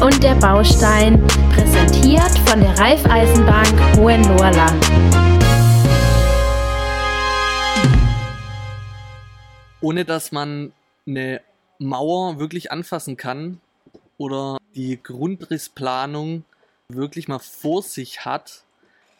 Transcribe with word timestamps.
Und 0.00 0.22
der 0.22 0.36
Baustein, 0.36 1.26
präsentiert 1.50 2.38
von 2.48 2.60
der 2.60 2.78
Raiffeisenbank 2.78 3.96
Hohenlohrland. 3.96 4.86
Ohne 9.80 10.04
dass 10.04 10.30
man 10.30 10.72
eine 11.04 11.40
Mauer 11.80 12.38
wirklich 12.38 12.70
anfassen 12.70 13.16
kann 13.16 13.60
oder 14.18 14.58
die 14.76 15.02
Grundrissplanung 15.02 16.44
wirklich 16.88 17.26
mal 17.26 17.40
vor 17.40 17.82
sich 17.82 18.24
hat, 18.24 18.62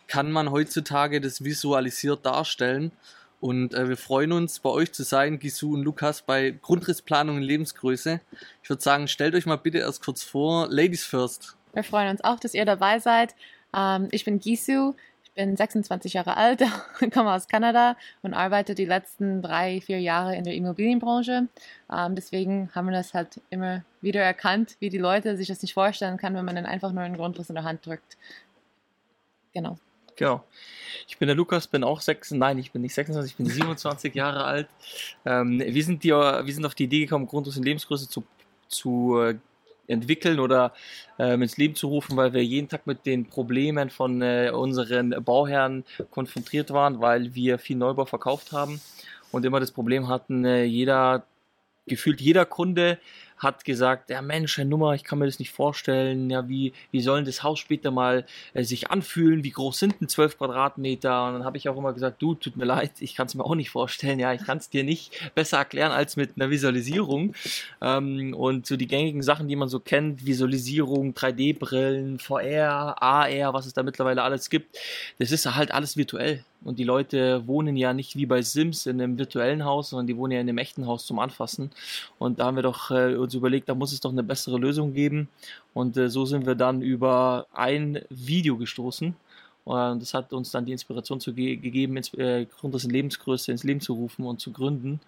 kann 0.06 0.30
man 0.30 0.52
heutzutage 0.52 1.20
das 1.20 1.42
visualisiert 1.42 2.24
darstellen. 2.24 2.92
Und 3.40 3.74
äh, 3.74 3.88
wir 3.88 3.96
freuen 3.96 4.32
uns, 4.32 4.58
bei 4.58 4.70
euch 4.70 4.92
zu 4.92 5.04
sein, 5.04 5.38
Gisu 5.38 5.74
und 5.74 5.82
Lukas, 5.82 6.22
bei 6.22 6.50
Grundrissplanung 6.50 7.36
in 7.36 7.42
Lebensgröße. 7.42 8.20
Ich 8.62 8.68
würde 8.68 8.82
sagen, 8.82 9.06
stellt 9.06 9.34
euch 9.34 9.46
mal 9.46 9.56
bitte 9.56 9.78
erst 9.78 10.04
kurz 10.04 10.24
vor. 10.24 10.66
Ladies 10.68 11.04
first. 11.04 11.56
Wir 11.72 11.84
freuen 11.84 12.10
uns 12.10 12.24
auch, 12.24 12.40
dass 12.40 12.54
ihr 12.54 12.64
dabei 12.64 12.98
seid. 12.98 13.36
Ähm, 13.76 14.08
ich 14.10 14.24
bin 14.24 14.40
Gisu, 14.40 14.94
ich 15.22 15.30
bin 15.32 15.56
26 15.56 16.14
Jahre 16.14 16.36
alt, 16.36 16.64
komme 17.12 17.32
aus 17.32 17.46
Kanada 17.46 17.96
und 18.22 18.34
arbeite 18.34 18.74
die 18.74 18.86
letzten 18.86 19.40
drei, 19.40 19.80
vier 19.80 20.00
Jahre 20.00 20.34
in 20.34 20.42
der 20.42 20.54
Immobilienbranche. 20.54 21.46
Ähm, 21.92 22.14
deswegen 22.16 22.70
haben 22.74 22.86
wir 22.86 22.94
das 22.94 23.14
halt 23.14 23.40
immer 23.50 23.84
wieder 24.00 24.22
erkannt, 24.22 24.76
wie 24.80 24.90
die 24.90 24.98
Leute 24.98 25.36
sich 25.36 25.46
das 25.46 25.62
nicht 25.62 25.74
vorstellen 25.74 26.16
kann, 26.16 26.34
wenn 26.34 26.44
man 26.44 26.56
dann 26.56 26.66
einfach 26.66 26.90
nur 26.90 27.04
einen 27.04 27.16
Grundriss 27.16 27.50
in 27.50 27.54
der 27.54 27.64
Hand 27.64 27.86
drückt. 27.86 28.16
Genau. 29.52 29.78
Genau. 30.18 30.44
Ich 31.06 31.16
bin 31.16 31.28
der 31.28 31.36
Lukas, 31.36 31.68
bin 31.68 31.84
auch 31.84 32.00
6, 32.00 32.32
nein, 32.32 32.58
ich 32.58 32.72
bin 32.72 32.82
nicht 32.82 32.94
26, 32.94 33.32
ich 33.32 33.36
bin 33.36 33.46
27 33.46 34.14
Jahre 34.14 34.44
alt. 34.44 34.68
Ähm, 35.24 35.60
wir, 35.60 35.84
sind 35.84 36.02
die, 36.02 36.10
wir 36.10 36.52
sind 36.52 36.66
auf 36.66 36.74
die 36.74 36.84
Idee 36.84 37.00
gekommen, 37.00 37.26
Grundriss 37.26 37.56
in 37.56 37.62
Lebensgröße 37.62 38.08
zu, 38.08 38.24
zu 38.66 39.18
äh, 39.20 39.36
entwickeln 39.86 40.40
oder 40.40 40.74
ähm, 41.18 41.42
ins 41.42 41.56
Leben 41.56 41.76
zu 41.76 41.86
rufen, 41.86 42.16
weil 42.16 42.32
wir 42.32 42.44
jeden 42.44 42.68
Tag 42.68 42.86
mit 42.86 43.06
den 43.06 43.26
Problemen 43.26 43.90
von 43.90 44.20
äh, 44.20 44.50
unseren 44.52 45.10
Bauherren 45.24 45.84
konfrontiert 46.10 46.72
waren, 46.72 47.00
weil 47.00 47.34
wir 47.34 47.58
viel 47.58 47.76
Neubau 47.76 48.04
verkauft 48.04 48.50
haben 48.52 48.80
und 49.30 49.46
immer 49.46 49.60
das 49.60 49.70
Problem 49.70 50.08
hatten, 50.08 50.44
äh, 50.44 50.64
jeder, 50.64 51.24
gefühlt 51.86 52.20
jeder 52.20 52.44
Kunde 52.44 52.98
hat 53.38 53.64
gesagt, 53.64 54.10
ja 54.10 54.22
Mensch, 54.22 54.56
Herr 54.58 54.64
Nummer, 54.64 54.94
ich 54.94 55.04
kann 55.04 55.18
mir 55.18 55.26
das 55.26 55.38
nicht 55.38 55.52
vorstellen, 55.52 56.30
ja, 56.30 56.48
wie, 56.48 56.72
wie 56.90 57.00
sollen 57.00 57.24
das 57.24 57.42
Haus 57.42 57.58
später 57.58 57.90
mal 57.90 58.26
äh, 58.54 58.64
sich 58.64 58.90
anfühlen, 58.90 59.44
wie 59.44 59.50
groß 59.50 59.78
sind 59.78 60.00
denn 60.00 60.08
12 60.08 60.38
Quadratmeter? 60.38 61.26
Und 61.26 61.34
dann 61.34 61.44
habe 61.44 61.56
ich 61.56 61.68
auch 61.68 61.76
immer 61.76 61.92
gesagt, 61.92 62.20
du, 62.20 62.34
tut 62.34 62.56
mir 62.56 62.64
leid, 62.64 62.92
ich 63.00 63.14
kann 63.14 63.26
es 63.26 63.34
mir 63.34 63.44
auch 63.44 63.54
nicht 63.54 63.70
vorstellen, 63.70 64.18
ja, 64.18 64.32
ich 64.32 64.44
kann 64.44 64.58
es 64.58 64.70
dir 64.70 64.84
nicht 64.84 65.34
besser 65.34 65.58
erklären 65.58 65.92
als 65.92 66.16
mit 66.16 66.32
einer 66.36 66.50
Visualisierung. 66.50 67.34
Ähm, 67.80 68.34
und 68.34 68.66
so 68.66 68.76
die 68.76 68.86
gängigen 68.86 69.22
Sachen, 69.22 69.48
die 69.48 69.56
man 69.56 69.68
so 69.68 69.80
kennt, 69.80 70.26
Visualisierung, 70.26 71.12
3D-Brillen, 71.12 72.18
VR, 72.18 73.00
AR, 73.02 73.54
was 73.54 73.66
es 73.66 73.72
da 73.72 73.82
mittlerweile 73.82 74.22
alles 74.22 74.50
gibt, 74.50 74.76
das 75.18 75.32
ist 75.32 75.46
halt 75.54 75.72
alles 75.72 75.96
virtuell. 75.96 76.44
Und 76.64 76.78
die 76.78 76.84
Leute 76.84 77.46
wohnen 77.46 77.76
ja 77.76 77.92
nicht 77.92 78.16
wie 78.16 78.26
bei 78.26 78.42
Sims 78.42 78.86
in 78.86 79.00
einem 79.00 79.16
virtuellen 79.18 79.64
Haus, 79.64 79.90
sondern 79.90 80.06
die 80.06 80.16
wohnen 80.16 80.32
ja 80.32 80.40
in 80.40 80.48
einem 80.48 80.58
echten 80.58 80.86
Haus 80.86 81.06
zum 81.06 81.18
Anfassen. 81.18 81.70
Und 82.18 82.40
da 82.40 82.46
haben 82.46 82.56
wir 82.56 82.62
doch 82.62 82.90
äh, 82.90 83.14
uns 83.14 83.34
überlegt, 83.34 83.68
da 83.68 83.74
muss 83.74 83.92
es 83.92 84.00
doch 84.00 84.10
eine 84.10 84.22
bessere 84.22 84.58
Lösung 84.58 84.92
geben. 84.92 85.28
Und 85.72 85.96
äh, 85.96 86.10
so 86.10 86.24
sind 86.24 86.46
wir 86.46 86.56
dann 86.56 86.82
über 86.82 87.46
ein 87.52 88.02
Video 88.10 88.56
gestoßen. 88.56 89.14
Und 89.64 90.00
das 90.00 90.14
hat 90.14 90.32
uns 90.32 90.50
dann 90.50 90.64
die 90.64 90.72
Inspiration 90.72 91.20
zu 91.20 91.34
ge 91.34 91.56
gegeben, 91.56 91.96
ins, 91.98 92.12
äh, 92.14 92.46
Grundriss 92.46 92.84
in 92.84 92.90
Lebensgröße 92.90 93.52
ins 93.52 93.64
Leben 93.64 93.80
zu 93.80 93.92
rufen 93.92 94.24
und 94.24 94.40
zu 94.40 94.50
gründen 94.50 94.98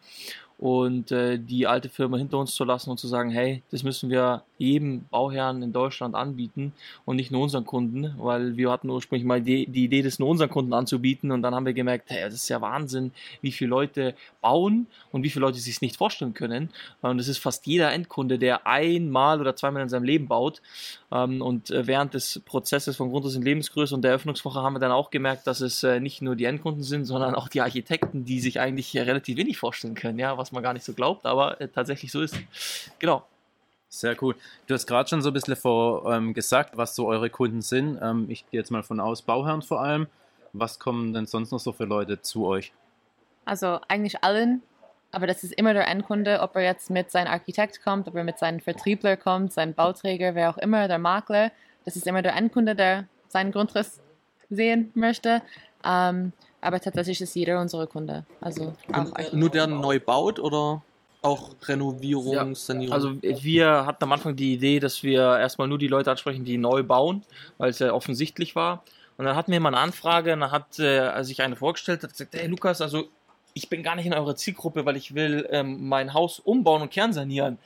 und 0.61 1.11
äh, 1.11 1.39
die 1.39 1.67
alte 1.67 1.89
Firma 1.89 2.19
hinter 2.19 2.37
uns 2.37 2.55
zu 2.55 2.65
lassen 2.65 2.91
und 2.91 3.01
zu 3.01 3.09
sagen, 3.09 3.31
hey, 3.31 3.63
das 3.71 3.83
müssen 3.83 4.11
wir 4.11 4.43
jedem 4.59 5.07
Bauherrn 5.11 5.63
in 5.63 5.73
Deutschland 5.73 6.15
anbieten 6.15 6.75
und 7.07 7.17
nicht 7.17 7.31
nur 7.31 7.43
unseren 7.43 7.65
Kunden, 7.65 8.15
weil 8.19 8.59
wir 8.59 8.71
hatten 8.71 8.91
ursprünglich 8.91 9.27
mal 9.27 9.41
die, 9.41 9.67
die 9.67 9.85
Idee, 9.85 10.03
das 10.03 10.19
nur 10.19 10.29
unseren 10.29 10.51
Kunden 10.51 10.75
anzubieten 10.75 11.33
und 11.33 11.41
dann 11.41 11.55
haben 11.55 11.65
wir 11.65 11.73
gemerkt, 11.73 12.11
hey, 12.11 12.25
das 12.25 12.35
ist 12.35 12.49
ja 12.51 12.61
Wahnsinn, 12.61 13.13
wie 13.41 13.53
viele 13.53 13.71
Leute 13.71 14.15
bauen 14.43 14.87
und 15.13 15.23
wie 15.23 15.31
viele 15.31 15.47
Leute 15.47 15.59
sich 15.59 15.77
es 15.77 15.81
nicht 15.81 15.97
vorstellen 15.97 16.35
können. 16.35 16.69
Und 17.01 17.19
es 17.19 17.29
ist 17.29 17.39
fast 17.39 17.67
jeder 17.67 17.91
Endkunde, 17.93 18.39
der 18.39 18.67
einmal 18.67 19.41
oder 19.41 19.57
zweimal 19.57 19.83
in 19.83 19.89
seinem 19.89 20.05
Leben 20.05 20.29
baut. 20.29 20.61
Ähm, 21.11 21.41
und 21.41 21.71
äh, 21.71 21.87
während 21.87 22.13
des 22.13 22.43
Prozesses 22.45 22.99
von 22.99 23.09
Grundriss 23.09 23.35
in 23.35 23.43
Lebensgröße 23.43 23.95
und 23.95 24.03
der 24.03 24.11
Eröffnungswoche 24.11 24.61
haben 24.61 24.75
wir 24.75 24.81
dann 24.81 24.93
auch 24.93 25.11
gemerkt, 25.11 25.47
dass 25.47 25.63
es 25.63 25.83
äh, 25.83 26.01
nicht 26.01 26.21
nur 26.21 26.37
die 26.37 26.45
Endkunden 26.45 26.83
sind, 26.83 27.07
sondern 27.07 27.35
auch 27.35 27.49
die 27.49 27.63
Architekten, 27.63 28.27
die 28.27 28.41
sich 28.41 28.61
eigentlich 28.61 28.95
relativ 28.95 29.39
wenig 29.39 29.57
vorstellen 29.57 29.95
können, 29.95 30.19
ja, 30.19 30.37
was 30.37 30.50
man 30.53 30.63
gar 30.63 30.73
nicht 30.73 30.85
so 30.85 30.93
glaubt, 30.93 31.27
aber 31.27 31.61
äh, 31.61 31.69
tatsächlich 31.69 32.13
so 32.13 32.21
ist. 32.21 32.37
Genau. 32.99 33.25
Sehr 33.93 34.17
cool. 34.23 34.37
Du 34.69 34.75
hast 34.75 34.87
gerade 34.87 35.09
schon 35.09 35.21
so 35.21 35.31
ein 35.31 35.33
bisschen 35.33 35.57
vor, 35.57 36.13
ähm, 36.13 36.33
gesagt, 36.33 36.77
was 36.77 36.95
so 36.95 37.09
eure 37.09 37.29
Kunden 37.29 37.61
sind. 37.61 37.99
Ähm, 38.01 38.27
ich 38.29 38.49
gehe 38.49 38.61
jetzt 38.61 38.71
mal 38.71 38.85
von 38.85 39.01
aus, 39.01 39.23
Bauherren 39.23 39.63
vor 39.63 39.81
allem. 39.81 40.07
Was 40.53 40.79
kommen 40.79 41.13
denn 41.13 41.27
sonst 41.27 41.51
noch 41.51 41.59
so 41.59 41.73
für 41.73 41.87
Leute 41.87 42.23
zu 42.23 42.47
euch? 42.47 42.73
Also 43.45 43.81
eigentlich 43.89 44.23
allen, 44.23 44.63
aber 45.11 45.27
das 45.27 45.43
ist 45.43 45.53
immer 45.55 45.75
der 45.75 45.89
Endkunde, 45.89 46.41
ob 46.41 46.55
er 46.55 46.63
jetzt 46.63 46.89
mit 46.89 47.11
seinem 47.11 47.29
Architekt 47.29 47.83
kommt, 47.83 48.07
ob 48.07 48.15
er 48.15 48.23
mit 48.23 48.39
seinem 48.39 48.61
Vertriebler 48.61 49.17
kommt, 49.17 49.53
seinem 49.53 49.75
Bauträger, 49.75 50.37
wer 50.37 50.51
auch 50.51 50.59
immer, 50.59 50.87
der 50.87 50.99
Makler. 50.99 51.51
Das 51.85 51.97
ist 51.97 52.07
immer 52.07 52.23
der 52.23 52.37
Endkunde, 52.37 52.77
der 52.77 53.07
seinen 53.29 53.51
Grundriss 53.51 54.01
sehen 54.51 54.93
möchte. 54.95 55.43
Ähm, 55.85 56.33
aber 56.61 56.81
tatsächlich 56.81 57.21
ist 57.21 57.35
jeder 57.35 57.61
unsere 57.61 57.87
Kunde. 57.87 58.25
Also 58.41 58.75
auch 58.93 58.99
Und, 58.99 59.33
nur 59.33 59.51
der 59.51 59.67
neu 59.67 59.99
baut 60.01 60.39
oder 60.39 60.83
auch 61.23 61.51
Renovierung, 61.67 62.33
Ja, 62.33 62.55
Sanierung? 62.55 62.95
Also 62.95 63.23
wir 63.23 63.87
hatten 63.87 64.05
am 64.05 64.13
Anfang 64.13 64.37
die 64.37 64.55
Idee, 64.55 64.81
dass 64.81 65.03
wir 65.03 65.39
erstmal 65.39 65.69
nur 65.69 65.79
die 65.79 65.89
Leute 65.89 66.11
ansprechen, 66.11 66.45
die 66.45 66.59
neu 66.59 66.83
bauen, 66.83 67.23
weil 67.59 67.71
es 67.71 67.79
ja 67.79 67.93
offensichtlich 67.93 68.57
war. 68.57 68.83
Und 69.19 69.27
dann 69.27 69.37
hatten 69.37 69.53
wir 69.53 69.61
mal 69.61 69.69
eine 69.69 69.79
Anfrage 69.79 70.33
und 70.33 70.41
dann 70.41 70.51
hat 70.51 70.79
äh, 70.79 71.23
sich 71.23 71.43
eine 71.43 71.57
vorgestellt, 71.57 72.03
hat 72.03 72.13
gesagt, 72.13 72.35
hey 72.35 72.47
Lukas, 72.47 72.81
also 72.81 73.09
ich 73.53 73.69
bin 73.69 73.83
gar 73.83 73.97
nicht 73.97 74.07
in 74.07 74.15
eurer 74.15 74.37
Zielgruppe, 74.37 74.87
weil 74.87 74.97
ich 74.97 75.15
will 75.15 75.47
ähm, 75.51 75.89
mein 75.89 76.15
Haus 76.15 76.39
umbauen 76.39 76.83
und 76.83 76.91
kernsanieren. 76.91 77.59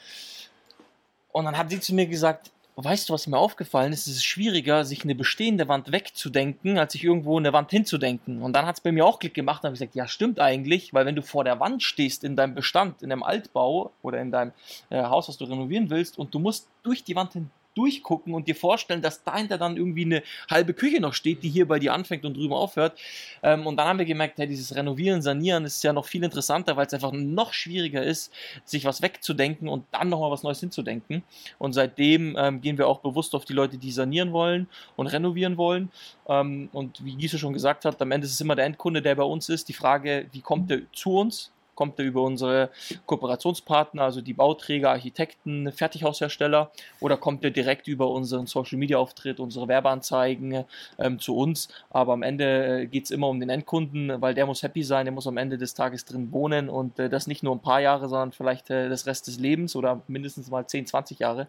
Und 1.31 1.45
dann 1.45 1.57
hat 1.57 1.71
sie 1.71 1.81
zu 1.81 1.95
mir 1.95 2.07
gesagt, 2.07 2.51
weißt 2.77 3.09
du, 3.09 3.13
was 3.13 3.27
mir 3.27 3.39
aufgefallen 3.39 3.93
ist? 3.93 4.07
Es 4.07 4.17
ist 4.17 4.25
schwieriger, 4.25 4.85
sich 4.85 5.05
eine 5.05 5.15
bestehende 5.15 5.69
Wand 5.69 5.93
wegzudenken, 5.93 6.79
als 6.79 6.93
sich 6.93 7.05
irgendwo 7.05 7.39
eine 7.39 7.53
Wand 7.53 7.71
hinzudenken. 7.71 8.43
Und 8.43 8.55
dann 8.55 8.67
hat 8.67 8.77
es 8.77 8.81
bei 8.81 8.93
mir 8.93 9.07
auch 9.07 9.19
Klick 9.19 9.35
gemacht 9.35 9.63
und 9.63 9.69
habe 9.69 9.75
ich 9.75 9.81
gesagt, 9.81 9.95
ja, 9.95 10.09
stimmt 10.09 10.41
eigentlich, 10.41 10.93
weil 10.93 11.07
wenn 11.07 11.15
du 11.15 11.23
vor 11.23 11.45
der 11.45 11.61
Wand 11.61 11.83
stehst 11.83 12.25
in 12.25 12.37
deinem 12.37 12.55
Bestand, 12.55 13.03
in 13.03 13.11
deinem 13.11 13.23
Altbau 13.23 13.93
oder 14.03 14.21
in 14.21 14.31
deinem 14.31 14.53
äh, 14.91 15.03
Haus, 15.03 15.29
was 15.29 15.37
du 15.37 15.45
renovieren 15.45 15.91
willst, 15.91 16.19
und 16.19 16.35
du 16.35 16.39
musst 16.39 16.69
durch 16.83 17.05
die 17.05 17.15
Wand 17.15 17.35
hin 17.35 17.51
durchgucken 17.75 18.35
und 18.35 18.49
dir 18.49 18.57
vorstellen, 18.57 19.03
dass 19.03 19.23
dahinter 19.23 19.59
dann 19.59 19.77
irgendwie 19.77 20.05
eine 20.05 20.23
halbe 20.51 20.75
Küche 20.75 21.01
noch 21.01 21.15
steht, 21.15 21.43
die 21.43 21.49
hier 21.49 21.67
bei 21.67 21.79
dir 21.79 21.93
anfängt 21.93 22.25
und 22.25 22.37
drüben 22.37 22.55
aufhört. 22.55 22.99
Ähm, 23.43 23.67
und 23.67 23.77
dann 23.77 23.89
haben 23.89 23.99
wir 23.99 24.07
gemerkt, 24.07 24.39
hey, 24.39 24.47
dieses 24.47 24.75
Renovieren, 24.75 25.23
Sanieren 25.23 25.65
ist 25.65 25.83
ja 25.83 25.93
noch 25.93 26.07
viel 26.07 26.25
interessanter, 26.25 26.77
weil 26.77 26.87
es 26.87 26.95
einfach 26.95 27.13
noch 27.13 27.53
schwieriger 27.53 28.03
ist, 28.03 28.33
sich 28.65 28.85
was 28.85 29.03
wegzudenken 29.03 29.69
und 29.69 29.85
dann 29.91 30.09
nochmal 30.09 30.31
was 30.31 30.43
Neues 30.43 30.61
hinzudenken. 30.61 31.23
Und 31.59 31.73
seitdem 31.73 32.37
ähm, 32.39 32.61
gehen 32.61 32.79
wir 32.79 32.89
auch 32.89 33.01
bewusst 33.01 33.35
auf 33.35 33.45
die 33.45 33.53
Leute, 33.53 33.79
die 33.79 33.91
sanieren 33.91 34.33
wollen 34.33 34.69
und 34.97 35.07
renovieren 35.09 35.57
wollen. 35.57 35.91
Ähm, 36.29 36.69
und 36.73 37.05
wie 37.05 37.15
Giese 37.17 37.39
schon 37.39 37.53
gesagt 37.53 37.85
hat, 37.85 38.01
am 38.01 38.11
Ende 38.11 38.27
ist 38.27 38.35
es 38.35 38.41
immer 38.41 38.55
der 38.55 38.67
Endkunde, 38.67 39.03
der 39.03 39.15
bei 39.15 39.23
uns 39.23 39.49
ist. 39.49 39.69
Die 39.69 39.73
Frage, 39.73 40.27
wie 40.33 40.41
kommt 40.41 40.71
er 40.71 40.81
zu 40.93 41.19
uns? 41.19 41.51
Kommt 41.75 41.99
er 41.99 42.05
über 42.05 42.23
unsere 42.23 42.71
Kooperationspartner, 43.07 44.03
also 44.03 44.21
die 44.21 44.33
Bauträger, 44.33 44.91
Architekten, 44.91 45.73
Fertighaushersteller, 45.73 46.71
oder 47.01 47.17
kommt 47.17 47.45
er 47.45 47.51
direkt 47.51 47.89
über 47.89 48.11
unseren 48.11 48.47
Social 48.47 48.79
Media 48.79 48.99
Auftritt, 48.99 49.41
unsere 49.41 49.69
Werbeanzeigen 49.69 50.65
ähm, 50.99 51.19
zu 51.19 51.37
uns. 51.37 51.69
Aber 51.91 52.13
am 52.13 52.23
Ende 52.23 52.87
geht 52.87 53.05
es 53.05 53.11
immer 53.11 53.29
um 53.29 53.41
den 53.41 53.51
Endkunden, 53.51 54.21
weil 54.21 54.35
der 54.35 54.47
muss 54.47 54.63
happy 54.63 54.83
sein, 54.83 55.07
der 55.07 55.13
muss 55.13 55.27
am 55.27 55.37
Ende 55.37 55.59
des 55.59 55.75
Tages 55.75 56.05
drin 56.05 56.33
wohnen 56.33 56.69
und 56.69 56.99
äh, 56.99 57.09
das 57.09 57.27
nicht 57.27 57.43
nur 57.43 57.55
ein 57.55 57.61
paar 57.61 57.81
Jahre, 57.81 58.09
sondern 58.09 58.33
vielleicht 58.33 58.71
äh, 58.71 58.89
das 58.89 59.07
Rest 59.07 59.27
des 59.27 59.39
Lebens 59.39 59.77
oder 59.77 60.03
mindestens 60.09 60.51
mal 60.51 60.67
10, 60.67 60.87
20 60.87 61.19
Jahre. 61.19 61.49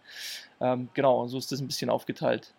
Ähm, 0.62 0.90
genau, 0.94 1.28
so 1.28 1.38
ist 1.38 1.52
das 1.52 1.60
ein 1.60 1.68
bisschen 1.68 1.90
aufgeteilt. 1.90 2.54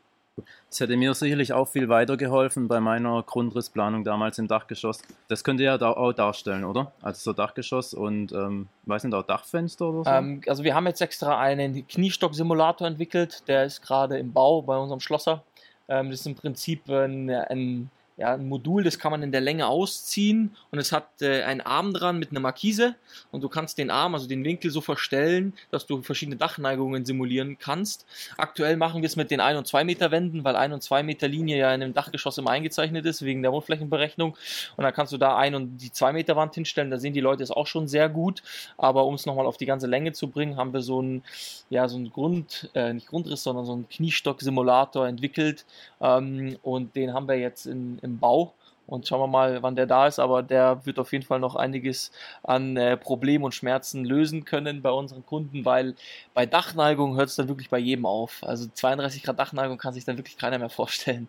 Das 0.69 0.81
hätte 0.81 0.97
mir 0.97 1.15
sicherlich 1.15 1.53
auch 1.55 1.67
viel 1.67 1.89
weitergeholfen 1.89 2.69
bei 2.69 2.81
meiner 2.81 3.23
Grundrissplanung 3.23 4.05
damals 4.05 4.39
im 4.39 4.49
Dachgeschoss. 4.49 5.01
Das 5.29 5.43
könnt 5.43 5.61
ihr 5.61 5.67
ja 5.67 5.79
da 5.79 5.93
auch 5.93 6.13
darstellen, 6.13 6.65
oder? 6.65 6.93
Also 7.01 7.31
so 7.31 7.33
Dachgeschoss 7.33 7.95
und, 7.95 8.33
ähm, 8.33 8.69
weiß 8.85 9.05
nicht, 9.05 9.15
auch 9.15 9.23
Dachfenster 9.23 9.89
oder 9.89 10.05
so? 10.05 10.11
Ähm, 10.11 10.43
also 10.47 10.63
wir 10.63 10.75
haben 10.75 10.87
jetzt 10.87 11.01
extra 11.01 11.39
einen 11.39 11.87
Kniestock-Simulator 11.87 12.87
entwickelt, 12.87 13.49
der 13.49 13.65
ist 13.65 13.81
gerade 13.81 14.19
im 14.19 14.33
Bau 14.33 14.61
bei 14.61 14.77
unserem 14.77 15.01
Schlosser. 15.01 15.43
Ähm, 15.89 16.11
das 16.11 16.21
ist 16.21 16.27
im 16.27 16.35
Prinzip 16.35 16.89
ein, 16.91 17.31
ein 17.31 17.91
ja, 18.17 18.33
ein 18.35 18.49
Modul, 18.49 18.83
das 18.83 18.99
kann 18.99 19.11
man 19.11 19.23
in 19.23 19.31
der 19.31 19.43
Länge 19.43 19.67
ausziehen 19.67 20.57
und 20.71 20.79
es 20.79 20.91
hat 20.93 21.21
äh, 21.21 21.43
einen 21.43 21.61
Arm 21.61 21.93
dran 21.93 22.19
mit 22.19 22.31
einer 22.31 22.41
Markise 22.41 22.95
und 23.31 23.43
du 23.43 23.49
kannst 23.49 23.77
den 23.77 23.91
Arm, 23.91 24.15
also 24.15 24.27
den 24.27 24.43
Winkel 24.43 24.71
so 24.71 24.81
verstellen, 24.81 25.53
dass 25.71 25.87
du 25.87 26.03
verschiedene 26.03 26.37
Dachneigungen 26.37 27.05
simulieren 27.05 27.59
kannst. 27.59 28.07
Aktuell 28.39 28.77
machen 28.77 29.03
wir 29.03 29.07
es 29.07 29.17
mit 29.17 29.31
den 29.31 29.41
1 29.41 29.59
und 29.59 29.67
2 29.67 29.85
Meter 29.85 30.11
Wänden, 30.11 30.45
weil 30.45 30.57
1 30.57 30.73
und 30.73 30.83
2 30.83 31.03
Meter 31.03 31.29
Linie 31.29 31.59
ja 31.59 31.75
in 31.75 31.83
einem 31.83 31.93
Dachgeschoss 31.95 32.39
immer 32.39 32.51
eingezeichnet 32.51 33.05
ist, 33.05 33.23
wegen 33.23 33.43
der 33.43 33.53
Wohnflächenberechnung 33.53 34.37
und 34.77 34.83
dann 34.83 34.95
kannst 34.95 35.13
du 35.13 35.19
da 35.19 35.37
1 35.37 35.55
und 35.55 35.79
die 35.79 35.93
2 35.93 36.13
Meter 36.15 36.37
Wand 36.37 36.55
hinstellen, 36.55 36.91
da 36.91 36.99
sehen 36.99 37.13
die 37.13 37.21
Leute 37.21 37.43
es 37.43 37.51
auch 37.51 37.67
schon 37.67 37.87
sehr 37.87 38.09
gut, 38.09 38.43
aber 38.79 39.05
um 39.05 39.15
es 39.15 39.27
nochmal 39.27 39.47
auf 39.47 39.59
die 39.59 39.67
ganze 39.67 39.87
Länge 39.87 40.13
zu 40.13 40.29
bringen, 40.29 40.57
haben 40.57 40.73
wir 40.73 40.81
so 40.81 41.03
ein, 41.03 41.23
ja, 41.69 41.87
so 41.87 41.99
ein 41.99 42.11
Grund, 42.11 42.71
äh, 42.75 42.95
nicht 42.95 43.09
Grundriss, 43.09 43.43
sondern 43.43 43.67
so 43.67 43.75
ein 43.75 43.89
Kniestock-Simulator 43.89 45.07
entwickelt. 45.07 45.67
Ähm, 46.01 46.57
und 46.63 46.95
den 46.97 47.13
haben 47.13 47.29
wir 47.29 47.39
jetzt 47.39 47.67
in 47.67 47.99
im 48.07 48.19
Bau. 48.19 48.55
Und 48.87 49.09
schauen 49.09 49.21
wir 49.21 49.27
mal, 49.27 49.63
wann 49.63 49.75
der 49.75 49.87
da 49.87 50.07
ist. 50.07 50.19
Aber 50.19 50.43
der 50.43 50.87
wird 50.87 50.99
auf 50.99 51.13
jeden 51.13 51.25
Fall 51.25 51.41
noch 51.41 51.57
einiges 51.57 52.13
an 52.45 52.77
äh, 52.77 52.97
Problemen 52.97 53.45
und 53.45 53.55
Schmerzen 53.55 54.05
lösen 54.05 54.45
können 54.45 54.81
bei 54.81 54.91
unseren 54.91 55.27
Kunden, 55.27 55.65
weil 55.65 55.97
bei 56.35 56.47
Dachneigung 56.47 57.17
hört 57.17 57.29
es 57.29 57.37
dann 57.37 57.49
wirklich 57.49 57.69
bei 57.69 57.79
jedem 57.79 58.07
auf. 58.07 58.43
Also 58.43 58.69
32 58.73 59.25
Grad 59.25 59.39
Dachneigung 59.39 59.77
kann 59.79 59.93
sich 59.93 60.05
dann 60.05 60.17
wirklich 60.19 60.39
keiner 60.39 60.59
mehr 60.59 60.71
vorstellen. 60.71 61.29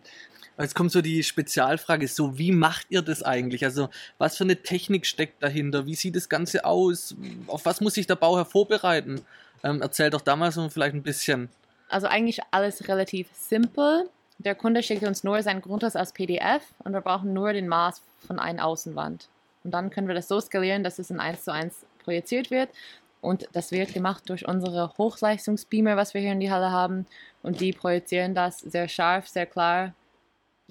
Jetzt 0.60 0.74
kommt 0.74 0.90
so 0.90 1.02
die 1.02 1.22
Spezialfrage, 1.22 2.08
so 2.08 2.36
wie 2.36 2.50
macht 2.50 2.86
ihr 2.90 3.02
das 3.02 3.22
eigentlich? 3.22 3.64
Also 3.64 3.90
was 4.18 4.36
für 4.36 4.44
eine 4.44 4.56
Technik 4.56 5.06
steckt 5.06 5.40
dahinter? 5.42 5.86
Wie 5.86 5.94
sieht 5.94 6.16
das 6.16 6.28
Ganze 6.28 6.64
aus? 6.64 7.14
Auf 7.46 7.64
was 7.64 7.80
muss 7.80 7.94
sich 7.94 8.08
der 8.08 8.16
Bauherr 8.16 8.44
vorbereiten? 8.44 9.20
Ähm, 9.62 9.80
erzähl 9.82 10.10
doch 10.10 10.20
damals 10.20 10.56
mal 10.56 10.68
vielleicht 10.68 10.94
ein 10.94 11.02
bisschen. 11.02 11.48
Also 11.88 12.08
eigentlich 12.08 12.40
alles 12.50 12.88
relativ 12.88 13.28
simpel. 13.32 14.08
Der 14.38 14.54
Kunde 14.54 14.82
schickt 14.82 15.02
uns 15.02 15.24
nur 15.24 15.42
seinen 15.42 15.60
Grundriss 15.62 15.96
als 15.96 16.12
PDF 16.12 16.62
und 16.84 16.92
wir 16.92 17.00
brauchen 17.00 17.32
nur 17.32 17.52
den 17.52 17.66
Maß 17.68 18.02
von 18.26 18.38
einer 18.38 18.64
Außenwand. 18.64 19.28
Und 19.64 19.72
dann 19.72 19.90
können 19.90 20.06
wir 20.06 20.14
das 20.14 20.28
so 20.28 20.40
skalieren, 20.40 20.84
dass 20.84 20.98
es 20.98 21.10
in 21.10 21.18
1 21.20 21.44
zu 21.44 21.52
1 21.52 21.74
projiziert 22.04 22.50
wird. 22.50 22.68
Und 23.20 23.48
das 23.52 23.72
wird 23.72 23.92
gemacht 23.92 24.28
durch 24.30 24.46
unsere 24.46 24.92
Hochleistungsbeamer, 24.96 25.96
was 25.96 26.14
wir 26.14 26.20
hier 26.20 26.32
in 26.32 26.40
die 26.40 26.52
Halle 26.52 26.70
haben. 26.70 27.06
Und 27.42 27.60
die 27.60 27.72
projizieren 27.72 28.34
das 28.36 28.60
sehr 28.60 28.88
scharf, 28.88 29.26
sehr 29.26 29.46
klar 29.46 29.92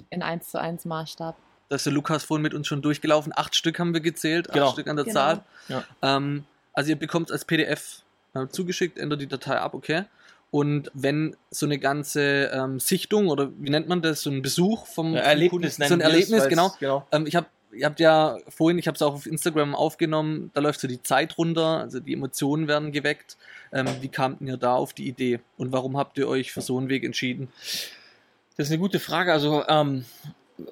in 0.10 0.24
1 0.24 0.50
zu 0.52 0.62
1 0.62 0.86
Maßstab. 0.86 1.36
Das 1.68 1.81
ist 1.81 1.86
der 1.88 1.94
Lukas 1.94 2.24
vorhin 2.24 2.44
mit 2.44 2.54
uns 2.54 2.68
schon 2.68 2.81
durchgelaufen. 2.81 3.34
Acht 3.36 3.54
Stück 3.54 3.78
haben 3.80 3.94
wir 3.94 4.00
gezählt, 4.00 4.48
Genau. 4.54 4.68
acht 4.68 4.74
Stück 4.74 4.88
an 4.88 4.96
der 4.96 5.04
Genau. 5.04 5.14
Zahl. 5.14 5.44
Ja. 5.68 5.84
Ähm, 6.02 6.46
also 6.72 6.92
ihr 6.92 6.96
bekommt 6.96 7.28
es 7.30 7.34
als 7.34 7.44
PDF 7.44 8.04
äh, 8.34 8.48
zugeschickt, 8.48 8.98
ändert 8.98 9.19
die 9.19 9.28
Datei 9.28 9.58
ab, 9.60 9.74
okay. 9.74 10.06
Und 10.49 10.89
wenn 10.94 11.35
so 11.51 11.65
eine 11.65 11.77
ganze 11.77 12.49
ähm, 12.53 12.79
Sichtung 12.79 13.27
oder 13.27 13.51
wie 13.57 13.69
nennt 13.69 13.88
man 13.88 14.01
das, 14.01 14.21
so 14.21 14.29
ein 14.29 14.41
Besuch 14.41 14.85
vom, 14.88 15.07
vom 15.07 15.15
Erlebnis 15.15 15.77
Kunden, 15.77 15.88
so 15.88 15.94
ein 15.94 16.01
Erlebnis, 16.01 16.47
genau. 16.47 16.73
genau. 16.79 17.05
Ähm, 17.11 17.27
ich 17.27 17.35
habe, 17.35 17.47
ihr 17.73 17.85
habt 17.85 17.99
ja 17.99 18.38
vorhin, 18.47 18.79
ich 18.79 18.88
habe 18.88 18.95
es 18.95 19.01
auch 19.01 19.13
auf 19.13 19.25
Instagram 19.25 19.75
aufgenommen, 19.75 20.51
da 20.53 20.61
läuft 20.61 20.79
so 20.79 20.88
die 20.88 21.03
Zeit 21.03 21.38
runter, 21.38 21.79
also 21.79 21.99
die 21.99 22.13
Emotionen 22.13 22.67
werden 22.67 22.91
geweckt. 22.91 23.38
Ähm, 23.73 23.88
wie 23.99 24.07
kamt 24.07 24.41
ihr 24.41 24.55
da 24.55 24.75
auf 24.75 24.94
die 24.94 25.07
Idee 25.07 25.41
und 25.57 25.73
warum 25.73 25.97
habt 25.97 26.17
ihr 26.17 26.29
euch 26.29 26.53
für 26.53 26.61
so 26.61 26.77
einen 26.77 26.88
Weg 26.88 27.03
entschieden? 27.03 27.49
Das 28.55 28.67
ist 28.67 28.71
eine 28.71 28.79
gute 28.79 28.99
Frage. 28.99 29.33
Also, 29.33 29.63
ähm, 29.67 30.05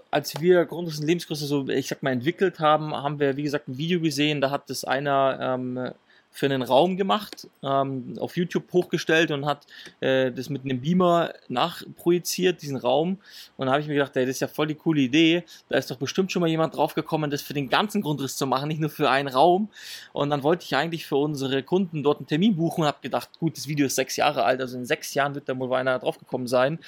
als 0.09 0.39
wir 0.41 0.65
Grundriss 0.65 0.99
und 0.99 1.05
Lebensgröße 1.05 1.45
so, 1.45 1.67
ich 1.67 1.89
sag 1.89 2.01
mal, 2.01 2.11
entwickelt 2.11 2.59
haben, 2.59 2.95
haben 2.95 3.19
wir, 3.19 3.35
wie 3.37 3.43
gesagt, 3.43 3.67
ein 3.67 3.77
Video 3.77 3.99
gesehen, 3.99 4.41
da 4.41 4.49
hat 4.49 4.69
das 4.69 4.85
einer 4.85 5.37
ähm, 5.39 5.91
für 6.35 6.47
einen 6.47 6.63
Raum 6.63 6.97
gemacht, 6.97 7.47
ähm, 7.63 8.15
auf 8.19 8.35
YouTube 8.35 8.65
hochgestellt 8.73 9.31
und 9.31 9.45
hat 9.45 9.65
äh, 10.01 10.33
das 10.33 10.49
mit 10.49 10.65
einem 10.65 10.81
Beamer 10.81 11.31
nachprojiziert, 11.47 12.61
diesen 12.61 12.75
Raum. 12.75 13.19
Und 13.55 13.67
da 13.67 13.71
habe 13.71 13.81
ich 13.81 13.87
mir 13.87 13.93
gedacht, 13.93 14.17
ey, 14.17 14.25
das 14.25 14.35
ist 14.35 14.39
ja 14.41 14.49
voll 14.49 14.67
die 14.67 14.75
coole 14.75 14.99
Idee. 14.99 15.45
Da 15.69 15.77
ist 15.77 15.89
doch 15.89 15.95
bestimmt 15.95 16.33
schon 16.33 16.41
mal 16.41 16.49
jemand 16.49 16.75
draufgekommen, 16.75 17.31
das 17.31 17.41
für 17.41 17.53
den 17.53 17.69
ganzen 17.69 18.01
Grundriss 18.01 18.35
zu 18.35 18.45
machen, 18.47 18.67
nicht 18.67 18.81
nur 18.81 18.89
für 18.89 19.09
einen 19.09 19.29
Raum. 19.29 19.69
Und 20.11 20.29
dann 20.29 20.43
wollte 20.43 20.65
ich 20.65 20.75
eigentlich 20.75 21.05
für 21.05 21.15
unsere 21.15 21.63
Kunden 21.63 22.03
dort 22.03 22.17
einen 22.17 22.27
Termin 22.27 22.57
buchen 22.57 22.81
und 22.81 22.87
habe 22.87 22.99
gedacht, 23.01 23.29
gut, 23.39 23.55
das 23.55 23.69
Video 23.69 23.85
ist 23.85 23.95
sechs 23.95 24.17
Jahre 24.17 24.43
alt, 24.43 24.59
also 24.59 24.77
in 24.77 24.85
sechs 24.85 25.13
Jahren 25.13 25.35
wird 25.35 25.47
da 25.47 25.57
wohl 25.57 25.73
einer 25.73 25.97
draufgekommen 25.99 26.47
sein. 26.47 26.79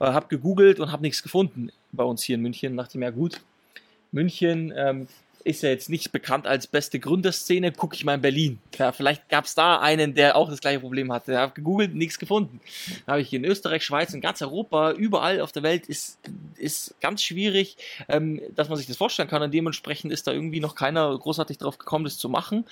Äh, 0.00 0.06
habe 0.06 0.26
gegoogelt 0.26 0.80
und 0.80 0.90
habe 0.90 1.02
nichts 1.02 1.22
gefunden 1.22 1.70
bei 1.92 2.02
uns 2.02 2.24
hier 2.24 2.34
in 2.34 2.42
München. 2.42 2.76
Dachte 2.76 2.98
mir, 2.98 3.04
ja 3.04 3.10
gut, 3.12 3.40
München 4.10 4.72
ähm, 4.76 5.06
ist 5.46 5.62
ja 5.62 5.68
jetzt 5.68 5.88
nicht 5.88 6.10
bekannt 6.10 6.46
als 6.46 6.66
beste 6.66 6.98
Gründerszene, 6.98 7.70
gucke 7.70 7.94
ich 7.94 8.04
mal 8.04 8.14
in 8.14 8.20
Berlin. 8.20 8.58
Ja, 8.76 8.90
vielleicht 8.90 9.28
gab 9.28 9.44
es 9.44 9.54
da 9.54 9.78
einen, 9.78 10.14
der 10.14 10.36
auch 10.36 10.50
das 10.50 10.60
gleiche 10.60 10.80
Problem 10.80 11.12
hatte. 11.12 11.32
Ich 11.32 11.38
habe 11.38 11.52
gegoogelt, 11.52 11.94
nichts 11.94 12.18
gefunden. 12.18 12.60
Dann 13.06 13.12
habe 13.14 13.20
ich 13.22 13.32
in 13.32 13.44
Österreich, 13.44 13.84
Schweiz, 13.84 14.12
in 14.12 14.20
ganz 14.20 14.42
Europa, 14.42 14.92
überall 14.92 15.40
auf 15.40 15.52
der 15.52 15.62
Welt 15.62 15.86
ist, 15.86 16.18
ist 16.56 16.94
ganz 17.00 17.22
schwierig, 17.22 17.76
ähm, 18.08 18.40
dass 18.54 18.68
man 18.68 18.76
sich 18.76 18.88
das 18.88 18.96
vorstellen 18.96 19.28
kann. 19.28 19.42
Und 19.42 19.54
dementsprechend 19.54 20.12
ist 20.12 20.26
da 20.26 20.32
irgendwie 20.32 20.60
noch 20.60 20.74
keiner 20.74 21.16
großartig 21.16 21.58
drauf 21.58 21.78
gekommen, 21.78 22.04
das 22.04 22.18
zu 22.18 22.28
machen. 22.28 22.64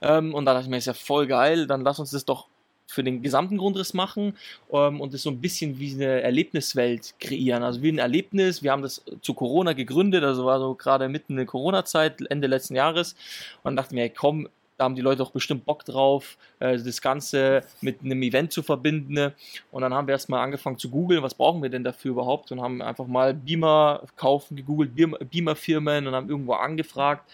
Ähm, 0.00 0.34
und 0.34 0.46
dann 0.46 0.54
dachte 0.54 0.64
ich 0.64 0.70
mir, 0.70 0.78
ist 0.78 0.86
ja 0.86 0.94
voll 0.94 1.26
geil, 1.26 1.66
dann 1.66 1.82
lass 1.82 1.98
uns 1.98 2.12
das 2.12 2.24
doch 2.24 2.48
für 2.92 3.02
den 3.02 3.22
gesamten 3.22 3.58
Grundriss 3.58 3.94
machen 3.94 4.36
ähm, 4.72 5.00
und 5.00 5.14
das 5.14 5.22
so 5.22 5.30
ein 5.30 5.40
bisschen 5.40 5.78
wie 5.78 5.94
eine 5.94 6.22
Erlebniswelt 6.22 7.14
kreieren. 7.18 7.62
Also 7.62 7.82
wie 7.82 7.90
ein 7.90 7.98
Erlebnis. 7.98 8.62
Wir 8.62 8.72
haben 8.72 8.82
das 8.82 9.02
zu 9.22 9.34
Corona 9.34 9.72
gegründet, 9.72 10.24
also 10.24 10.44
war 10.44 10.58
so 10.60 10.74
gerade 10.74 11.08
mitten 11.08 11.32
in 11.32 11.36
der 11.38 11.46
Corona-Zeit, 11.46 12.20
Ende 12.30 12.46
letzten 12.46 12.74
Jahres. 12.74 13.12
Und 13.62 13.70
dann 13.70 13.76
dachten 13.76 13.96
wir, 13.96 14.02
hey, 14.02 14.12
komm, 14.14 14.48
da 14.78 14.84
haben 14.84 14.94
die 14.94 15.02
Leute 15.02 15.18
doch 15.18 15.30
bestimmt 15.30 15.64
Bock 15.64 15.84
drauf, 15.84 16.36
äh, 16.58 16.76
das 16.76 17.00
Ganze 17.00 17.62
mit 17.80 18.00
einem 18.02 18.22
Event 18.22 18.52
zu 18.52 18.62
verbinden. 18.62 19.32
Und 19.70 19.82
dann 19.82 19.94
haben 19.94 20.06
wir 20.06 20.12
erstmal 20.12 20.42
angefangen 20.42 20.78
zu 20.78 20.90
googeln, 20.90 21.22
was 21.22 21.34
brauchen 21.34 21.62
wir 21.62 21.70
denn 21.70 21.84
dafür 21.84 22.12
überhaupt? 22.12 22.50
Und 22.52 22.60
haben 22.60 22.82
einfach 22.82 23.06
mal 23.06 23.32
Beamer 23.32 24.02
kaufen, 24.16 24.56
gegoogelt, 24.56 24.94
Beamer- 24.94 25.18
Beamer-Firmen 25.18 26.06
und 26.06 26.14
haben 26.14 26.28
irgendwo 26.28 26.54
angefragt. 26.54 27.30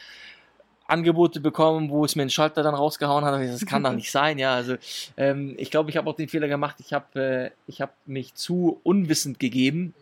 Angebote 0.88 1.40
bekommen, 1.40 1.90
wo 1.90 2.04
es 2.04 2.16
mir 2.16 2.22
einen 2.22 2.30
Schalter 2.30 2.62
dann 2.62 2.74
rausgehauen 2.74 3.24
hat. 3.24 3.40
Das 3.40 3.66
kann 3.66 3.84
doch 3.84 3.92
nicht 3.92 4.10
sein, 4.10 4.38
ja. 4.38 4.54
Also 4.54 4.76
ähm, 5.16 5.54
ich 5.58 5.70
glaube, 5.70 5.90
ich 5.90 5.96
habe 5.96 6.08
auch 6.10 6.16
den 6.16 6.28
Fehler 6.28 6.48
gemacht. 6.48 6.76
Ich 6.80 6.92
habe 6.92 7.20
äh, 7.20 7.50
ich 7.66 7.80
habe 7.80 7.92
mich 8.06 8.34
zu 8.34 8.80
unwissend 8.82 9.38
gegeben 9.38 9.94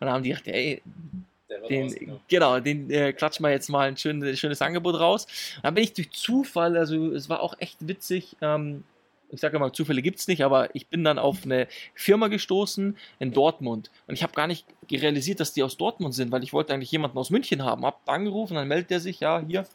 und 0.00 0.06
dann 0.06 0.10
haben 0.10 0.22
die 0.22 0.30
gedacht, 0.30 0.48
ey, 0.48 0.82
den, 1.68 2.20
genau, 2.28 2.60
den 2.60 2.90
äh, 2.90 3.12
klatschen 3.12 3.44
wir 3.44 3.50
jetzt 3.50 3.68
mal 3.68 3.88
ein 3.88 3.96
schön, 3.96 4.36
schönes 4.36 4.62
Angebot 4.62 4.98
raus. 4.98 5.26
Dann 5.62 5.74
bin 5.74 5.84
ich 5.84 5.92
durch 5.92 6.10
Zufall, 6.10 6.76
also 6.76 7.12
es 7.12 7.28
war 7.28 7.40
auch 7.40 7.54
echt 7.58 7.86
witzig. 7.86 8.36
Ähm, 8.40 8.84
ich 9.32 9.40
sage 9.40 9.56
immer, 9.56 9.72
Zufälle 9.72 10.02
gibt's 10.02 10.26
nicht, 10.26 10.42
aber 10.44 10.74
ich 10.74 10.88
bin 10.88 11.04
dann 11.04 11.18
auf 11.18 11.44
eine 11.44 11.68
Firma 11.94 12.28
gestoßen 12.28 12.96
in 13.18 13.32
Dortmund. 13.32 13.90
Und 14.06 14.14
ich 14.14 14.22
habe 14.22 14.32
gar 14.32 14.46
nicht 14.46 14.66
realisiert, 14.90 15.40
dass 15.40 15.52
die 15.52 15.62
aus 15.62 15.76
Dortmund 15.76 16.14
sind, 16.14 16.32
weil 16.32 16.42
ich 16.42 16.52
wollte 16.52 16.72
eigentlich 16.72 16.90
jemanden 16.90 17.18
aus 17.18 17.30
München 17.30 17.64
haben. 17.64 17.84
Hab 17.84 18.08
angerufen, 18.08 18.54
dann 18.54 18.68
meldet 18.68 18.90
er 18.90 19.00
sich, 19.00 19.20
ja, 19.20 19.42
hier, 19.46 19.66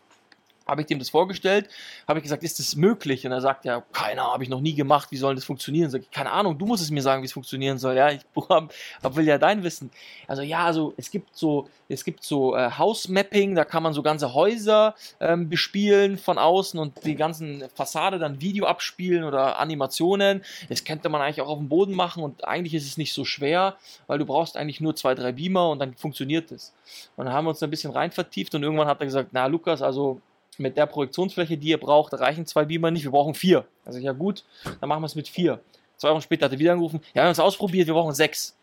habe 0.67 0.81
ich 0.81 0.87
dem 0.87 0.99
das 0.99 1.09
vorgestellt, 1.09 1.69
habe 2.07 2.19
ich 2.19 2.23
gesagt, 2.23 2.43
ist 2.43 2.59
das 2.59 2.75
möglich? 2.75 3.25
Und 3.25 3.31
er 3.31 3.41
sagt, 3.41 3.65
ja, 3.65 3.83
keine 3.91 4.21
Ahnung, 4.21 4.33
habe 4.33 4.43
ich 4.43 4.49
noch 4.49 4.61
nie 4.61 4.73
gemacht, 4.73 5.11
wie 5.11 5.17
soll 5.17 5.35
das 5.35 5.45
funktionieren? 5.45 5.89
Sag 5.89 6.01
ich, 6.01 6.11
keine 6.11 6.31
Ahnung, 6.31 6.57
du 6.57 6.65
musst 6.65 6.81
es 6.81 6.89
mir 6.89 7.01
sagen, 7.01 7.21
wie 7.21 7.27
es 7.27 7.33
funktionieren 7.33 7.77
soll. 7.77 7.95
Ja, 7.95 8.09
ich 8.09 8.21
hab, 8.49 8.73
hab, 9.03 9.15
will 9.15 9.27
ja 9.27 9.37
dein 9.37 9.63
Wissen. 9.63 9.91
Also 10.27 10.41
ja, 10.41 10.65
also 10.65 10.93
es 10.97 11.11
gibt 11.11 11.35
so, 11.35 11.69
es 11.87 12.03
gibt 12.03 12.23
so 12.23 12.55
äh, 12.55 12.71
House 12.71 13.07
Mapping, 13.07 13.55
da 13.55 13.63
kann 13.63 13.83
man 13.83 13.93
so 13.93 14.01
ganze 14.01 14.33
Häuser 14.33 14.95
ähm, 15.19 15.49
bespielen 15.49 16.17
von 16.17 16.37
außen 16.37 16.79
und 16.79 17.05
die 17.05 17.15
ganzen 17.15 17.63
Fassade 17.75 18.17
dann 18.17 18.41
Video 18.41 18.65
abspielen 18.65 19.23
oder 19.23 19.59
Animationen. 19.59 20.43
Das 20.69 20.83
könnte 20.83 21.09
man 21.09 21.21
eigentlich 21.21 21.41
auch 21.41 21.49
auf 21.49 21.59
dem 21.59 21.69
Boden 21.69 21.93
machen 21.93 22.23
und 22.23 22.45
eigentlich 22.45 22.73
ist 22.73 22.87
es 22.87 22.97
nicht 22.97 23.13
so 23.13 23.23
schwer, 23.23 23.75
weil 24.07 24.17
du 24.17 24.25
brauchst 24.25 24.57
eigentlich 24.57 24.81
nur 24.81 24.95
zwei, 24.95 25.13
drei 25.13 25.31
Beamer 25.31 25.69
und 25.69 25.79
dann 25.79 25.93
funktioniert 25.95 26.51
es. 26.51 26.73
Und 27.15 27.25
dann 27.25 27.33
haben 27.33 27.45
wir 27.45 27.49
uns 27.49 27.61
ein 27.61 27.69
bisschen 27.69 27.91
rein 27.91 28.11
vertieft 28.11 28.55
und 28.55 28.63
irgendwann 28.63 28.87
hat 28.87 28.99
er 28.99 29.05
gesagt, 29.05 29.29
na 29.31 29.45
Lukas, 29.45 29.81
also 29.81 30.21
mit 30.59 30.77
der 30.77 30.85
Projektionsfläche, 30.85 31.57
die 31.57 31.69
ihr 31.69 31.79
braucht, 31.79 32.13
reichen 32.13 32.45
zwei 32.45 32.65
Beamer 32.65 32.91
nicht, 32.91 33.03
wir 33.03 33.11
brauchen 33.11 33.33
vier. 33.33 33.65
Also 33.85 33.99
ja 33.99 34.11
gut, 34.11 34.43
dann 34.79 34.89
machen 34.89 35.01
wir 35.01 35.07
es 35.07 35.15
mit 35.15 35.27
vier. 35.27 35.59
Zwei 35.97 36.11
Wochen 36.11 36.21
später 36.21 36.45
hat 36.45 36.51
er 36.51 36.59
wieder 36.59 36.73
angerufen, 36.73 37.01
ja, 37.13 37.15
wir 37.15 37.23
haben 37.23 37.31
es 37.31 37.39
ausprobiert, 37.39 37.87
wir 37.87 37.93
brauchen 37.93 38.13
sechs. 38.13 38.55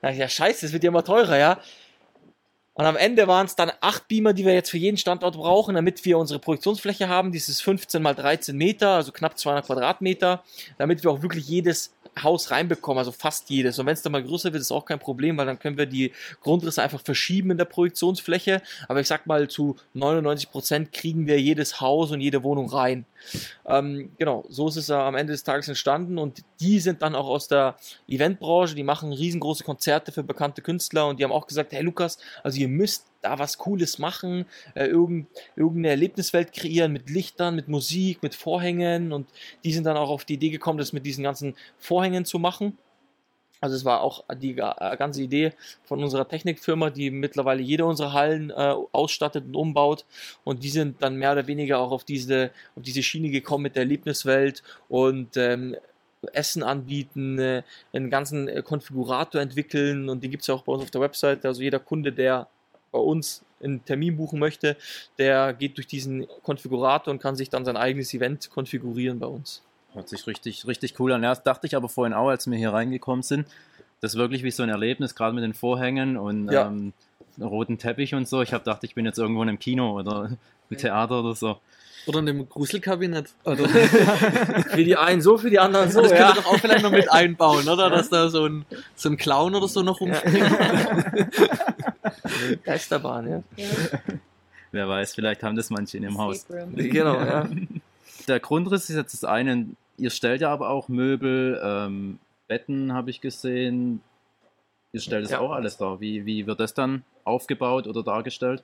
Dachte 0.00 0.14
ich, 0.14 0.20
ja 0.20 0.28
scheiße, 0.28 0.66
das 0.66 0.72
wird 0.72 0.84
ja 0.84 0.88
immer 0.88 1.04
teurer, 1.04 1.38
ja. 1.38 1.58
Und 2.74 2.86
am 2.86 2.96
Ende 2.96 3.28
waren 3.28 3.46
es 3.46 3.54
dann 3.54 3.70
acht 3.80 4.08
Beamer, 4.08 4.32
die 4.32 4.44
wir 4.44 4.52
jetzt 4.52 4.70
für 4.70 4.78
jeden 4.78 4.96
Standort 4.96 5.36
brauchen, 5.36 5.76
damit 5.76 6.04
wir 6.04 6.18
unsere 6.18 6.40
Produktionsfläche 6.40 7.08
haben. 7.08 7.30
Dieses 7.30 7.60
15 7.60 8.02
mal 8.02 8.14
13 8.14 8.56
Meter, 8.56 8.90
also 8.90 9.12
knapp 9.12 9.38
200 9.38 9.64
Quadratmeter, 9.64 10.42
damit 10.76 11.04
wir 11.04 11.12
auch 11.12 11.22
wirklich 11.22 11.46
jedes 11.46 11.94
Haus 12.22 12.50
reinbekommen, 12.50 12.98
also 12.98 13.12
fast 13.12 13.50
jedes. 13.50 13.78
Und 13.78 13.86
wenn 13.86 13.94
es 13.94 14.02
dann 14.02 14.12
mal 14.12 14.22
größer 14.22 14.52
wird, 14.52 14.60
ist 14.60 14.72
auch 14.72 14.84
kein 14.84 14.98
Problem, 14.98 15.36
weil 15.36 15.46
dann 15.46 15.58
können 15.58 15.76
wir 15.76 15.86
die 15.86 16.12
Grundrisse 16.42 16.82
einfach 16.82 17.00
verschieben 17.00 17.50
in 17.50 17.58
der 17.58 17.64
Projektionsfläche. 17.64 18.62
Aber 18.88 19.00
ich 19.00 19.08
sag 19.08 19.26
mal, 19.26 19.48
zu 19.48 19.76
99 19.94 20.50
Prozent 20.50 20.92
kriegen 20.92 21.26
wir 21.26 21.40
jedes 21.40 21.80
Haus 21.80 22.10
und 22.10 22.20
jede 22.20 22.42
Wohnung 22.42 22.68
rein. 22.68 23.04
Ähm, 23.66 24.12
genau, 24.18 24.44
so 24.48 24.68
ist 24.68 24.76
es 24.76 24.90
am 24.90 25.14
Ende 25.14 25.32
des 25.32 25.44
Tages 25.44 25.68
entstanden 25.68 26.18
und 26.18 26.44
die 26.60 26.80
sind 26.80 27.02
dann 27.02 27.14
auch 27.14 27.26
aus 27.26 27.48
der 27.48 27.76
Eventbranche, 28.06 28.74
die 28.74 28.82
machen 28.82 29.12
riesengroße 29.12 29.64
Konzerte 29.64 30.12
für 30.12 30.22
bekannte 30.22 30.62
Künstler 30.62 31.08
und 31.08 31.18
die 31.18 31.24
haben 31.24 31.32
auch 31.32 31.46
gesagt, 31.46 31.72
hey 31.72 31.82
Lukas, 31.82 32.18
also 32.42 32.58
ihr 32.58 32.68
müsst 32.68 33.06
da 33.24 33.38
was 33.38 33.58
Cooles 33.58 33.98
machen, 33.98 34.46
äh, 34.74 34.86
irgend, 34.86 35.26
irgendeine 35.56 35.88
Erlebniswelt 35.88 36.52
kreieren 36.52 36.92
mit 36.92 37.10
Lichtern, 37.10 37.56
mit 37.56 37.68
Musik, 37.68 38.22
mit 38.22 38.34
Vorhängen 38.34 39.12
und 39.12 39.26
die 39.64 39.72
sind 39.72 39.84
dann 39.84 39.96
auch 39.96 40.10
auf 40.10 40.24
die 40.24 40.34
Idee 40.34 40.50
gekommen, 40.50 40.78
das 40.78 40.92
mit 40.92 41.04
diesen 41.04 41.24
ganzen 41.24 41.56
Vorhängen 41.78 42.24
zu 42.24 42.38
machen. 42.38 42.78
Also 43.60 43.76
es 43.76 43.84
war 43.86 44.02
auch 44.02 44.24
die 44.36 44.54
ga- 44.54 44.94
ganze 44.96 45.22
Idee 45.22 45.52
von 45.84 46.02
unserer 46.02 46.28
Technikfirma, 46.28 46.90
die 46.90 47.10
mittlerweile 47.10 47.62
jede 47.62 47.86
unserer 47.86 48.12
Hallen 48.12 48.50
äh, 48.50 48.74
ausstattet 48.92 49.44
und 49.46 49.56
umbaut. 49.56 50.04
Und 50.44 50.62
die 50.62 50.68
sind 50.68 51.02
dann 51.02 51.16
mehr 51.16 51.32
oder 51.32 51.46
weniger 51.46 51.78
auch 51.78 51.90
auf 51.90 52.04
diese, 52.04 52.50
auf 52.76 52.82
diese 52.82 53.02
Schiene 53.02 53.30
gekommen 53.30 53.62
mit 53.62 53.74
der 53.74 53.84
Erlebniswelt 53.84 54.62
und 54.90 55.38
ähm, 55.38 55.76
Essen 56.32 56.62
anbieten, 56.62 57.38
äh, 57.38 57.62
einen 57.94 58.10
ganzen 58.10 58.48
äh, 58.48 58.62
Konfigurator 58.62 59.40
entwickeln 59.40 60.10
und 60.10 60.22
den 60.22 60.30
gibt 60.30 60.42
es 60.42 60.48
ja 60.48 60.54
auch 60.54 60.64
bei 60.64 60.72
uns 60.72 60.82
auf 60.82 60.90
der 60.90 61.00
Website. 61.00 61.46
Also 61.46 61.62
jeder 61.62 61.78
Kunde, 61.78 62.12
der 62.12 62.48
bei 62.94 63.00
uns 63.00 63.42
einen 63.62 63.84
Termin 63.84 64.16
buchen 64.16 64.38
möchte, 64.38 64.76
der 65.18 65.52
geht 65.52 65.76
durch 65.76 65.88
diesen 65.88 66.26
Konfigurator 66.44 67.12
und 67.12 67.20
kann 67.20 67.34
sich 67.34 67.50
dann 67.50 67.64
sein 67.64 67.76
eigenes 67.76 68.14
Event 68.14 68.50
konfigurieren 68.50 69.18
bei 69.18 69.26
uns. 69.26 69.62
Hört 69.92 70.08
sich 70.08 70.26
richtig, 70.26 70.66
richtig 70.66 70.98
cool 71.00 71.12
an. 71.12 71.22
Ja, 71.22 71.30
das 71.30 71.42
dachte 71.42 71.66
ich 71.66 71.74
aber 71.74 71.88
vorhin 71.88 72.14
auch, 72.14 72.28
als 72.28 72.48
wir 72.48 72.56
hier 72.56 72.72
reingekommen 72.72 73.22
sind. 73.22 73.48
Das 74.00 74.12
ist 74.14 74.18
wirklich 74.18 74.44
wie 74.44 74.50
so 74.50 74.62
ein 74.62 74.68
Erlebnis, 74.68 75.14
gerade 75.14 75.34
mit 75.34 75.42
den 75.42 75.54
Vorhängen 75.54 76.16
und 76.16 76.50
Ja. 76.52 76.66
ähm, 76.66 76.92
roten 77.40 77.78
Teppich 77.78 78.14
und 78.14 78.28
so. 78.28 78.42
Ich 78.42 78.52
habe 78.52 78.62
gedacht, 78.62 78.84
ich 78.84 78.94
bin 78.94 79.04
jetzt 79.06 79.18
irgendwo 79.18 79.42
in 79.42 79.48
einem 79.48 79.58
Kino 79.58 79.98
oder 79.98 80.36
im 80.70 80.76
Theater 80.76 81.20
oder 81.20 81.34
so. 81.34 81.58
Oder 82.06 82.18
in 82.20 82.28
einem 82.28 82.48
Gruselkabinett. 82.48 83.30
Also, 83.44 83.66
für 83.66 84.84
die 84.84 84.96
einen 84.96 85.20
so, 85.20 85.38
für 85.38 85.50
die 85.50 85.58
anderen 85.58 85.90
so. 85.90 86.02
das 86.02 86.12
ja. 86.12 86.32
doch 86.32 86.46
auch 86.46 86.58
vielleicht 86.58 86.82
noch 86.82 86.90
mit 86.90 87.10
einbauen, 87.10 87.68
oder? 87.68 87.90
Dass 87.90 88.08
da 88.10 88.28
so 88.28 88.46
ein, 88.46 88.66
so 88.94 89.08
ein 89.08 89.16
Clown 89.16 89.54
oder 89.54 89.68
so 89.68 89.82
noch 89.82 90.00
rumspringt. 90.00 90.52
Geisterbahn, 92.64 93.28
ja. 93.28 93.42
Wer 94.72 94.88
weiß, 94.88 95.14
vielleicht 95.14 95.42
haben 95.42 95.56
das 95.56 95.70
manche 95.70 95.96
in 95.98 96.02
ihrem 96.04 96.18
Haus. 96.18 96.46
Genau, 96.74 97.20
ja. 97.20 97.48
Der 98.26 98.40
Grundriss 98.40 98.90
ist 98.90 98.96
jetzt 98.96 99.12
das 99.14 99.24
eine. 99.24 99.68
Ihr 99.96 100.10
stellt 100.10 100.40
ja 100.40 100.50
aber 100.50 100.70
auch 100.70 100.88
Möbel, 100.88 101.60
ähm, 101.62 102.18
Betten 102.48 102.92
habe 102.92 103.10
ich 103.10 103.20
gesehen. 103.20 104.00
Ihr 104.92 105.00
stellt 105.00 105.24
es 105.26 105.30
Ja. 105.30 105.40
auch 105.40 105.52
alles 105.52 105.76
da. 105.76 106.00
Wie, 106.00 106.26
wie 106.26 106.46
wird 106.46 106.60
das 106.60 106.74
dann 106.74 107.04
aufgebaut 107.24 107.86
oder 107.86 108.02
dargestellt? 108.02 108.62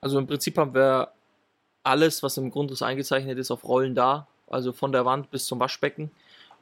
Also 0.00 0.18
im 0.18 0.26
Prinzip 0.26 0.56
haben 0.58 0.74
wir 0.74 1.08
alles, 1.82 2.22
was 2.22 2.36
im 2.36 2.50
Grundriss 2.50 2.82
eingezeichnet 2.82 3.38
ist, 3.38 3.50
auf 3.50 3.64
Rollen 3.64 3.94
da. 3.94 4.26
Also 4.46 4.72
von 4.72 4.92
der 4.92 5.04
Wand 5.04 5.30
bis 5.30 5.44
zum 5.46 5.60
Waschbecken. 5.60 6.10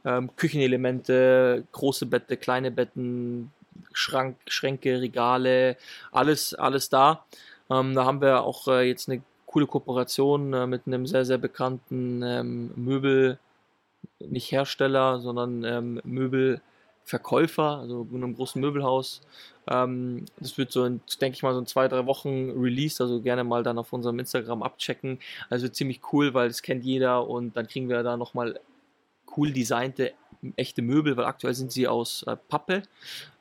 Ähm, 0.04 0.30
Küchenelemente, 0.36 1.64
große 1.72 2.06
Bette, 2.06 2.36
kleine 2.36 2.70
Betten, 2.70 3.52
Schrank, 3.92 4.36
Schränke, 4.46 5.00
Regale, 5.00 5.76
alles, 6.12 6.54
alles 6.54 6.88
da. 6.88 7.24
Ähm, 7.70 7.94
da 7.94 8.04
haben 8.04 8.20
wir 8.20 8.42
auch 8.42 8.68
äh, 8.68 8.88
jetzt 8.88 9.08
eine 9.08 9.22
coole 9.46 9.66
Kooperation 9.66 10.52
äh, 10.52 10.66
mit 10.66 10.86
einem 10.86 11.06
sehr, 11.06 11.24
sehr 11.24 11.38
bekannten 11.38 12.22
ähm, 12.22 12.70
Möbel, 12.76 13.38
nicht 14.18 14.52
Hersteller, 14.52 15.20
sondern 15.20 15.64
ähm, 15.64 16.00
Möbelverkäufer, 16.04 17.78
also 17.78 18.06
in 18.10 18.22
einem 18.22 18.36
großen 18.36 18.60
Möbelhaus. 18.60 19.22
Ähm, 19.68 20.26
das 20.38 20.58
wird 20.58 20.72
so, 20.72 20.84
in, 20.84 21.00
denke 21.20 21.36
ich 21.36 21.42
mal, 21.42 21.54
so 21.54 21.60
in 21.60 21.66
zwei, 21.66 21.88
drei 21.88 22.06
Wochen 22.06 22.50
released, 22.50 23.00
also 23.00 23.20
gerne 23.20 23.44
mal 23.44 23.62
dann 23.62 23.78
auf 23.78 23.92
unserem 23.92 24.18
Instagram 24.18 24.62
abchecken. 24.62 25.18
Also 25.50 25.68
ziemlich 25.68 26.00
cool, 26.12 26.34
weil 26.34 26.48
das 26.48 26.62
kennt 26.62 26.84
jeder 26.84 27.26
und 27.26 27.56
dann 27.56 27.66
kriegen 27.66 27.88
wir 27.88 28.02
da 28.02 28.16
nochmal 28.16 28.60
cool 29.36 29.52
designte 29.52 30.12
echte 30.56 30.82
Möbel, 30.82 31.16
weil 31.16 31.24
aktuell 31.24 31.54
sind 31.54 31.72
sie 31.72 31.88
aus 31.88 32.22
äh, 32.24 32.36
Pappe. 32.48 32.82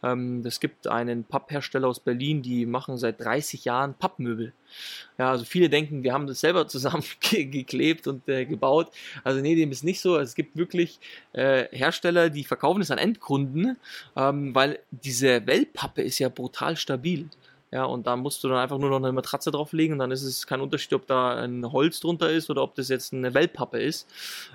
Ähm, 0.03 0.43
es 0.45 0.59
gibt 0.59 0.88
einen 0.88 1.24
Papphersteller 1.24 1.88
aus 1.88 2.00
Berlin, 2.00 2.41
die 2.41 2.65
machen 2.65 2.97
seit 2.97 3.21
30 3.21 3.65
Jahren 3.65 3.93
Pappmöbel. 3.93 4.53
Ja, 5.17 5.31
also 5.31 5.45
viele 5.45 5.69
denken, 5.69 6.03
wir 6.03 6.13
haben 6.13 6.27
das 6.27 6.39
selber 6.39 6.67
zusammen 6.69 7.03
ge- 7.19 7.45
geklebt 7.45 8.07
und 8.07 8.27
äh, 8.27 8.45
gebaut. 8.45 8.91
Also 9.24 9.41
nee, 9.41 9.55
dem 9.55 9.71
ist 9.71 9.83
nicht 9.83 10.01
so. 10.01 10.17
Es 10.17 10.35
gibt 10.35 10.55
wirklich 10.57 11.00
äh, 11.33 11.65
Hersteller, 11.75 12.29
die 12.29 12.43
verkaufen 12.43 12.81
es 12.81 12.91
an 12.91 12.97
Endkunden, 12.97 13.77
ähm, 14.15 14.53
weil 14.55 14.79
diese 14.91 15.45
Wellpappe 15.47 16.01
ist 16.01 16.19
ja 16.19 16.29
brutal 16.29 16.75
stabil. 16.77 17.29
Ja, 17.75 17.84
und 17.84 18.08
da 18.08 18.15
musst 18.15 18.41
du 18.41 18.48
dann 18.48 18.58
einfach 18.58 18.77
nur 18.77 18.89
noch 18.89 19.00
eine 19.00 19.12
Matratze 19.12 19.51
drauflegen 19.51 19.96
und 19.96 20.00
dann 20.00 20.10
ist 20.10 20.24
es 20.24 20.48
kein 20.48 20.62
Unterschied, 20.62 20.94
ob 20.94 21.08
da 21.08 21.36
ein 21.44 21.74
Holz 21.74 22.00
drunter 22.00 22.32
ist 22.32 22.50
oder 22.50 22.63
ob 22.63 22.74
das 22.75 22.88
jetzt 22.88 23.12
eine 23.12 23.34
Wellpappe 23.34 23.77
ist. 23.77 24.08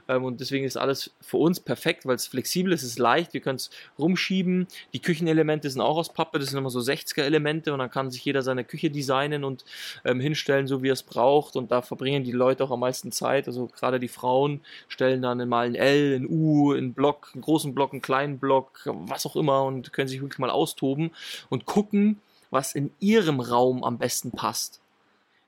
Ähm, 0.09 0.25
und 0.25 0.41
deswegen 0.41 0.65
ist 0.65 0.79
alles 0.79 1.11
für 1.21 1.37
uns 1.37 1.61
perfekt, 1.61 2.07
weil 2.07 2.15
es 2.15 2.27
flexibel 2.27 2.73
ist, 2.73 2.83
es 2.83 2.93
ist 2.93 2.99
leicht, 2.99 3.35
wir 3.35 3.43
können 3.43 3.57
es 3.57 3.69
rumschieben. 3.99 4.67
Die 4.95 5.03
Küchenelemente 5.03 5.69
sind 5.69 5.83
auch 5.83 5.99
aus 5.99 6.11
Pappe, 6.11 6.39
das 6.39 6.49
sind 6.49 6.59
immer 6.59 6.71
so 6.71 6.81
60er-Elemente 6.81 7.75
und 7.75 7.81
dann 7.81 7.91
kann 7.91 8.11
sich 8.11 8.25
jeder 8.25 8.41
seine 8.41 8.65
Küche 8.65 8.91
designen 8.91 9.45
und 9.45 9.67
ähm, 10.07 10.19
hinstellen, 10.19 10.67
so 10.67 10.83
wie 10.83 10.89
er 10.89 10.95
es 10.95 11.03
braucht. 11.03 11.57
Und 11.57 11.71
da 11.71 11.83
verbringen 11.83 12.25
die 12.25 12.33
Leute 12.33 12.65
auch 12.65 12.71
am 12.71 12.81
meisten 12.81 13.13
Zeit. 13.13 13.49
Also 13.49 13.67
gerade 13.67 14.01
die 14.01 14.09
Frauen 14.09 14.63
stellen 14.89 15.21
dann 15.21 15.47
mal 15.47 15.67
ein 15.67 15.75
L, 15.75 16.17
ein 16.17 16.27
U, 16.27 16.73
einen 16.73 16.95
Block, 16.95 17.33
einen 17.35 17.43
großen 17.43 17.75
Block, 17.75 17.93
einen 17.93 18.01
kleinen 18.01 18.39
Block, 18.39 18.81
was 18.87 19.27
auch 19.27 19.37
immer 19.37 19.65
und 19.65 19.93
können 19.93 20.09
sich 20.09 20.23
wirklich 20.23 20.39
mal 20.39 20.49
austoben 20.49 21.11
und 21.51 21.67
gucken, 21.67 22.19
was 22.51 22.75
in 22.75 22.91
ihrem 23.01 23.41
Raum 23.41 23.85
am 23.85 23.99
besten 23.99 24.33
passt. 24.33 24.81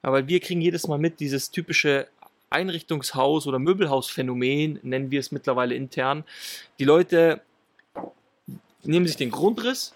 Ja, 0.02 0.12
weil 0.12 0.28
wir 0.28 0.40
kriegen 0.40 0.60
jedes 0.60 0.88
Mal 0.88 0.98
mit, 0.98 1.20
dieses 1.20 1.50
typische 1.50 2.08
Einrichtungshaus- 2.50 3.46
oder 3.46 3.58
Möbelhausphänomen, 3.58 4.80
nennen 4.82 5.10
wir 5.10 5.20
es 5.20 5.32
mittlerweile 5.32 5.74
intern. 5.74 6.24
Die 6.78 6.84
Leute 6.84 7.40
nehmen 8.82 9.06
sich 9.06 9.16
den 9.16 9.30
Grundriss, 9.30 9.94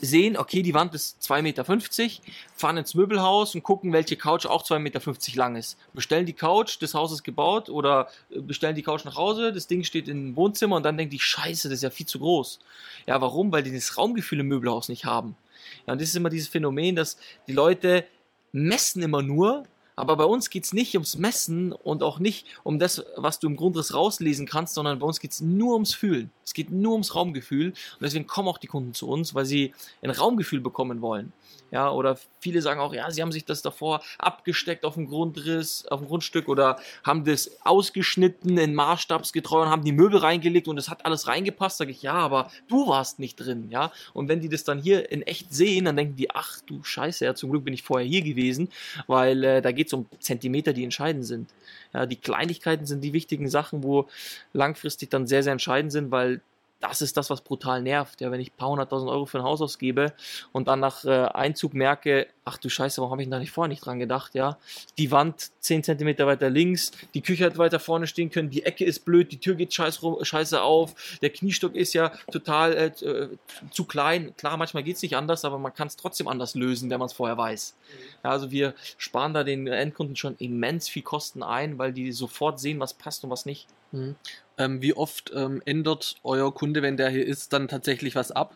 sehen, 0.00 0.36
okay, 0.36 0.62
die 0.62 0.74
Wand 0.74 0.94
ist 0.94 1.20
2,50 1.22 1.42
Meter, 1.42 1.64
fahren 2.54 2.76
ins 2.76 2.94
Möbelhaus 2.94 3.54
und 3.54 3.62
gucken, 3.62 3.92
welche 3.92 4.16
Couch 4.16 4.46
auch 4.46 4.62
2,50 4.62 4.78
Meter 4.78 5.00
lang 5.34 5.56
ist. 5.56 5.76
Bestellen 5.92 6.26
die 6.26 6.32
Couch, 6.32 6.78
das 6.80 6.94
Haus 6.94 7.12
ist 7.12 7.24
gebaut 7.24 7.68
oder 7.68 8.08
äh, 8.30 8.40
bestellen 8.40 8.74
die 8.74 8.82
Couch 8.82 9.04
nach 9.04 9.16
Hause, 9.16 9.52
das 9.52 9.66
Ding 9.66 9.84
steht 9.84 10.08
im 10.08 10.36
Wohnzimmer 10.36 10.76
und 10.76 10.84
dann 10.84 10.96
denkt 10.96 11.12
die, 11.12 11.18
scheiße, 11.18 11.68
das 11.68 11.78
ist 11.78 11.82
ja 11.82 11.90
viel 11.90 12.06
zu 12.06 12.20
groß. 12.20 12.60
Ja, 13.06 13.20
warum? 13.20 13.52
Weil 13.52 13.62
die 13.62 13.72
das 13.72 13.96
Raumgefühl 13.98 14.40
im 14.40 14.48
Möbelhaus 14.48 14.88
nicht 14.88 15.04
haben. 15.04 15.36
Ja, 15.86 15.92
und 15.92 16.00
das 16.00 16.08
ist 16.08 16.16
immer 16.16 16.30
dieses 16.30 16.48
Phänomen, 16.48 16.96
dass 16.96 17.16
die 17.46 17.52
Leute 17.52 18.04
messen 18.52 19.02
immer 19.02 19.22
nur, 19.22 19.64
aber 19.96 20.16
bei 20.16 20.24
uns 20.24 20.48
geht's 20.48 20.72
nicht 20.72 20.94
ums 20.94 21.18
Messen 21.18 21.72
und 21.72 22.02
auch 22.02 22.18
nicht 22.18 22.46
um 22.64 22.78
das, 22.78 23.04
was 23.16 23.38
du 23.38 23.48
im 23.48 23.56
Grundriss 23.56 23.92
rauslesen 23.92 24.46
kannst, 24.46 24.74
sondern 24.74 24.98
bei 24.98 25.06
uns 25.06 25.20
geht's 25.20 25.40
nur 25.40 25.74
ums 25.74 25.92
Fühlen. 25.92 26.30
Es 26.44 26.54
geht 26.54 26.70
nur 26.70 26.92
ums 26.92 27.14
Raumgefühl 27.14 27.68
und 27.68 28.00
deswegen 28.00 28.26
kommen 28.26 28.48
auch 28.48 28.58
die 28.58 28.66
Kunden 28.66 28.94
zu 28.94 29.08
uns, 29.08 29.34
weil 29.34 29.44
sie 29.44 29.74
ein 30.02 30.10
Raumgefühl 30.10 30.60
bekommen 30.60 31.02
wollen. 31.02 31.32
Ja, 31.70 31.90
oder 31.90 32.18
viele 32.40 32.62
sagen 32.62 32.80
auch, 32.80 32.92
ja, 32.92 33.10
sie 33.10 33.22
haben 33.22 33.32
sich 33.32 33.44
das 33.44 33.62
davor 33.62 34.02
abgesteckt 34.18 34.84
auf 34.84 34.94
dem 34.94 35.06
Grundriss, 35.06 35.86
auf 35.86 36.00
dem 36.00 36.08
Grundstück 36.08 36.48
oder 36.48 36.78
haben 37.04 37.24
das 37.24 37.50
ausgeschnitten 37.64 38.58
in 38.58 38.74
maßstabsgetreu 38.74 39.62
und 39.62 39.68
haben 39.68 39.84
die 39.84 39.92
Möbel 39.92 40.18
reingelegt 40.18 40.68
und 40.68 40.78
es 40.78 40.88
hat 40.88 41.06
alles 41.06 41.28
reingepasst. 41.28 41.78
Sage 41.78 41.92
ich, 41.92 42.02
ja, 42.02 42.14
aber 42.14 42.50
du 42.68 42.88
warst 42.88 43.18
nicht 43.18 43.36
drin, 43.36 43.68
ja. 43.70 43.92
Und 44.14 44.28
wenn 44.28 44.40
die 44.40 44.48
das 44.48 44.64
dann 44.64 44.80
hier 44.80 45.10
in 45.10 45.22
echt 45.22 45.54
sehen, 45.54 45.84
dann 45.84 45.96
denken 45.96 46.16
die, 46.16 46.30
ach 46.30 46.60
du 46.66 46.82
Scheiße, 46.82 47.24
ja, 47.24 47.34
zum 47.34 47.50
Glück 47.50 47.64
bin 47.64 47.74
ich 47.74 47.82
vorher 47.82 48.06
hier 48.06 48.22
gewesen, 48.22 48.68
weil 49.06 49.44
äh, 49.44 49.62
da 49.62 49.72
geht 49.72 49.86
es 49.86 49.92
um 49.92 50.06
Zentimeter, 50.18 50.72
die 50.72 50.84
entscheidend 50.84 51.24
sind. 51.24 51.50
Ja, 51.92 52.06
die 52.06 52.16
Kleinigkeiten 52.16 52.86
sind 52.86 53.02
die 53.02 53.12
wichtigen 53.12 53.48
Sachen, 53.48 53.82
wo 53.82 54.08
langfristig 54.52 55.10
dann 55.10 55.26
sehr, 55.26 55.42
sehr 55.42 55.52
entscheidend 55.52 55.92
sind, 55.92 56.10
weil 56.10 56.40
das 56.80 57.02
ist 57.02 57.16
das, 57.16 57.30
was 57.30 57.42
brutal 57.42 57.82
nervt. 57.82 58.20
Ja, 58.20 58.30
wenn 58.30 58.40
ich 58.40 58.52
ein 58.52 58.56
paar 58.56 58.70
hunderttausend 58.70 59.10
Euro 59.10 59.26
für 59.26 59.38
ein 59.38 59.44
Haus 59.44 59.60
ausgebe 59.60 60.12
und 60.52 60.66
dann 60.68 60.80
nach 60.80 61.04
äh, 61.04 61.26
Einzug 61.26 61.74
merke, 61.74 62.26
ach 62.44 62.56
du 62.56 62.68
Scheiße, 62.68 63.00
warum 63.00 63.12
habe 63.12 63.22
ich 63.22 63.28
da 63.28 63.38
nicht 63.38 63.50
vorher 63.50 63.68
nicht 63.68 63.84
dran 63.84 63.98
gedacht, 63.98 64.34
ja? 64.34 64.58
Die 64.98 65.10
Wand 65.10 65.50
10 65.60 65.84
Zentimeter 65.84 66.26
weiter 66.26 66.48
links, 66.48 66.92
die 67.14 67.20
Küche 67.20 67.44
hat 67.44 67.58
weiter 67.58 67.78
vorne 67.78 68.06
stehen 68.06 68.30
können, 68.30 68.50
die 68.50 68.64
Ecke 68.64 68.84
ist 68.84 69.04
blöd, 69.04 69.30
die 69.30 69.38
Tür 69.38 69.54
geht 69.54 69.74
scheiß 69.74 70.02
rum, 70.02 70.24
scheiße 70.24 70.60
auf, 70.60 71.18
der 71.20 71.30
Kniestock 71.30 71.74
ist 71.74 71.92
ja 71.92 72.12
total 72.32 72.72
äh, 72.72 72.86
äh, 73.04 73.28
zu 73.70 73.84
klein. 73.84 74.34
Klar, 74.36 74.56
manchmal 74.56 74.82
geht 74.82 74.96
es 74.96 75.02
nicht 75.02 75.16
anders, 75.16 75.44
aber 75.44 75.58
man 75.58 75.74
kann 75.74 75.86
es 75.86 75.96
trotzdem 75.96 76.28
anders 76.28 76.54
lösen, 76.54 76.90
wenn 76.90 76.98
man 76.98 77.06
es 77.06 77.12
vorher 77.12 77.36
weiß. 77.36 77.76
Ja, 78.24 78.30
also 78.30 78.50
wir 78.50 78.74
sparen 78.96 79.34
da 79.34 79.44
den 79.44 79.66
Endkunden 79.66 80.16
schon 80.16 80.36
immens 80.38 80.88
viel 80.88 81.02
Kosten 81.02 81.42
ein, 81.42 81.78
weil 81.78 81.92
die 81.92 82.12
sofort 82.12 82.58
sehen, 82.58 82.80
was 82.80 82.94
passt 82.94 83.22
und 83.22 83.30
was 83.30 83.44
nicht. 83.44 83.68
Mhm. 83.92 84.16
Ähm, 84.60 84.82
wie 84.82 84.92
oft 84.94 85.32
ähm, 85.34 85.62
ändert 85.64 86.16
euer 86.22 86.52
Kunde, 86.54 86.82
wenn 86.82 86.96
der 86.96 87.08
hier 87.08 87.26
ist, 87.26 87.52
dann 87.52 87.66
tatsächlich 87.66 88.14
was 88.14 88.30
ab? 88.30 88.54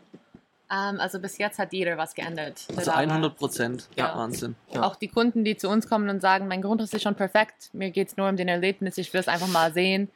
Ähm, 0.71 1.01
also 1.01 1.19
bis 1.19 1.39
jetzt 1.39 1.59
hat 1.59 1.73
jeder 1.73 1.97
was 1.97 2.15
geändert. 2.15 2.65
Also 2.69 2.77
Der 2.77 2.85
da 2.85 2.93
war. 2.93 2.99
100 2.99 3.37
Prozent. 3.37 3.89
Ja, 3.97 4.09
Ja. 4.09 4.17
Wahnsinn. 4.19 4.55
Ja. 4.73 4.83
Auch 4.83 4.97
die 4.97 5.09
Kunden, 5.09 5.45
die 5.45 5.57
zu 5.57 5.69
uns 5.69 5.89
kommen 5.89 6.09
und 6.11 6.21
sagen, 6.21 6.47
mein 6.47 6.63
Grundriss 6.63 6.93
ist 6.93 7.03
schon 7.03 7.15
perfekt, 7.15 7.71
mir 7.73 7.91
geht 7.91 8.09
es 8.09 8.17
nur 8.17 8.29
um 8.29 8.37
den 8.37 8.49
Erlebnis, 8.49 8.99
ich 8.99 9.13
will 9.13 9.21
es 9.21 9.29
einfach 9.29 9.49
mal 9.49 9.73
sehen. 9.73 10.11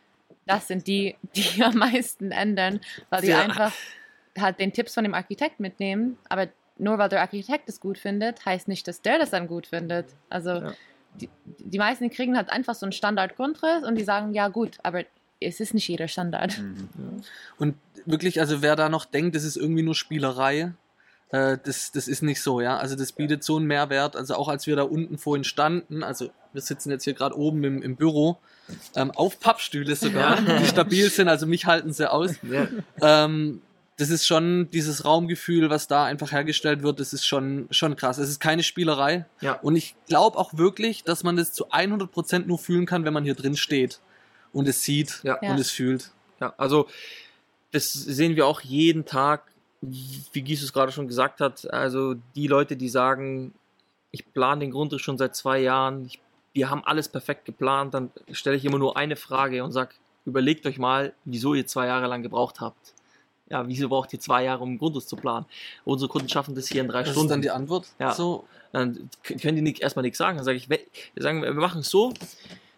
Das 0.47 0.68
sind 0.68 0.87
die, 0.87 1.16
die 1.35 1.62
am 1.62 1.76
meisten 1.76 2.33
ändern, 2.33 2.80
weil 3.11 3.23
die 3.23 3.28
Ja. 3.28 3.40
einfach 3.40 3.73
halt 4.38 4.61
den 4.61 4.73
Tipps 4.73 4.95
von 4.95 5.04
dem 5.04 5.14
Architekt 5.14 5.59
mitnehmen. 5.59 6.18
Aber 6.28 6.49
nur 6.76 6.99
weil 6.99 7.09
der 7.09 7.21
Architekt 7.23 7.68
es 7.68 7.80
gut 7.80 7.99
findet, 7.99 8.45
heißt 8.47 8.68
nicht, 8.68 8.87
dass 8.88 9.00
der 9.02 9.18
das 9.18 9.30
dann 9.30 9.49
gut 9.49 9.66
findet. 9.66 10.07
Also 10.30 10.50
Ja. 10.50 10.75
die, 11.14 11.28
die 11.45 11.78
meisten 11.78 12.09
kriegen 12.11 12.37
halt 12.37 12.50
einfach 12.50 12.75
so 12.75 12.85
einen 12.87 12.92
Standard-Grundriss 12.92 13.85
und 13.85 13.97
die 13.97 14.04
sagen, 14.04 14.33
ja 14.35 14.49
gut, 14.49 14.78
aber 14.83 15.02
es 15.40 15.61
ist 15.61 15.75
nicht 15.75 15.88
jeder 15.88 16.09
Standard. 16.09 16.59
Mhm. 16.59 17.23
Und 17.59 17.76
wirklich, 18.07 18.40
also 18.40 18.62
wer 18.62 18.76
da 18.76 18.88
noch 18.88 19.04
denkt, 19.04 19.37
das 19.37 19.45
ist 19.45 19.57
irgendwie 19.57 19.83
nur 19.83 19.95
Spielerei, 19.95 20.73
äh, 21.30 21.59
das, 21.62 21.92
das 21.92 22.09
ist 22.09 22.23
nicht 22.23 22.42
so, 22.42 22.61
ja. 22.61 22.78
Also 22.78 22.97
das 22.97 23.12
bietet 23.12 23.45
so 23.45 23.57
einen 23.57 23.66
Mehrwert. 23.66 24.16
Also 24.16 24.35
auch 24.35 24.49
als 24.49 24.66
wir 24.66 24.76
da 24.76 24.83
unten 24.83 25.18
vorhin 25.18 25.45
standen, 25.45 26.02
also 26.02 26.30
wir 26.52 26.62
sitzen 26.62 26.90
jetzt 26.90 27.04
hier 27.04 27.14
gerade 27.14 27.37
oben 27.37 27.62
im, 27.64 27.83
im 27.83 27.97
Büro, 27.97 28.38
ähm, 28.97 29.11
auf 29.12 29.38
Pappstühle 29.40 29.95
sogar, 29.97 30.40
die 30.40 30.66
stabil 30.66 31.11
sind, 31.11 31.28
also 31.28 31.47
mich 31.47 31.66
halten 31.66 31.92
sie 31.92 32.11
aus. 32.11 32.33
Ja. 32.42 32.68
Ähm, 33.00 33.62
das 33.97 34.11
ist 34.11 34.26
schon 34.26 34.71
dieses 34.71 35.04
Raumgefühl, 35.04 35.71
was 35.71 35.88
da 35.88 36.04
einfach 36.04 36.30
hergestellt 36.30 36.83
wird, 36.83 37.00
das 37.00 37.12
ist 37.12 37.26
schon, 37.26 37.66
schon 37.71 37.97
krass. 37.97 38.18
Es 38.18 38.28
ist 38.28 38.38
keine 38.38 38.62
Spielerei. 38.62 39.26
Ja. 39.40 39.54
Und 39.54 39.75
ich 39.75 39.97
glaube 40.07 40.38
auch 40.38 40.57
wirklich, 40.57 41.02
dass 41.02 41.25
man 41.25 41.37
das 41.37 41.52
zu 41.52 41.71
100% 41.71 42.47
nur 42.47 42.59
fühlen 42.59 42.87
kann, 42.87 43.04
wenn 43.04 43.12
man 43.12 43.25
hier 43.25 43.35
drin 43.35 43.57
steht 43.57 44.00
und 44.52 44.69
es 44.69 44.83
sieht 44.83 45.21
Ja. 45.23 45.38
Ja. 45.43 45.50
und 45.52 45.59
es 45.59 45.71
fühlt. 45.71 46.11
Ja, 46.40 46.55
also 46.57 46.87
das 47.73 47.93
sehen 47.93 48.37
wir 48.37 48.47
auch 48.47 48.61
jeden 48.61 49.05
Tag, 49.05 49.43
wie 49.81 50.43
Gies 50.43 50.62
es 50.62 50.73
gerade 50.73 50.93
schon 50.93 51.07
gesagt 51.09 51.40
hat. 51.40 51.71
Also 51.73 52.14
die 52.35 52.47
Leute, 52.47 52.76
die 52.76 52.88
sagen, 52.88 53.55
ich 54.11 54.25
plane 54.33 54.61
den 54.61 54.71
Grundriss 54.71 55.02
schon 55.02 55.19
seit 55.19 55.37
zwei 55.37 55.59
Jahren, 55.61 56.07
ich, 56.07 56.19
wir 56.55 56.71
haben 56.71 56.83
alles 56.85 57.09
perfekt 57.09 57.45
geplant, 57.45 57.95
dann 57.95 58.11
stelle 58.33 58.57
ich 58.57 58.64
immer 58.64 58.78
nur 58.78 58.97
eine 58.97 59.17
Frage 59.17 59.62
und 59.62 59.73
sage, 59.73 59.90
überlegt 60.25 60.67
euch 60.67 60.78
mal, 60.78 61.12
wieso 61.25 61.55
ihr 61.55 61.67
zwei 61.67 61.87
Jahre 61.87 62.07
lang 62.07 62.23
gebraucht 62.23 62.61
habt. 62.61 62.95
Ja, 63.50 63.67
wieso 63.67 63.88
braucht 63.88 64.12
ihr 64.12 64.21
zwei 64.21 64.45
Jahre, 64.45 64.62
um 64.62 64.71
einen 64.71 64.78
Grundriss 64.78 65.07
zu 65.07 65.17
planen? 65.17 65.47
Unsere 65.85 66.11
Kunden 66.11 66.28
schaffen 66.28 66.55
das 66.55 66.69
hier 66.69 66.83
in 66.83 66.88
drei 66.88 67.02
Das 67.02 67.12
Stunden. 67.12 67.28
ist 67.28 67.33
dann 67.33 67.43
die 67.43 67.50
Antwort. 67.50 67.87
Ja. 67.99 68.12
So, 68.12 68.47
dann 68.73 69.09
können 69.23 69.57
die 69.57 69.62
nicht, 69.62 69.81
erstmal 69.81 70.02
nichts 70.02 70.19
sagen. 70.19 70.37
Dann 70.37 70.45
sage 70.45 70.59
ich, 70.59 70.69
wir 70.69 70.78
sagen, 71.17 71.43
wir 71.43 71.52
machen 71.55 71.81
es 71.81 71.88
so. 71.88 72.12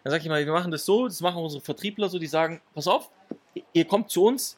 Dann 0.03 0.11
sage 0.11 0.23
ich 0.23 0.29
mal, 0.29 0.45
wir 0.45 0.53
machen 0.53 0.71
das 0.71 0.85
so, 0.85 1.07
das 1.07 1.21
machen 1.21 1.41
unsere 1.41 1.61
Vertriebler 1.61 2.09
so, 2.09 2.19
die 2.19 2.27
sagen, 2.27 2.61
pass 2.73 2.87
auf, 2.87 3.09
ihr 3.73 3.85
kommt 3.85 4.09
zu 4.09 4.23
uns, 4.23 4.57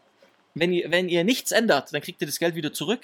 wenn 0.55 0.71
ihr, 0.71 0.91
wenn 0.91 1.09
ihr 1.09 1.23
nichts 1.23 1.51
ändert, 1.51 1.93
dann 1.93 2.01
kriegt 2.01 2.21
ihr 2.21 2.27
das 2.27 2.39
Geld 2.39 2.55
wieder 2.55 2.73
zurück. 2.73 3.01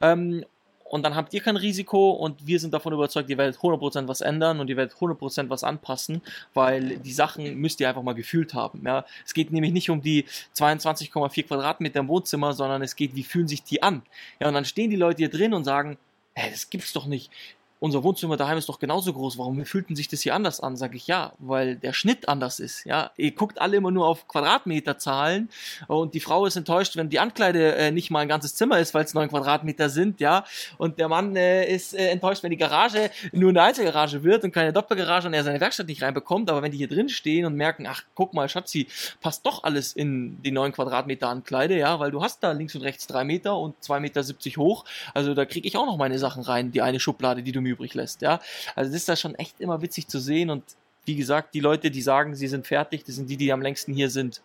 Ähm, 0.00 0.44
und 0.88 1.02
dann 1.02 1.16
habt 1.16 1.34
ihr 1.34 1.40
kein 1.40 1.56
Risiko 1.56 2.10
und 2.10 2.46
wir 2.46 2.60
sind 2.60 2.72
davon 2.72 2.92
überzeugt, 2.92 3.28
ihr 3.28 3.38
werdet 3.38 3.56
100% 3.56 4.06
was 4.06 4.20
ändern 4.20 4.60
und 4.60 4.70
ihr 4.70 4.76
werdet 4.76 4.96
100% 4.96 5.50
was 5.50 5.64
anpassen, 5.64 6.22
weil 6.54 6.98
die 6.98 7.12
Sachen 7.12 7.56
müsst 7.56 7.80
ihr 7.80 7.88
einfach 7.88 8.02
mal 8.02 8.14
gefühlt 8.14 8.54
haben. 8.54 8.82
Ja? 8.84 9.04
Es 9.24 9.34
geht 9.34 9.50
nämlich 9.50 9.72
nicht 9.72 9.90
um 9.90 10.00
die 10.00 10.26
22,4 10.54 11.46
Quadratmeter 11.46 12.00
im 12.00 12.08
Wohnzimmer, 12.08 12.52
sondern 12.52 12.82
es 12.82 12.94
geht, 12.94 13.16
wie 13.16 13.24
fühlen 13.24 13.48
sich 13.48 13.64
die 13.64 13.82
an. 13.82 14.02
Ja, 14.38 14.48
und 14.48 14.54
dann 14.54 14.64
stehen 14.64 14.90
die 14.90 14.96
Leute 14.96 15.18
hier 15.18 15.30
drin 15.30 15.54
und 15.54 15.64
sagen, 15.64 15.98
hä, 16.34 16.50
das 16.50 16.70
gibt's 16.70 16.92
doch 16.92 17.06
nicht. 17.06 17.32
Unser 17.78 18.02
Wohnzimmer 18.02 18.38
daheim 18.38 18.56
ist 18.56 18.68
doch 18.70 18.78
genauso 18.78 19.12
groß. 19.12 19.36
Warum 19.36 19.62
fühlten 19.66 19.96
sich 19.96 20.08
das 20.08 20.22
hier 20.22 20.34
anders 20.34 20.60
an? 20.60 20.76
Sag 20.76 20.94
ich 20.94 21.06
ja, 21.06 21.32
weil 21.38 21.76
der 21.76 21.92
Schnitt 21.92 22.26
anders 22.26 22.58
ist. 22.58 22.86
Ja, 22.86 23.10
ihr 23.16 23.32
guckt 23.32 23.60
alle 23.60 23.76
immer 23.76 23.90
nur 23.90 24.06
auf 24.06 24.26
Quadratmeterzahlen 24.28 25.50
und 25.86 26.14
die 26.14 26.20
Frau 26.20 26.46
ist 26.46 26.56
enttäuscht, 26.56 26.96
wenn 26.96 27.10
die 27.10 27.20
Ankleide 27.20 27.74
äh, 27.76 27.90
nicht 27.90 28.10
mal 28.10 28.20
ein 28.20 28.28
ganzes 28.28 28.54
Zimmer 28.54 28.78
ist, 28.78 28.94
weil 28.94 29.04
es 29.04 29.12
neun 29.12 29.28
Quadratmeter 29.28 29.90
sind. 29.90 30.20
Ja, 30.20 30.44
und 30.78 30.98
der 30.98 31.08
Mann 31.08 31.36
äh, 31.36 31.70
ist 31.70 31.92
äh, 31.92 32.08
enttäuscht, 32.08 32.42
wenn 32.42 32.50
die 32.50 32.56
Garage 32.56 33.10
nur 33.32 33.50
eine 33.50 33.62
Einzelgarage 33.62 34.24
wird 34.24 34.44
und 34.44 34.52
keine 34.52 34.72
Doppelgarage 34.72 35.28
und 35.28 35.34
er 35.34 35.44
seine 35.44 35.60
Werkstatt 35.60 35.88
nicht 35.88 36.02
reinbekommt. 36.02 36.48
Aber 36.48 36.62
wenn 36.62 36.72
die 36.72 36.78
hier 36.78 36.88
drin 36.88 37.10
stehen 37.10 37.44
und 37.44 37.56
merken, 37.56 37.86
ach 37.86 38.04
guck 38.14 38.32
mal, 38.32 38.48
Schatzi, 38.48 38.88
passt 39.20 39.44
doch 39.44 39.64
alles 39.64 39.92
in 39.92 40.42
die 40.42 40.50
neun 40.50 40.72
Quadratmeter 40.72 41.28
Ankleide, 41.28 41.76
ja, 41.76 42.00
weil 42.00 42.10
du 42.10 42.22
hast 42.22 42.42
da 42.42 42.52
links 42.52 42.74
und 42.74 42.82
rechts 42.82 43.06
drei 43.06 43.24
Meter 43.24 43.58
und 43.58 43.82
zwei 43.82 44.00
Meter 44.00 44.22
siebzig 44.22 44.56
hoch. 44.56 44.86
Also 45.12 45.34
da 45.34 45.44
kriege 45.44 45.68
ich 45.68 45.76
auch 45.76 45.86
noch 45.86 45.98
meine 45.98 46.18
Sachen 46.18 46.42
rein, 46.42 46.72
die 46.72 46.80
eine 46.80 47.00
Schublade, 47.00 47.42
die 47.42 47.52
du 47.52 47.65
übrig 47.66 47.94
lässt, 47.94 48.22
ja. 48.22 48.40
Also 48.74 48.90
das 48.90 49.00
ist 49.02 49.08
da 49.08 49.16
schon 49.16 49.34
echt 49.34 49.60
immer 49.60 49.82
witzig 49.82 50.08
zu 50.08 50.18
sehen 50.18 50.50
und 50.50 50.64
wie 51.04 51.16
gesagt, 51.16 51.54
die 51.54 51.60
Leute, 51.60 51.90
die 51.90 52.02
sagen, 52.02 52.34
sie 52.34 52.48
sind 52.48 52.66
fertig, 52.66 53.04
das 53.04 53.14
sind 53.14 53.30
die, 53.30 53.36
die 53.36 53.52
am 53.52 53.62
längsten 53.62 53.92
hier 53.92 54.10
sind, 54.10 54.42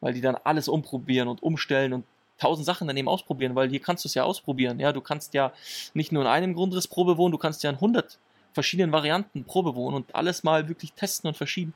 weil 0.00 0.14
die 0.14 0.20
dann 0.20 0.36
alles 0.44 0.68
umprobieren 0.68 1.28
und 1.28 1.42
umstellen 1.42 1.92
und 1.92 2.04
tausend 2.38 2.66
Sachen 2.66 2.86
daneben 2.86 3.08
ausprobieren, 3.08 3.54
weil 3.54 3.68
hier 3.68 3.80
kannst 3.80 4.04
du 4.04 4.08
es 4.08 4.14
ja 4.14 4.24
ausprobieren, 4.24 4.80
ja. 4.80 4.92
Du 4.92 5.00
kannst 5.00 5.34
ja 5.34 5.52
nicht 5.92 6.12
nur 6.12 6.22
in 6.22 6.28
einem 6.28 6.54
Grundriss 6.54 6.88
Probe 6.88 7.16
wohnen, 7.16 7.32
du 7.32 7.38
kannst 7.38 7.62
ja 7.62 7.70
in 7.70 7.76
100 7.76 8.18
verschiedenen 8.52 8.92
Varianten 8.92 9.44
Probe 9.44 9.74
wohnen 9.74 9.96
und 9.96 10.14
alles 10.14 10.44
mal 10.44 10.68
wirklich 10.68 10.92
testen 10.92 11.28
und 11.28 11.36
verschieben. 11.36 11.74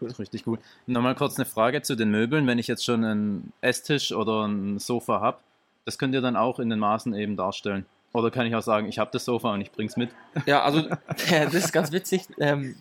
Ist 0.00 0.18
richtig 0.18 0.44
gut. 0.44 0.60
Nochmal 0.86 1.14
kurz 1.14 1.36
eine 1.36 1.46
Frage 1.46 1.80
zu 1.80 1.96
den 1.96 2.10
Möbeln. 2.10 2.46
Wenn 2.46 2.58
ich 2.58 2.66
jetzt 2.66 2.84
schon 2.84 3.02
einen 3.02 3.52
Esstisch 3.62 4.12
oder 4.12 4.46
ein 4.46 4.78
Sofa 4.78 5.20
habe, 5.20 5.38
das 5.86 5.96
könnt 5.96 6.14
ihr 6.14 6.20
dann 6.20 6.36
auch 6.36 6.58
in 6.58 6.68
den 6.68 6.78
Maßen 6.78 7.14
eben 7.14 7.36
darstellen. 7.36 7.86
Oder 8.16 8.30
kann 8.30 8.46
ich 8.46 8.54
auch 8.54 8.62
sagen, 8.62 8.88
ich 8.88 8.98
habe 8.98 9.10
das 9.12 9.26
Sofa 9.26 9.52
und 9.52 9.60
ich 9.60 9.70
bring's 9.70 9.96
mit? 9.96 10.10
Ja, 10.46 10.62
also 10.62 10.82
das 11.06 11.54
ist 11.54 11.72
ganz 11.72 11.92
witzig. 11.92 12.26
Ähm, 12.38 12.76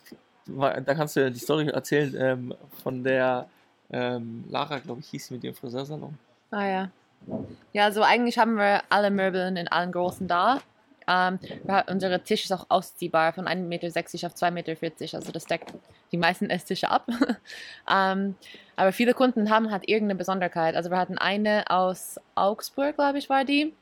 da 0.47 0.93
kannst 0.93 1.17
du 1.17 1.19
ja 1.19 1.29
die 1.29 1.39
Story 1.39 1.67
erzählen 1.67 2.15
ähm, 2.17 2.55
von 2.81 3.03
der 3.03 3.49
ähm, 3.91 4.45
Lara, 4.49 4.79
glaube 4.79 5.01
ich, 5.01 5.09
hieß 5.09 5.27
sie 5.27 5.33
mit 5.33 5.43
ihrem 5.43 5.55
Friseursalon. 5.55 6.17
Ah 6.51 6.65
ja. 6.65 6.89
Ja, 7.73 7.83
also 7.83 8.01
eigentlich 8.01 8.37
haben 8.37 8.55
wir 8.55 8.83
alle 8.89 9.11
Möbeln 9.11 9.57
in 9.57 9.67
allen 9.67 9.91
Größen 9.91 10.27
da. 10.27 10.61
Ähm, 11.07 11.39
wir, 11.63 11.85
unsere 11.89 12.21
Tisch 12.21 12.45
ist 12.45 12.53
auch 12.53 12.67
ausziehbar 12.69 13.33
von 13.33 13.45
1,60 13.45 13.57
Meter 13.67 13.87
auf 14.27 14.35
2,40 14.35 14.51
Meter. 14.51 15.17
Also 15.17 15.31
das 15.33 15.45
deckt 15.45 15.73
die 16.13 16.17
meisten 16.17 16.49
Esstische 16.49 16.89
ab. 16.89 17.07
ähm, 17.91 18.35
aber 18.77 18.93
viele 18.93 19.13
Kunden 19.13 19.49
haben 19.49 19.69
halt 19.69 19.87
irgendeine 19.89 20.17
Besonderheit. 20.17 20.75
Also 20.75 20.91
wir 20.91 20.97
hatten 20.97 21.17
eine 21.17 21.69
aus 21.69 22.21
Augsburg, 22.35 22.95
glaube 22.95 23.17
ich, 23.17 23.29
war 23.29 23.43
die. 23.43 23.73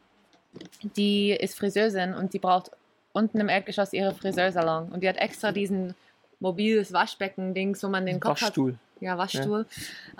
Die 0.95 1.31
ist 1.31 1.57
Friseurin 1.57 2.13
und 2.13 2.33
die 2.33 2.39
braucht 2.39 2.71
unten 3.13 3.39
im 3.39 3.49
Erdgeschoss 3.49 3.93
ihre 3.93 4.13
Friseursalon. 4.13 4.89
Und 4.89 5.01
die 5.03 5.09
hat 5.09 5.17
extra 5.17 5.51
diesen 5.51 5.95
mobiles 6.39 6.91
Waschbecken-Dings, 6.91 7.83
wo 7.83 7.87
man 7.87 8.05
den 8.05 8.19
Kopf 8.19 8.41
hat 8.41 8.49
Waschstuhl. 8.49 8.75
ja, 8.99 9.17
Waschstuhl, 9.17 9.65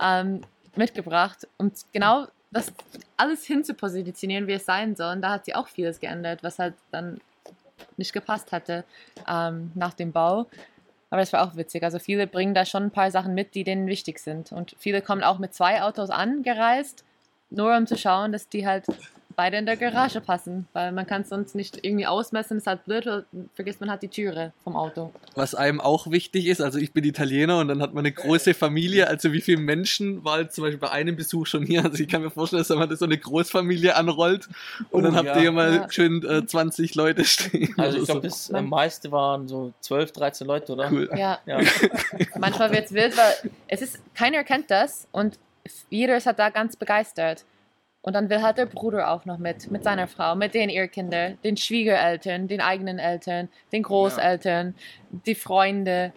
ähm, 0.01 0.41
mitgebracht, 0.75 1.47
um 1.57 1.71
genau 1.91 2.27
das 2.51 2.71
alles 3.17 3.45
hinzupositionieren, 3.45 4.47
wie 4.47 4.53
es 4.53 4.65
sein 4.65 4.95
soll. 4.95 5.15
Und 5.15 5.21
da 5.21 5.31
hat 5.31 5.45
sie 5.45 5.55
auch 5.55 5.67
vieles 5.67 5.99
geändert, 5.99 6.43
was 6.43 6.59
halt 6.59 6.75
dann 6.91 7.19
nicht 7.97 8.13
gepasst 8.13 8.51
hatte 8.51 8.83
ähm, 9.27 9.71
nach 9.75 9.93
dem 9.93 10.11
Bau. 10.11 10.47
Aber 11.09 11.19
das 11.21 11.33
war 11.33 11.43
auch 11.43 11.55
witzig. 11.55 11.83
Also 11.83 11.99
viele 11.99 12.25
bringen 12.25 12.53
da 12.53 12.65
schon 12.65 12.83
ein 12.83 12.91
paar 12.91 13.11
Sachen 13.11 13.33
mit, 13.33 13.53
die 13.53 13.63
denen 13.63 13.87
wichtig 13.87 14.19
sind. 14.19 14.51
Und 14.51 14.75
viele 14.79 15.01
kommen 15.01 15.23
auch 15.23 15.39
mit 15.39 15.53
zwei 15.53 15.81
Autos 15.83 16.09
angereist, 16.09 17.03
nur 17.49 17.75
um 17.75 17.85
zu 17.85 17.97
schauen, 17.97 18.31
dass 18.31 18.49
die 18.49 18.65
halt 18.65 18.85
beide 19.35 19.57
in 19.57 19.65
der 19.65 19.77
Garage 19.77 20.21
passen. 20.21 20.67
Weil 20.73 20.91
man 20.91 21.05
kann 21.07 21.21
es 21.21 21.29
sonst 21.29 21.55
nicht 21.55 21.83
irgendwie 21.83 22.05
ausmessen. 22.05 22.57
Das 22.57 22.63
ist 22.63 22.67
halt 22.67 22.85
blöd, 22.85 23.05
weil 23.05 23.25
vergisst 23.53 23.79
man 23.79 23.89
halt 23.89 24.01
die 24.01 24.07
Türe 24.07 24.53
vom 24.63 24.75
Auto. 24.75 25.11
was 25.35 25.55
einem 25.55 25.81
auch 25.81 26.09
wichtig 26.11 26.47
ist, 26.47 26.61
also 26.61 26.77
ich 26.79 26.93
bin 26.93 27.03
Italiener 27.03 27.59
und 27.59 27.67
dann 27.67 27.81
hat 27.81 27.93
man 27.93 28.01
eine 28.05 28.11
große 28.11 28.53
Familie, 28.53 29.07
also 29.07 29.33
wie 29.33 29.41
viele 29.41 29.57
Menschen 29.59 30.23
war 30.23 30.39
jetzt 30.41 30.55
zum 30.55 30.63
Beispiel 30.63 30.79
bei 30.79 30.91
einem 30.91 31.15
Besuch 31.15 31.47
schon 31.47 31.63
hier, 31.65 31.83
also 31.83 32.01
ich 32.01 32.07
kann 32.07 32.21
mir 32.21 32.29
vorstellen, 32.29 32.61
dass 32.61 32.69
man 32.69 32.89
das 32.89 32.99
so 32.99 33.05
eine 33.05 33.17
Großfamilie 33.17 33.95
anrollt 33.95 34.47
und 34.91 35.01
Oh, 35.01 35.01
dann 35.01 35.15
habt 35.15 35.25
ja. 35.27 35.35
ihr 35.35 35.41
hier 35.41 35.51
mal 35.51 35.73
Ja. 35.75 35.91
schön 35.91 36.23
äh, 36.23 36.45
20 36.45 36.95
Leute 36.95 37.25
stehen. 37.25 37.73
Also 37.77 37.97
ich 37.99 38.05
glaube, 38.05 38.21
das 38.21 38.49
äh, 38.49 38.61
meiste 38.61 39.11
waren 39.11 39.47
so 39.47 39.73
12, 39.81 40.11
13 40.11 40.47
Leute, 40.47 40.73
oder? 40.73 40.91
Cool. 40.91 41.09
Ja, 41.15 41.39
Ja. 41.45 41.59
manchmal 42.39 42.71
wird 42.71 42.85
es 42.85 42.93
wild, 42.93 43.17
weil 43.17 43.33
es 43.67 43.81
ist, 43.81 43.99
keiner 44.15 44.43
kennt 44.43 44.69
das 44.71 45.07
und 45.11 45.39
jeder 45.89 46.17
ist 46.17 46.25
halt 46.25 46.39
da 46.39 46.49
ganz 46.49 46.75
begeistert. 46.75 47.45
Und 48.03 48.13
dann 48.13 48.29
will 48.29 48.41
halt 48.41 48.57
der 48.57 48.65
Bruder 48.65 49.09
auch 49.09 49.23
noch 49.23 49.37
mit, 49.37 49.71
mit 49.71 49.83
seiner 49.85 50.07
Frau, 50.07 50.35
mit 50.35 50.53
den 50.53 50.69
ihr 50.69 50.87
Kinder, 50.89 51.31
den 51.43 51.55
Schwiegereltern, 51.55 52.49
den 52.49 52.59
eigenen 52.59 52.99
Eltern, 52.99 53.47
den 53.71 53.81
Großeltern, 53.81 54.75
die 55.25 55.35
Freunde. 55.35 56.11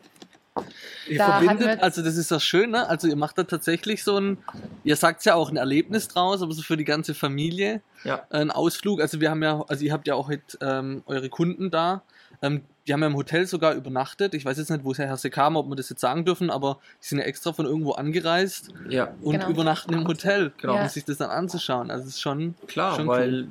Ihr 1.09 1.19
Da 1.19 1.41
verbindet, 1.41 1.83
also 1.83 2.03
das 2.03 2.17
ist 2.17 2.31
das 2.31 2.43
Schöne, 2.43 2.89
also 2.89 3.07
ihr 3.07 3.15
macht 3.15 3.39
da 3.39 3.45
tatsächlich 3.45 4.03
so 4.03 4.19
ein, 4.19 4.39
ihr 4.85 4.97
sagt 4.97 5.25
ja 5.27 5.35
auch 5.35 5.51
ein 5.51 5.57
Erlebnis 5.57 6.09
draus, 6.09 6.43
aber 6.43 6.53
so 6.53 6.63
für 6.63 6.77
die 6.77 6.85
ganze 6.85 7.15
Familie, 7.15 7.83
Ja. 8.05 8.27
ein 8.31 8.51
Ausflug, 8.51 9.01
also 9.01 9.21
wir 9.21 9.31
haben 9.31 9.43
ja, 9.43 9.63
also 9.69 9.85
ihr 9.85 9.93
habt 9.93 10.09
ja 10.09 10.15
auch 10.15 10.29
heute 10.29 10.59
ähm, 10.63 11.03
eure 11.07 11.29
Kunden 11.29 11.71
da, 11.71 12.03
ähm, 12.43 12.63
die 12.87 12.93
haben 12.93 13.01
ja 13.01 13.07
im 13.09 13.17
Hotel 13.17 13.47
sogar 13.47 13.75
übernachtet, 13.75 14.35
ich 14.35 14.45
weiß 14.45 14.59
jetzt 14.59 14.71
nicht, 14.71 14.85
woher 14.85 15.17
sie 15.17 15.31
kamen, 15.31 15.57
ob 15.57 15.69
wir 15.69 15.77
das 15.77 15.89
jetzt 15.89 16.01
sagen 16.01 16.25
dürfen, 16.25 16.51
aber 16.51 16.79
die 17.03 17.07
sind 17.09 17.19
ja 17.19 17.25
extra 17.25 17.53
von 17.53 17.67
irgendwo 17.67 17.93
angereist 17.93 18.71
Ja, 18.89 19.09
und 19.21 19.33
Genau. 19.41 19.49
übernachten 19.51 19.93
im 19.95 20.07
Hotel, 20.07 20.53
Genau. 20.59 20.81
um 20.83 20.89
sich 20.89 21.05
das 21.05 21.17
dann 21.19 21.31
anzuschauen, 21.31 21.91
also 21.91 22.05
es 22.05 22.11
ist 22.15 22.21
schon, 22.21 22.55
klar, 22.69 22.95
Schon 22.97 23.09
weil 23.09 23.49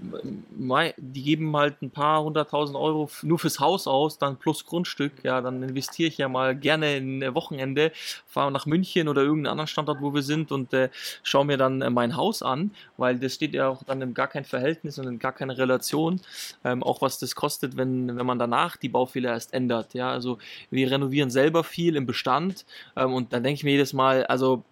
mei, 0.57 0.93
die 0.97 1.23
geben 1.23 1.55
halt 1.57 1.81
ein 1.81 1.91
paar 1.91 2.23
hunderttausend 2.23 2.77
Euro 2.77 3.09
nur 3.23 3.37
fürs 3.39 3.59
Haus 3.59 3.87
aus, 3.87 4.17
dann 4.17 4.37
plus 4.37 4.65
Grundstück. 4.65 5.11
Ja, 5.23 5.41
dann 5.41 5.61
investiere 5.63 6.07
ich 6.07 6.17
ja 6.17 6.29
mal 6.29 6.55
gerne 6.55 6.85
ein 6.95 7.35
Wochenende, 7.35 7.91
fahre 8.25 8.51
nach 8.51 8.65
München 8.65 9.07
oder 9.09 9.21
irgendeinen 9.21 9.51
anderen 9.51 9.67
Standort, 9.67 10.01
wo 10.01 10.13
wir 10.13 10.21
sind 10.23 10.51
und 10.51 10.73
äh, 10.73 10.89
schaue 11.23 11.45
mir 11.45 11.57
dann 11.57 11.81
äh, 11.81 11.89
mein 11.89 12.15
Haus 12.15 12.41
an, 12.41 12.71
weil 12.97 13.19
das 13.19 13.33
steht 13.33 13.53
ja 13.53 13.67
auch 13.67 13.83
dann 13.83 14.01
in 14.01 14.13
gar 14.13 14.27
kein 14.27 14.45
Verhältnis 14.45 14.97
und 14.97 15.07
in 15.07 15.19
gar 15.19 15.33
keine 15.33 15.57
Relation, 15.57 16.21
ähm, 16.63 16.81
auch 16.83 17.01
was 17.01 17.19
das 17.19 17.35
kostet, 17.35 17.75
wenn, 17.75 18.15
wenn 18.15 18.25
man 18.25 18.39
danach 18.39 18.77
die 18.77 18.89
Baufehler 18.89 19.24
erst 19.31 19.53
ändert. 19.53 19.93
Ja, 19.93 20.11
also 20.11 20.37
wir 20.71 20.89
renovieren 20.89 21.29
selber 21.29 21.63
viel 21.63 21.95
im 21.95 22.05
Bestand 22.05 22.65
ähm, 22.95 23.13
und 23.13 23.33
dann 23.33 23.43
denke 23.43 23.55
ich 23.55 23.63
mir 23.63 23.71
jedes 23.71 23.93
Mal, 23.93 24.25
also 24.25 24.63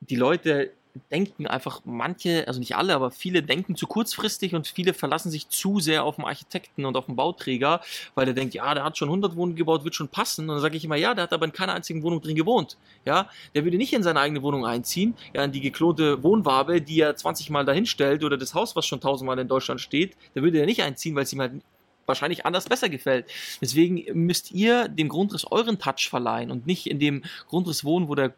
die 0.00 0.16
Leute 0.16 0.70
denken 1.10 1.46
einfach 1.46 1.80
manche, 1.84 2.46
also 2.46 2.60
nicht 2.60 2.76
alle, 2.76 2.94
aber 2.94 3.10
viele 3.10 3.42
denken 3.42 3.76
zu 3.76 3.86
kurzfristig 3.86 4.54
und 4.54 4.68
viele 4.68 4.94
verlassen 4.94 5.30
sich 5.30 5.48
zu 5.48 5.80
sehr 5.80 6.04
auf 6.04 6.16
den 6.16 6.24
Architekten 6.24 6.84
und 6.84 6.96
auf 6.96 7.06
den 7.06 7.16
Bauträger, 7.16 7.80
weil 8.14 8.26
der 8.26 8.34
denkt, 8.34 8.54
ja, 8.54 8.72
der 8.74 8.84
hat 8.84 8.96
schon 8.96 9.08
100 9.08 9.34
Wohnungen 9.36 9.56
gebaut, 9.56 9.84
wird 9.84 9.94
schon 9.94 10.08
passen. 10.08 10.42
Und 10.42 10.56
dann 10.56 10.60
sage 10.60 10.76
ich 10.76 10.84
immer, 10.84 10.96
ja, 10.96 11.14
der 11.14 11.24
hat 11.24 11.32
aber 11.32 11.46
in 11.46 11.52
keiner 11.52 11.74
einzigen 11.74 12.02
Wohnung 12.02 12.20
drin 12.20 12.36
gewohnt. 12.36 12.76
Ja, 13.04 13.28
der 13.54 13.64
würde 13.64 13.76
nicht 13.76 13.92
in 13.92 14.02
seine 14.02 14.20
eigene 14.20 14.42
Wohnung 14.42 14.64
einziehen, 14.64 15.14
ja, 15.34 15.44
in 15.44 15.52
die 15.52 15.60
geklonte 15.60 16.22
Wohnwabe, 16.22 16.80
die 16.80 17.00
er 17.00 17.16
20 17.16 17.50
Mal 17.50 17.64
dahin 17.64 17.86
stellt 17.86 18.22
oder 18.24 18.36
das 18.36 18.54
Haus, 18.54 18.76
was 18.76 18.86
schon 18.86 18.98
1000 18.98 19.26
Mal 19.26 19.38
in 19.38 19.48
Deutschland 19.48 19.80
steht, 19.80 20.16
der 20.34 20.42
würde 20.42 20.58
er 20.58 20.66
nicht 20.66 20.82
einziehen, 20.82 21.14
weil 21.16 21.24
es 21.24 21.32
ihm 21.32 21.40
halt 21.40 21.52
wahrscheinlich 22.06 22.46
anders 22.46 22.68
besser 22.68 22.88
gefällt. 22.88 23.26
Deswegen 23.60 24.04
müsst 24.14 24.52
ihr 24.52 24.88
dem 24.88 25.08
Grundriss 25.08 25.44
euren 25.50 25.78
Touch 25.78 26.08
verleihen 26.08 26.50
und 26.50 26.66
nicht 26.66 26.86
in 26.86 26.98
dem 26.98 27.22
Grundriss 27.48 27.84
wohnen, 27.84 28.08
wo 28.08 28.14
der 28.14 28.34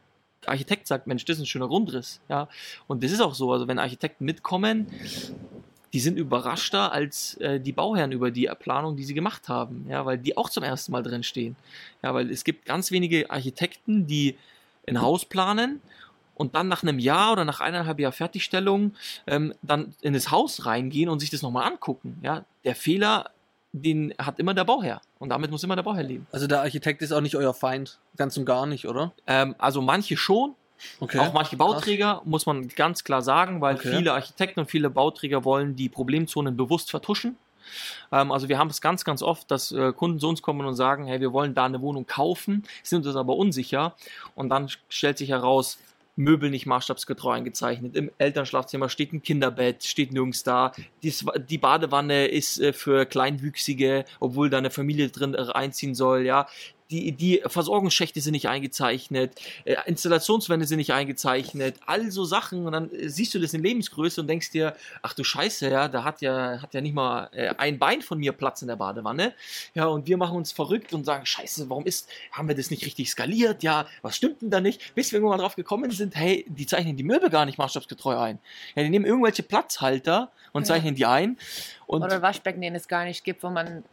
Architekt 0.47 0.87
sagt, 0.87 1.07
Mensch, 1.07 1.25
das 1.25 1.37
ist 1.37 1.43
ein 1.43 1.47
schöner 1.47 1.69
Grundriss. 1.69 2.21
Ja, 2.29 2.49
und 2.87 3.03
das 3.03 3.13
ist 3.13 3.21
auch 3.21 3.35
so. 3.35 3.53
Also 3.53 3.69
wenn 3.69 3.79
Architekten 3.79 4.25
mitkommen, 4.25 4.87
die 5.93 6.01
sind 6.01 6.19
überraschter 6.19 6.93
als 6.93 7.35
äh, 7.39 7.61
die 7.61 7.73
Bauherren 7.73 8.13
über 8.13 8.31
die 8.31 8.51
Planung, 8.59 8.97
die 8.97 9.05
sie 9.05 9.15
gemacht 9.15 9.49
haben, 9.49 9.87
ja, 9.89 10.05
weil 10.05 10.19
die 10.19 10.37
auch 10.37 10.51
zum 10.51 10.63
ersten 10.63 10.93
Mal 10.93 11.03
drin 11.03 11.23
stehen. 11.23 11.57
Ja, 12.03 12.13
weil 12.15 12.31
es 12.31 12.45
gibt 12.45 12.67
ganz 12.67 12.91
wenige 12.91 13.31
Architekten, 13.31 14.07
die 14.07 14.37
ein 14.87 15.01
Haus 15.01 15.25
planen 15.25 15.81
und 16.35 16.55
dann 16.55 16.69
nach 16.69 16.83
einem 16.83 16.99
Jahr 16.99 17.33
oder 17.33 17.45
nach 17.45 17.61
eineinhalb 17.61 17.99
Jahr 17.99 18.13
Fertigstellung 18.13 18.95
ähm, 19.27 19.55
dann 19.63 19.95
in 20.03 20.13
das 20.13 20.31
Haus 20.31 20.67
reingehen 20.67 21.09
und 21.09 21.21
sich 21.21 21.31
das 21.31 21.43
nochmal 21.43 21.65
angucken. 21.67 22.19
Ja, 22.23 22.45
der 22.65 22.75
Fehler, 22.75 23.31
den 23.73 24.15
hat 24.19 24.39
immer 24.39 24.55
der 24.55 24.65
Bauherr 24.65 25.01
und 25.19 25.29
damit 25.29 25.51
muss 25.51 25.63
immer 25.65 25.77
der 25.77 25.83
Bauherr 25.83 26.03
leben. 26.05 26.27
Also 26.33 26.47
der 26.47 26.61
Architekt 26.61 27.03
ist 27.03 27.13
auch 27.13 27.21
nicht 27.21 27.37
euer 27.37 27.55
Feind, 27.55 27.99
ganz 28.17 28.37
und 28.37 28.45
gar 28.47 28.67
nicht, 28.67 28.87
oder? 28.87 29.13
Ähm, 29.27 29.55
also 29.59 29.83
manche 29.83 30.17
schon, 30.17 30.55
Okay. 31.01 31.19
Auch 31.19 31.33
manche 31.33 31.57
Bauträger, 31.57 32.21
muss 32.25 32.47
man 32.47 32.69
ganz 32.69 33.03
klar 33.03 33.23
sagen, 33.23 33.61
weil 33.61 33.77
Okay. 33.77 33.97
viele 33.97 34.13
Architekten 34.13 34.61
und 34.61 34.71
viele 34.71 34.91
Bauträger 34.91 35.45
wollen 35.45 35.75
die 35.75 35.89
Problemzonen 35.89 36.57
bewusst 36.57 36.91
vertuschen. 36.91 37.37
Ähm, 38.13 38.31
also 38.31 38.49
wir 38.49 38.59
haben 38.59 38.71
es 38.71 38.81
ganz, 38.81 39.05
ganz 39.05 39.23
oft, 39.23 39.51
dass 39.51 39.73
äh, 39.73 39.93
Kunden 39.93 40.21
zu 40.21 40.29
uns 40.29 40.43
kommen 40.43 40.67
und 40.67 40.75
sagen, 40.75 41.07
hey, 41.07 41.21
wir 41.21 41.33
wollen 41.33 41.55
da 41.55 41.65
eine 41.65 41.81
Wohnung 41.81 42.07
kaufen, 42.07 42.65
sind 42.83 43.07
uns 43.07 43.17
aber 43.17 43.37
unsicher. 43.37 43.95
Und 44.35 44.51
dann 44.51 44.69
stellt 44.89 45.19
sich 45.19 45.31
heraus, 45.31 45.79
Möbel 46.17 46.51
nicht 46.51 46.67
maßstabsgetreu 46.67 47.31
eingezeichnet. 47.31 47.95
Im 47.95 48.11
Elternschlafzimmer 48.19 48.89
steht 48.89 49.13
ein 49.13 49.23
Kinderbett, 49.23 49.85
steht 49.85 50.13
nirgends 50.13 50.43
da. 50.43 50.73
Die, 51.03 51.15
die 51.49 51.59
Badewanne 51.59 52.27
ist 52.27 52.59
äh, 52.59 52.73
für 52.73 53.05
Kleinwüchsige, 53.07 54.05
obwohl 54.19 54.51
da 54.51 54.59
eine 54.59 54.71
Familie 54.71 55.11
drin 55.11 55.35
äh, 55.35 55.47
einziehen 55.53 55.95
soll, 55.95 56.23
ja. 56.23 56.49
Die, 56.91 57.11
die 57.13 57.43
Versorgungsschächte 57.47 58.21
sind 58.21 58.33
nicht 58.33 58.49
eingezeichnet, 58.49 59.41
äh, 59.65 59.75
Installationswände 59.87 60.67
sind 60.67 60.79
nicht 60.79 60.93
eingezeichnet, 60.93 61.77
all 61.85 62.11
so 62.13 62.25
Sachen 62.25 62.65
und 62.65 62.73
dann 62.73 62.91
äh, 62.93 63.09
siehst 63.09 63.35
du 63.35 63.41
das 63.41 63.55
in 63.55 63.63
Lebensgröße 63.63 64.21
und 64.21 64.29
denkst 64.29 64.53
dir, 64.53 64.77
ach 65.03 65.13
du 65.15 65.25
Scheiße, 65.25 65.69
ja, 65.69 65.89
da 65.89 66.05
hat 66.05 66.21
ja, 66.21 66.63
hat 66.63 66.75
ja 66.75 66.81
nicht 66.81 66.95
mal 66.95 67.29
äh, 67.33 67.55
ein 67.59 67.79
Bein 67.81 68.03
von 68.03 68.19
mir 68.19 68.33
Platz 68.33 68.63
in 68.63 68.69
der 68.69 68.77
Badewanne. 68.77 69.35
Ja, 69.75 69.87
und 69.87 70.07
wir 70.07 70.17
machen 70.17 70.37
uns 70.37 70.53
verrückt 70.53 70.93
und 70.93 71.05
sagen, 71.05 71.27
Scheiße, 71.27 71.69
warum 71.69 71.87
ist, 71.87 72.09
haben 72.31 72.47
wir 72.47 72.55
das 72.55 72.71
nicht 72.71 72.87
richtig 72.87 73.11
skaliert? 73.11 73.63
Ja, 73.65 73.87
was 74.03 74.17
stimmt 74.17 74.43
denn 74.43 74.51
da 74.51 74.61
nicht? 74.61 74.95
Bis 74.95 75.11
wir 75.11 75.19
irgendwann 75.19 75.41
drauf 75.41 75.57
gekommen 75.57 75.91
sind, 75.91 76.15
hey, 76.15 76.45
die 76.49 76.67
zeichnen 76.67 76.97
die 76.97 77.03
Möbel 77.03 77.31
gar 77.31 77.47
nicht 77.47 77.59
maßstabsgetreu 77.59 78.17
ein. 78.17 78.39
Ja, 78.77 78.83
die 78.85 78.91
nehmen 78.91 79.05
irgendwelche 79.05 79.43
Platzhalter 79.43 80.31
und 80.53 80.63
Ja. 80.63 80.75
zeichnen 80.75 80.95
die 80.95 81.07
ein. 81.07 81.37
Und 81.87 82.03
Oder 82.03 82.23
Waschbecken, 82.23 82.61
denen 82.61 82.77
es 82.77 82.87
gar 82.89 83.05
nicht 83.05 83.25
gibt, 83.25 83.43
wo 83.43 83.51
man 83.51 83.85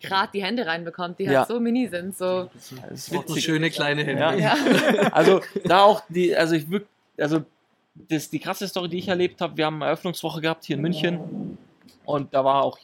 gerade 0.00 0.30
die 0.32 0.42
Hände 0.42 0.66
reinbekommt, 0.66 1.18
die 1.18 1.24
Ja. 1.24 1.40
halt 1.40 1.48
so 1.48 1.60
mini 1.60 1.88
sind. 1.88 2.16
So, 2.16 2.50
das 2.88 3.10
noch 3.10 3.26
witzig. 3.28 3.44
schöne 3.44 3.70
kleine 3.70 4.04
Hände. 4.04 4.20
Ja. 4.22 4.34
ja. 4.34 4.56
Also 5.12 5.40
da 5.64 5.82
auch 5.82 6.02
die, 6.08 6.36
also 6.36 6.54
ich 6.54 6.70
würd, 6.70 6.86
also 7.18 7.44
das 7.94 8.30
die 8.30 8.38
krasse 8.38 8.68
Story, 8.68 8.88
die 8.88 8.98
ich 8.98 9.08
erlebt 9.08 9.40
habe. 9.40 9.56
Wir 9.56 9.66
haben 9.66 9.76
eine 9.76 9.86
Eröffnungswoche 9.86 10.40
gehabt 10.40 10.64
hier 10.64 10.76
in 10.76 10.82
München 10.82 11.58
und 12.04 12.34
da 12.34 12.44
war 12.44 12.62
auch 12.62 12.78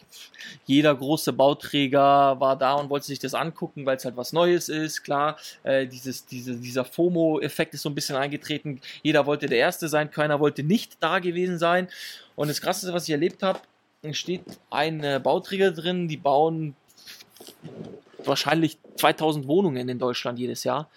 jeder 0.67 0.95
große 0.95 1.33
Bauträger 1.33 2.39
war 2.39 2.57
da 2.57 2.75
und 2.75 2.91
wollte 2.91 3.07
sich 3.07 3.19
das 3.19 3.35
angucken, 3.35 3.87
weil 3.87 3.97
es 3.97 4.05
halt 4.05 4.17
was 4.17 4.33
Neues 4.33 4.69
ist. 4.69 5.03
Klar, 5.03 5.37
äh, 5.65 5.87
dieses, 5.87 6.27
diese, 6.27 6.55
dieser 6.57 6.85
FOMO-Effekt 6.85 7.75
ist 7.75 7.83
so 7.83 7.89
ein 7.89 7.95
bisschen 7.95 8.17
eingetreten. 8.17 8.81
Jeder 9.03 9.27
wollte 9.27 9.47
der 9.47 9.59
Erste 9.59 9.89
sein, 9.89 10.11
keiner 10.11 10.39
wollte 10.41 10.63
nicht 10.63 10.97
da 11.01 11.19
gewesen 11.19 11.59
sein. 11.59 11.89
Und 12.35 12.49
das 12.49 12.61
Krasseste, 12.61 12.93
was 12.93 13.05
ich 13.05 13.11
erlebt 13.11 13.43
habe, 13.43 13.61
steht 14.13 14.43
ein 14.71 15.03
äh, 15.03 15.21
Bauträger 15.23 15.73
drin, 15.73 16.07
die 16.07 16.17
bauen 16.17 16.77
wahrscheinlich 18.25 18.79
2000 18.97 19.47
Wohnungen 19.47 19.89
in 19.89 19.99
Deutschland 19.99 20.39
jedes 20.39 20.65
Jahr. 20.65 20.89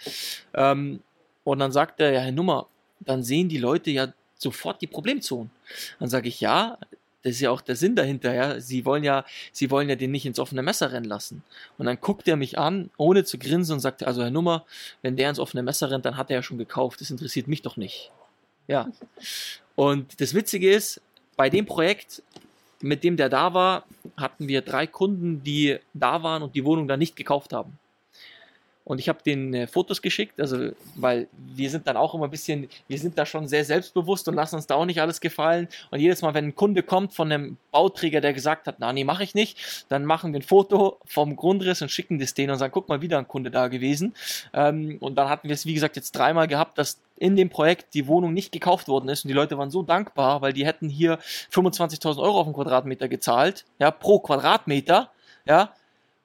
Ähm, 0.53 1.01
und 1.43 1.59
dann 1.59 1.71
sagt 1.71 1.99
er, 1.99 2.11
ja, 2.11 2.19
Herr 2.21 2.31
Nummer, 2.31 2.67
dann 2.99 3.23
sehen 3.23 3.49
die 3.49 3.57
Leute 3.57 3.91
ja 3.91 4.13
sofort 4.37 4.81
die 4.81 4.87
Problemzonen. 4.87 5.51
Dann 5.99 6.09
sage 6.09 6.27
ich, 6.27 6.41
ja, 6.41 6.77
das 7.23 7.33
ist 7.33 7.41
ja 7.41 7.51
auch 7.51 7.61
der 7.61 7.75
Sinn 7.75 7.95
dahinter, 7.95 8.33
ja. 8.33 8.59
Sie 8.61 8.85
wollen 8.85 9.03
ja, 9.03 9.25
sie 9.51 9.69
wollen 9.71 9.89
ja 9.89 9.95
den 9.95 10.11
nicht 10.11 10.25
ins 10.25 10.39
offene 10.39 10.61
Messer 10.61 10.91
rennen 10.91 11.05
lassen. 11.05 11.43
Und 11.77 11.85
dann 11.85 11.99
guckt 11.99 12.27
er 12.27 12.37
mich 12.37 12.57
an, 12.57 12.89
ohne 12.97 13.25
zu 13.25 13.37
grinsen 13.37 13.73
und 13.73 13.79
sagt, 13.81 14.03
also 14.03 14.21
Herr 14.21 14.31
Nummer, 14.31 14.65
wenn 15.01 15.17
der 15.17 15.29
ins 15.29 15.39
offene 15.39 15.63
Messer 15.63 15.91
rennt, 15.91 16.05
dann 16.05 16.17
hat 16.17 16.29
er 16.29 16.37
ja 16.37 16.43
schon 16.43 16.57
gekauft. 16.57 17.01
Das 17.01 17.11
interessiert 17.11 17.47
mich 17.47 17.61
doch 17.61 17.75
nicht. 17.75 18.11
Ja. 18.67 18.89
Und 19.75 20.21
das 20.21 20.33
Witzige 20.33 20.71
ist, 20.71 21.01
bei 21.35 21.49
dem 21.49 21.65
Projekt, 21.65 22.21
mit 22.81 23.03
dem 23.03 23.17
der 23.17 23.29
da 23.29 23.53
war, 23.53 23.85
hatten 24.17 24.47
wir 24.47 24.61
drei 24.61 24.87
Kunden, 24.87 25.43
die 25.43 25.77
da 25.93 26.23
waren 26.23 26.43
und 26.43 26.55
die 26.55 26.65
Wohnung 26.65 26.87
dann 26.87 26.99
nicht 26.99 27.15
gekauft 27.15 27.53
haben. 27.53 27.77
Und 28.89 28.97
ich 28.97 29.07
habe 29.07 29.19
denen 29.23 29.53
äh, 29.53 29.67
Fotos 29.67 30.01
geschickt, 30.01 30.41
also 30.41 30.71
weil 30.95 31.27
wir 31.37 31.69
sind 31.69 31.85
dann 31.85 31.95
auch 31.95 32.15
immer 32.15 32.23
ein 32.23 32.31
bisschen, 32.31 32.67
wir 32.87 32.97
sind 32.97 33.19
da 33.19 33.25
schon 33.27 33.47
sehr 33.47 33.63
selbstbewusst 33.63 34.27
und 34.27 34.33
lassen 34.33 34.55
uns 34.55 34.65
da 34.65 34.73
auch 34.73 34.85
nicht 34.85 34.99
alles 34.99 35.21
gefallen. 35.21 35.67
Und 35.91 35.99
jedes 35.99 36.23
Mal, 36.23 36.33
wenn 36.33 36.45
ein 36.45 36.55
Kunde 36.55 36.81
kommt 36.81 37.13
von 37.13 37.31
einem 37.31 37.57
Bauträger, 37.71 38.19
der 38.19 38.33
gesagt 38.33 38.65
hat, 38.65 38.77
na 38.79 38.91
nee, 38.91 39.03
mache 39.03 39.23
ich 39.23 39.35
nicht, 39.35 39.85
dann 39.89 40.05
machen 40.05 40.33
wir 40.33 40.39
ein 40.39 40.43
Foto 40.43 40.97
vom 41.05 41.35
Grundriss 41.35 41.83
und 41.83 41.91
schicken 41.91 42.17
das 42.17 42.33
denen 42.33 42.51
und 42.51 42.57
sagen, 42.57 42.73
guck 42.73 42.89
mal, 42.89 42.99
wieder 42.99 43.19
ein 43.19 43.27
Kunde 43.27 43.51
da 43.51 43.67
gewesen. 43.67 44.15
Ähm, 44.53 44.97
und 45.01 45.15
dann 45.19 45.29
hatten 45.29 45.49
wir 45.49 45.53
es, 45.53 45.67
wie 45.67 45.75
gesagt, 45.75 45.95
jetzt 45.95 46.13
dreimal 46.13 46.47
gehabt, 46.47 46.79
dass 46.79 46.99
in 47.15 47.35
dem 47.35 47.51
Projekt 47.51 47.93
die 47.93 48.07
Wohnung 48.07 48.33
nicht 48.33 48.51
gekauft 48.51 48.87
worden 48.87 49.07
ist 49.09 49.23
und 49.23 49.27
die 49.27 49.35
Leute 49.35 49.55
waren 49.59 49.69
so 49.69 49.83
dankbar, 49.83 50.41
weil 50.41 50.53
die 50.53 50.65
hätten 50.65 50.89
hier 50.89 51.19
25.000 51.53 52.17
Euro 52.17 52.39
auf 52.39 52.47
den 52.47 52.53
Quadratmeter 52.53 53.07
gezahlt, 53.07 53.65
ja, 53.77 53.91
pro 53.91 54.17
Quadratmeter, 54.19 55.11
ja, 55.45 55.73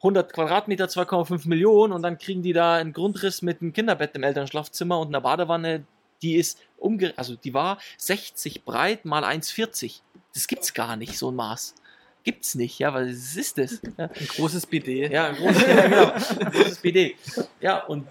100 0.05 0.35
Quadratmeter, 0.35 0.85
2,5 0.85 1.49
Millionen 1.49 1.95
und 1.95 2.03
dann 2.03 2.19
kriegen 2.19 2.43
die 2.43 2.53
da 2.53 2.75
einen 2.75 2.93
Grundriss 2.93 3.41
mit 3.41 3.63
einem 3.63 3.73
Kinderbett 3.73 4.15
im 4.15 4.23
Elternschlafzimmer 4.23 5.01
und 5.01 5.09
einer 5.09 5.23
Badewanne, 5.23 5.87
die 6.21 6.37
ist 6.37 6.61
umge 6.77 7.15
also 7.17 7.37
die 7.37 7.55
war 7.55 7.79
60 7.97 8.65
breit 8.65 9.07
mal 9.07 9.25
1,40. 9.25 10.01
Das 10.35 10.47
gibt's 10.47 10.75
gar 10.75 10.97
nicht, 10.97 11.17
so 11.17 11.31
ein 11.31 11.37
Maß. 11.37 11.75
Gibt's 12.25 12.55
nicht, 12.55 12.79
ja, 12.79 12.95
weil 12.95 13.09
es 13.11 13.37
ist 13.37 13.59
es. 13.59 13.83
Ja, 13.99 14.05
Ein 14.07 14.27
großes 14.37 14.65
BD. 14.67 15.13
ja, 15.13 15.27
ein 15.27 15.37
großes, 15.37 15.63
ja, 15.63 15.87
genau, 15.89 16.13
ein 16.41 16.53
großes 16.53 16.79
BD. 16.79 17.17
Ja, 17.61 17.85
und 17.85 18.07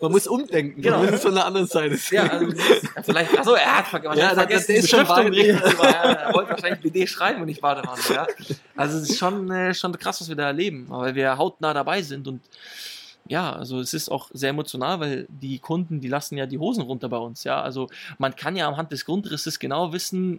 Man 0.00 0.12
muss 0.12 0.28
umdenken. 0.28 0.80
Genau. 0.80 0.98
Man 0.98 1.06
muss 1.06 1.16
es 1.16 1.22
von 1.22 1.34
der 1.34 1.44
anderen 1.46 1.66
Seite 1.66 1.96
sehen. 1.96 2.24
ja, 2.24 2.30
also, 2.30 2.46
ja, 2.46 3.02
vielleicht, 3.02 3.36
achso, 3.36 3.54
er 3.54 3.78
hat 3.78 3.92
wahrscheinlich 3.92 4.18
Ja, 4.22 4.28
das- 4.28 4.34
vergessen, 4.34 4.58
das 4.58 4.66
die 4.66 4.72
ist 4.74 4.88
schon 4.90 5.00
Beschriftung 5.00 5.24
weit. 5.26 5.32
richtig 5.32 5.70
zu 5.70 5.76
machen. 5.78 6.16
Er 6.16 6.34
wollte 6.34 6.50
wahrscheinlich 6.50 6.80
BD 6.80 7.06
schreiben 7.08 7.40
und 7.40 7.46
nicht 7.46 7.60
Badewanne, 7.60 8.00
ja. 8.14 8.26
Also 8.76 8.98
es 8.98 9.10
ist 9.10 9.18
schon, 9.18 9.50
äh, 9.50 9.74
schon 9.74 9.98
krass, 9.98 10.20
was 10.20 10.28
wir 10.28 10.36
da 10.36 10.46
erleben, 10.46 10.86
weil 10.88 11.16
wir 11.16 11.36
hautnah 11.36 11.74
dabei 11.74 12.02
sind 12.02 12.28
und 12.28 12.42
ja, 13.28 13.52
also 13.52 13.80
es 13.80 13.92
ist 13.92 14.08
auch 14.08 14.30
sehr 14.32 14.50
emotional, 14.50 15.00
weil 15.00 15.26
die 15.28 15.58
Kunden, 15.58 16.00
die 16.00 16.06
lassen 16.06 16.36
ja 16.36 16.46
die 16.46 16.58
Hosen 16.58 16.84
runter 16.84 17.08
bei 17.08 17.16
uns, 17.16 17.42
ja. 17.42 17.60
Also 17.60 17.88
man 18.18 18.36
kann 18.36 18.54
ja 18.54 18.68
anhand 18.68 18.92
des 18.92 19.04
Grundrisses 19.04 19.58
genau 19.58 19.92
wissen, 19.92 20.38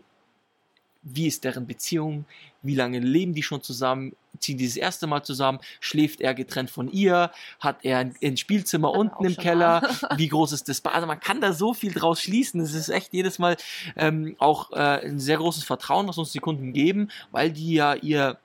wie 1.13 1.27
ist 1.27 1.43
deren 1.43 1.67
Beziehung, 1.67 2.25
wie 2.61 2.75
lange 2.75 2.99
leben 2.99 3.33
die 3.33 3.43
schon 3.43 3.61
zusammen, 3.61 4.15
ziehen 4.39 4.57
die 4.57 4.67
das 4.67 4.75
erste 4.75 5.07
Mal 5.07 5.23
zusammen, 5.23 5.59
schläft 5.79 6.21
er 6.21 6.33
getrennt 6.33 6.69
von 6.69 6.91
ihr, 6.91 7.31
hat 7.59 7.83
er 7.83 7.99
ein, 7.99 8.15
ein 8.23 8.37
Spielzimmer 8.37 8.89
wir 8.89 8.99
unten 8.99 9.25
im 9.25 9.35
Keller, 9.35 9.81
wie 10.17 10.27
groß 10.27 10.51
ist 10.51 10.69
das 10.69 10.81
Bad? 10.81 10.93
Also 10.93 11.07
man 11.07 11.19
kann 11.19 11.41
da 11.41 11.53
so 11.53 11.73
viel 11.73 11.93
draus 11.93 12.21
schließen. 12.21 12.59
Es 12.61 12.73
ist 12.73 12.89
echt 12.89 13.13
jedes 13.13 13.39
Mal 13.39 13.57
ähm, 13.95 14.35
auch 14.39 14.71
äh, 14.71 15.05
ein 15.05 15.19
sehr 15.19 15.37
großes 15.37 15.63
Vertrauen, 15.63 16.07
was 16.07 16.17
uns 16.17 16.31
die 16.31 16.39
Kunden 16.39 16.73
geben, 16.73 17.09
weil 17.31 17.51
die 17.51 17.73
ja 17.73 17.95
ihr 17.95 18.37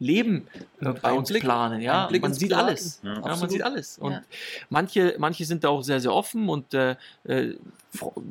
Leben 0.00 0.48
äh, 0.80 0.92
bei 0.94 1.12
uns 1.12 1.30
planen. 1.32 1.80
Ja, 1.82 2.08
man 2.20 2.34
sieht 2.34 2.52
alles. 2.54 3.00
Ja, 3.04 3.14
Ja, 3.14 3.36
man 3.36 3.50
sieht 3.50 3.62
alles. 3.62 3.98
Und 3.98 4.12
Ja. 4.12 4.22
manche, 4.70 5.14
manche 5.18 5.44
sind 5.44 5.62
da 5.62 5.68
auch 5.68 5.82
sehr, 5.82 6.00
sehr 6.00 6.12
offen 6.12 6.48
und 6.48 6.72
äh, 6.74 6.96
äh, 7.24 7.54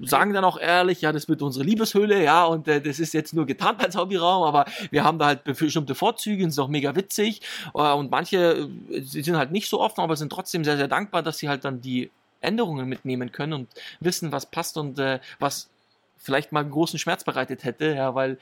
sagen 0.03 0.33
dann 0.33 0.43
auch 0.43 0.59
ehrlich, 0.59 1.01
ja, 1.01 1.11
das 1.11 1.29
wird 1.29 1.41
unsere 1.41 1.63
Liebeshöhle, 1.63 2.23
ja, 2.23 2.45
und 2.45 2.67
äh, 2.67 2.81
das 2.81 2.99
ist 2.99 3.13
jetzt 3.13 3.33
nur 3.33 3.45
getarnt 3.45 3.83
als 3.83 3.95
Hobbyraum, 3.95 4.43
aber 4.43 4.65
wir 4.89 5.03
haben 5.03 5.19
da 5.19 5.27
halt 5.27 5.43
bestimmte 5.43 5.95
Vorzüge, 5.95 6.43
und 6.43 6.49
ist 6.49 6.59
auch 6.59 6.69
mega 6.69 6.95
witzig. 6.95 7.41
Äh, 7.75 7.93
und 7.93 8.09
manche 8.09 8.67
äh, 8.89 9.01
sie 9.01 9.21
sind 9.21 9.37
halt 9.37 9.51
nicht 9.51 9.69
so 9.69 9.79
offen, 9.79 10.01
aber 10.01 10.15
sind 10.15 10.31
trotzdem 10.31 10.63
sehr, 10.63 10.77
sehr 10.77 10.87
dankbar, 10.87 11.21
dass 11.23 11.37
sie 11.37 11.49
halt 11.49 11.65
dann 11.65 11.81
die 11.81 12.09
Änderungen 12.41 12.89
mitnehmen 12.89 13.31
können 13.31 13.53
und 13.53 13.67
wissen, 13.99 14.31
was 14.31 14.45
passt 14.47 14.77
und 14.77 14.97
äh, 14.97 15.19
was 15.39 15.69
vielleicht 16.17 16.51
mal 16.51 16.61
einen 16.61 16.71
großen 16.71 16.97
Schmerz 16.97 17.23
bereitet 17.23 17.63
hätte, 17.63 17.93
ja, 17.95 18.15
weil 18.15 18.37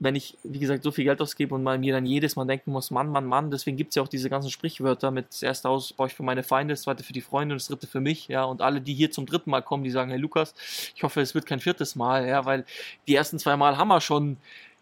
wenn 0.00 0.14
ich, 0.14 0.36
wie 0.42 0.58
gesagt, 0.58 0.82
so 0.82 0.90
viel 0.90 1.04
Geld 1.04 1.20
ausgebe 1.20 1.54
und 1.54 1.62
mal 1.62 1.78
mir 1.78 1.92
dann 1.92 2.06
jedes 2.06 2.36
Mal 2.36 2.46
denken 2.46 2.72
muss, 2.72 2.90
Mann, 2.90 3.08
Mann, 3.08 3.26
Mann, 3.26 3.50
deswegen 3.50 3.76
gibt 3.76 3.90
es 3.90 3.96
ja 3.96 4.02
auch 4.02 4.08
diese 4.08 4.30
ganzen 4.30 4.50
Sprichwörter 4.50 5.10
mit 5.10 5.28
das 5.28 5.42
erste 5.42 5.68
Haus 5.68 5.92
baue 5.92 6.08
ich 6.08 6.14
für 6.14 6.22
meine 6.22 6.42
Feinde, 6.42 6.72
das 6.72 6.82
zweite 6.82 7.02
für 7.02 7.12
die 7.12 7.20
Freunde 7.20 7.54
und 7.54 7.60
das 7.60 7.68
dritte 7.68 7.86
für 7.86 8.00
mich, 8.00 8.28
ja, 8.28 8.44
und 8.44 8.62
alle, 8.62 8.80
die 8.80 8.94
hier 8.94 9.10
zum 9.10 9.26
dritten 9.26 9.50
Mal 9.50 9.62
kommen, 9.62 9.84
die 9.84 9.90
sagen, 9.90 10.10
hey 10.10 10.18
Lukas, 10.18 10.54
ich 10.94 11.02
hoffe, 11.02 11.20
es 11.20 11.34
wird 11.34 11.46
kein 11.46 11.60
viertes 11.60 11.96
Mal, 11.96 12.26
ja, 12.26 12.44
weil 12.44 12.64
die 13.06 13.14
ersten 13.14 13.38
zwei 13.38 13.56
Mal 13.56 13.76
haben 13.76 13.88
wir 13.88 14.00
schon 14.00 14.36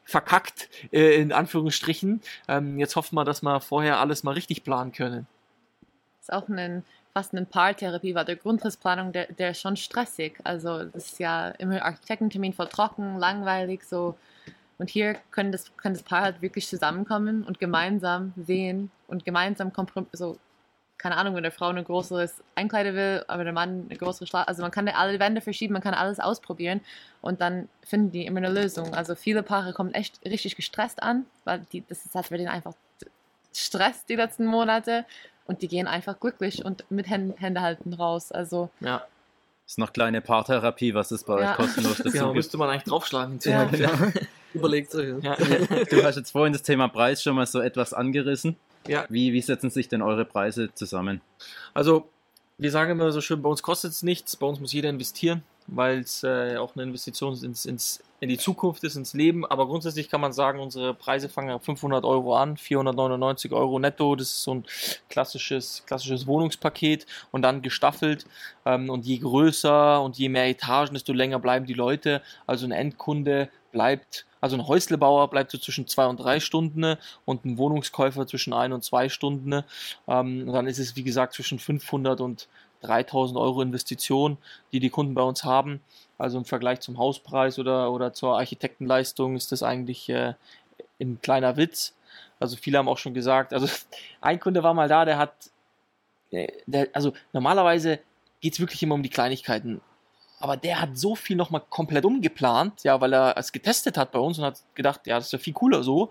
verkackt, 0.05 0.69
äh, 0.93 1.21
in 1.21 1.33
Anführungsstrichen. 1.33 2.23
Ähm, 2.49 2.79
jetzt 2.79 2.97
hoffen 2.97 3.17
wir, 3.17 3.25
dass 3.25 3.43
wir 3.43 3.61
vorher 3.61 3.99
alles 3.99 4.23
mal 4.23 4.33
richtig 4.33 4.65
planen 4.65 4.93
können. 4.93 5.27
ist 6.21 6.33
auch 6.33 6.49
ein, 6.49 6.85
fast 7.13 7.35
eine 7.35 7.45
Paartherapie, 7.45 8.15
weil 8.15 8.25
der 8.25 8.37
Grundrissplanung, 8.37 9.13
der, 9.13 9.33
der 9.33 9.51
ist 9.51 9.61
schon 9.61 9.77
stressig. 9.77 10.39
Also 10.45 10.85
das 10.85 11.13
ist 11.13 11.19
ja 11.19 11.49
immer 11.49 11.83
Architektentermin 11.83 12.53
voll 12.53 12.69
trocken, 12.69 13.19
langweilig 13.19 13.83
so. 13.85 14.17
Und 14.79 14.91
hier 14.91 15.17
können 15.31 15.53
das, 15.53 15.75
kann 15.77 15.95
das 15.95 16.03
Paar 16.03 16.23
halt 16.23 16.43
wirklich 16.43 16.69
zusammenkommen 16.69 17.43
und 17.45 17.59
gemeinsam 17.59 18.33
sehen 18.37 18.91
und 19.09 19.25
gemeinsam 19.25 19.73
komprom 19.73 20.07
so 20.13 20.39
keine 20.99 21.19
Ahnung, 21.19 21.35
wenn 21.35 21.43
der 21.43 21.53
Frau 21.53 21.67
eine 21.69 21.85
größere 21.85 22.29
Einkleider 22.55 22.95
will, 22.95 23.25
aber 23.29 23.45
der 23.45 23.53
Mann 23.53 23.87
eine 23.89 23.99
größere 23.99 24.27
Schlaf. 24.27 24.49
Also 24.49 24.63
man 24.63 24.71
kann 24.71 24.89
alle 24.89 25.19
Wände 25.21 25.41
verschieben, 25.43 25.75
man 25.75 25.83
kann 25.83 25.93
alles 25.95 26.21
ausprobieren 26.21 26.81
und 27.21 27.41
dann 27.43 27.69
finden 27.85 28.13
die 28.13 28.25
immer 28.25 28.39
eine 28.39 28.51
Lösung. 28.51 28.95
Also 28.95 29.15
viele 29.15 29.43
Paare 29.43 29.75
kommen 29.75 29.93
echt 29.93 30.25
richtig 30.25 30.57
gestresst 30.57 31.03
an, 31.03 31.27
weil 31.45 31.61
die, 31.71 31.85
das 31.87 32.05
ist 32.07 32.15
halt 32.15 32.27
für 32.27 32.39
den 32.39 32.49
einfach 32.49 32.73
Stress 33.53 34.07
die 34.07 34.17
letzten 34.17 34.47
Monate 34.47 35.05
und 35.45 35.63
die 35.63 35.69
gehen 35.69 35.87
einfach 35.87 36.19
glücklich 36.19 36.65
und 36.65 36.91
mit 36.91 37.09
Händen, 37.09 37.37
Hände 37.39 37.61
halten 37.61 37.93
raus. 37.93 38.33
Also 38.33 38.71
Ja, 38.81 39.05
Ist 39.67 39.79
noch 39.79 39.93
kleine 39.93 40.23
Paartherapie, 40.23 40.95
was 40.95 41.11
es 41.11 41.25
bei 41.25 41.43
Ja. 41.43 41.51
euch 41.53 41.57
kostenlos 41.57 41.99
dazu 41.99 42.11
genau, 42.11 42.35
müsste 42.35 42.57
man 42.57 42.71
eigentlich 42.71 42.85
draufschlagen. 42.85 43.39
Ja. 43.45 43.69
Überlegt 44.57 44.95
ja. 44.95 45.03
Ja. 45.23 45.37
Du 45.91 46.03
hast 46.03 46.17
jetzt 46.17 46.31
vorhin 46.31 46.53
das 46.53 46.63
Thema 46.63 46.89
Preis 46.89 47.23
schon 47.23 47.37
mal 47.37 47.47
so 47.47 47.61
etwas 47.61 47.93
angerissen. 47.93 48.57
Ja. 48.87 49.05
Wie, 49.09 49.33
wie 49.33 49.41
setzen 49.43 49.71
sich 49.71 49.89
denn 49.89 50.03
eure 50.03 50.25
Preise 50.25 50.73
zusammen? 50.75 51.21
Also, 51.75 52.09
wir 52.59 52.71
sagen 52.71 52.93
immer 52.93 53.13
so 53.13 53.21
schön, 53.21 53.43
bei 53.43 53.49
uns 53.49 53.63
kostet 53.63 53.93
es 53.93 54.03
nichts, 54.03 54.37
bei 54.37 54.47
uns 54.47 54.61
muss 54.61 54.73
jeder 54.73 54.89
investieren, 54.89 55.43
weil 55.67 56.01
es 56.01 56.23
äh, 56.23 56.57
auch 56.57 56.75
eine 56.75 56.85
Investition 56.85 57.37
ins, 57.43 57.67
ins, 57.67 58.03
in 58.21 58.31
die 58.31 58.39
Zukunft 58.39 58.83
ist, 58.85 58.97
ins 58.97 59.13
Leben. 59.13 59.45
Aber 59.45 59.67
grundsätzlich 59.67 60.09
kann 60.09 60.23
man 60.23 60.33
sagen, 60.33 60.61
unsere 60.61 60.95
Preise 60.95 61.29
fangen 61.29 61.51
ab 61.51 61.65
500 61.65 62.05
Euro 62.05 62.37
an, 62.37 62.57
499 62.57 63.53
Euro 63.53 63.79
netto. 63.79 64.17
Das 64.17 64.29
ist 64.29 64.43
so 64.43 64.55
ein 64.55 64.65
klassisches, 65.11 65.83
klassisches 65.87 66.27
Wohnungspaket 66.27 67.07
und 67.31 67.43
dann 67.43 67.61
gestaffelt. 67.61 68.27
Ähm, 68.65 68.89
und 68.89 69.05
je 69.05 69.19
größer 69.19 70.01
und 70.01 70.17
je 70.17 70.29
mehr 70.29 70.49
Etagen, 70.49 70.95
desto 70.95 71.13
länger 71.13 71.39
bleiben 71.39 71.67
die 71.67 71.75
Leute. 71.75 72.23
Also 72.47 72.67
ein 72.67 72.73
Endkunde 72.73 73.51
bleibt, 73.71 74.25
also 74.47 74.57
ein 74.57 74.69
Häuslebauer 74.69 75.29
bleibt 75.29 75.51
so 75.51 75.59
zwischen 75.59 75.89
zwei 75.89 76.07
und 76.07 76.19
drei 76.19 76.39
Stunden 76.39 76.97
und 77.25 77.45
ein 77.45 77.59
Wohnungskäufer 77.59 78.29
zwischen 78.29 78.53
ein 78.53 78.73
und 78.73 78.85
zwei 78.85 79.09
Stunden. 79.09 79.65
Ähm, 80.07 80.53
dann 80.53 80.69
ist 80.69 80.79
es, 80.79 80.95
wie 80.95 81.03
gesagt, 81.03 81.33
zwischen 81.33 81.59
500 81.59 82.21
und 82.21 82.47
3000 82.83 83.37
Euro 83.41 83.61
Investition, 83.61 84.39
die 84.71 84.79
die 84.79 84.91
Kunden 84.91 85.15
bei 85.15 85.23
uns 85.23 85.43
haben. 85.43 85.81
Also 86.17 86.39
im 86.39 86.45
Vergleich 86.45 86.79
zum 86.79 86.97
Hauspreis 86.97 87.59
oder, 87.59 87.91
oder 87.91 88.13
zur 88.13 88.37
Architektenleistung 88.39 89.35
ist 89.35 89.51
das 89.51 89.65
eigentlich 89.65 90.09
äh, 90.11 90.35
ein 91.01 91.21
kleiner 91.21 91.57
Witz. 91.57 91.97
Also 92.39 92.57
viele 92.57 92.79
haben 92.79 92.89
auch 92.89 92.99
schon 92.99 93.15
gesagt, 93.15 93.53
also 93.53 93.67
ein 94.21 94.39
Kunde 94.39 94.63
war 94.63 94.75
mal 94.75 94.89
da, 94.89 95.05
der 95.05 95.19
hat, 95.19 95.51
äh, 96.31 96.47
der, 96.67 96.89
also 96.93 97.15
normalerweise 97.33 97.99
geht 98.41 98.53
es 98.53 98.61
wirklich 98.61 98.81
immer 98.85 98.95
um 98.95 99.03
die 99.03 99.11
Kleinigkeiten. 99.11 99.81
Aber 100.39 100.57
der 100.57 100.81
hat 100.81 100.99
so 100.99 101.15
viel 101.15 101.37
nochmal 101.37 101.63
komplett 101.69 102.05
umgeplant, 102.05 102.83
ja, 102.85 103.01
weil 103.01 103.13
er 103.15 103.37
es 103.39 103.53
getestet 103.53 103.97
hat 103.97 104.13
bei 104.13 104.19
uns 104.19 104.39
und 104.39 104.45
hat 104.45 104.63
gedacht, 104.75 105.07
ja, 105.07 105.17
das 105.17 105.27
ist 105.27 105.33
ja 105.33 105.39
viel 105.39 105.55
cooler 105.55 105.83
so. 105.83 106.11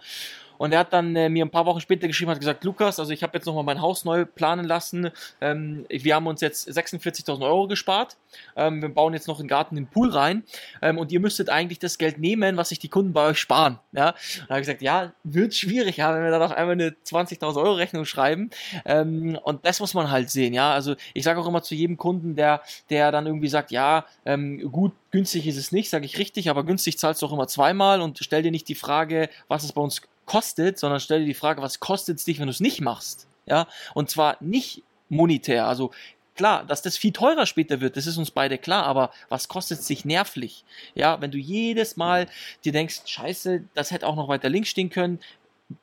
Und 0.57 0.71
er 0.71 0.79
hat 0.79 0.93
dann 0.93 1.15
äh, 1.15 1.29
mir 1.29 1.45
ein 1.45 1.49
paar 1.49 1.65
Wochen 1.65 1.81
später 1.81 2.07
geschrieben, 2.07 2.31
hat 2.31 2.39
gesagt, 2.39 2.63
Lukas, 2.63 2.99
also 2.99 3.11
ich 3.11 3.23
habe 3.23 3.37
jetzt 3.37 3.45
nochmal 3.45 3.63
mein 3.63 3.81
Haus 3.81 4.05
neu 4.05 4.25
planen 4.25 4.65
lassen. 4.65 5.11
Ähm, 5.41 5.85
wir 5.89 6.15
haben 6.15 6.27
uns 6.27 6.41
jetzt 6.41 6.69
46.000 6.69 7.41
Euro 7.43 7.67
gespart. 7.67 8.17
Ähm, 8.55 8.81
wir 8.81 8.89
bauen 8.89 9.13
jetzt 9.13 9.27
noch 9.27 9.39
einen 9.39 9.47
Garten 9.47 9.77
in 9.77 9.85
den 9.85 9.89
Pool 9.89 10.09
rein. 10.09 10.43
Ähm, 10.81 10.97
und 10.97 11.11
ihr 11.11 11.19
müsstet 11.19 11.49
eigentlich 11.49 11.79
das 11.79 11.97
Geld 11.97 12.17
nehmen, 12.17 12.57
was 12.57 12.69
sich 12.69 12.79
die 12.79 12.89
Kunden 12.89 13.13
bei 13.13 13.25
euch 13.27 13.39
sparen. 13.39 13.79
Ja? 13.91 14.09
Und 14.09 14.45
da 14.47 14.49
habe 14.49 14.61
gesagt, 14.61 14.81
ja, 14.81 15.13
wird 15.23 15.53
schwierig, 15.53 15.97
ja, 15.97 16.13
wenn 16.13 16.23
wir 16.23 16.31
dann 16.31 16.41
auf 16.41 16.51
einmal 16.51 16.73
eine 16.73 16.89
20.000 16.89 17.57
Euro 17.57 17.73
Rechnung 17.73 18.05
schreiben. 18.05 18.49
Ähm, 18.85 19.37
und 19.43 19.65
das 19.65 19.79
muss 19.79 19.93
man 19.93 20.11
halt 20.11 20.29
sehen, 20.29 20.53
ja. 20.53 20.73
Also 20.73 20.95
ich 21.13 21.23
sage 21.23 21.39
auch 21.39 21.47
immer 21.47 21.63
zu 21.63 21.75
jedem 21.75 21.97
Kunden, 21.97 22.35
der, 22.35 22.61
der 22.89 23.11
dann 23.11 23.25
irgendwie 23.25 23.47
sagt, 23.47 23.71
ja, 23.71 24.05
ähm, 24.25 24.71
gut, 24.71 24.93
günstig 25.11 25.47
ist 25.47 25.57
es 25.57 25.71
nicht, 25.71 25.89
sage 25.89 26.05
ich 26.05 26.17
richtig, 26.17 26.49
aber 26.49 26.63
günstig 26.63 26.97
zahlst 26.99 27.21
du 27.21 27.25
auch 27.27 27.33
immer 27.33 27.47
zweimal 27.47 28.01
und 28.01 28.19
stell 28.21 28.43
dir 28.43 28.51
nicht 28.51 28.67
die 28.67 28.75
Frage, 28.75 29.29
was 29.47 29.63
es 29.63 29.71
bei 29.71 29.81
uns 29.81 30.01
kostet, 30.25 30.79
sondern 30.79 30.99
stell 30.99 31.19
dir 31.19 31.25
die 31.25 31.33
Frage, 31.33 31.61
was 31.61 31.79
kostet 31.79 32.17
es 32.17 32.25
dich, 32.25 32.39
wenn 32.39 32.47
du 32.47 32.51
es 32.51 32.59
nicht 32.59 32.81
machst? 32.81 33.27
Ja, 33.45 33.67
und 33.93 34.09
zwar 34.09 34.37
nicht 34.41 34.83
monetär, 35.09 35.67
also 35.67 35.91
Klar, 36.35 36.65
dass 36.65 36.81
das 36.81 36.97
viel 36.97 37.13
teurer 37.13 37.45
später 37.45 37.79
wird, 37.79 37.95
das 37.95 38.07
ist 38.07 38.17
uns 38.17 38.29
beide 38.29 38.57
klar, 38.57 38.85
aber 38.85 39.11
was 39.29 39.47
kostet 39.47 39.79
es 39.79 39.87
sich 39.87 40.03
nervlich? 40.03 40.65
Ja, 40.93 41.21
wenn 41.21 41.31
du 41.31 41.37
jedes 41.37 41.95
Mal 41.95 42.27
dir 42.65 42.73
denkst, 42.73 43.03
scheiße, 43.05 43.63
das 43.73 43.91
hätte 43.91 44.05
auch 44.05 44.17
noch 44.17 44.27
weiter 44.27 44.49
links 44.49 44.67
stehen 44.67 44.89
können, 44.89 45.19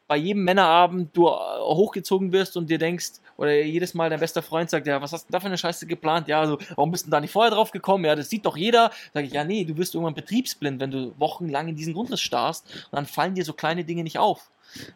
bei 0.07 0.17
jedem 0.17 0.45
Männerabend 0.45 1.17
du 1.17 1.29
äh, 1.29 1.31
hochgezogen 1.31 2.33
wirst 2.33 2.57
und 2.57 2.71
dir 2.71 2.79
denkst, 2.79 3.13
oder 3.37 3.53
jedes 3.63 3.95
Mal 3.95 4.11
dein 4.11 4.21
bester 4.21 4.43
Freund 4.43 4.71
sagt, 4.71 4.87
ja, 4.87 5.01
was 5.01 5.13
hast 5.13 5.29
du 5.29 5.33
da 5.33 5.41
für 5.41 5.47
eine 5.47 5.59
Scheiße 5.59 5.87
geplant? 5.87 6.29
Ja, 6.29 6.41
also, 6.41 6.59
warum 6.77 6.93
bist 6.93 7.07
du 7.07 7.11
da 7.11 7.21
nicht 7.21 7.33
vorher 7.33 7.51
drauf 7.51 7.71
gekommen? 7.71 8.05
Ja, 8.05 8.15
das 8.15 8.31
sieht 8.31 8.47
doch 8.47 8.57
jeder. 8.57 8.91
Sag 9.13 9.25
ich, 9.25 9.33
ja, 9.33 9.43
nee, 9.45 9.65
du 9.65 9.77
wirst 9.77 9.95
irgendwann 9.95 10.15
betriebsblind, 10.15 10.81
wenn 10.81 10.91
du 10.91 11.15
wochenlang 11.19 11.69
in 11.69 11.77
diesen 11.77 11.95
Grundriss 11.95 12.21
starrst 12.21 12.67
und 12.91 12.97
dann 12.97 13.07
fallen 13.07 13.35
dir 13.35 13.45
so 13.45 13.53
kleine 13.53 13.85
Dinge 13.85 14.05
nicht 14.05 14.19
auf. 14.19 14.51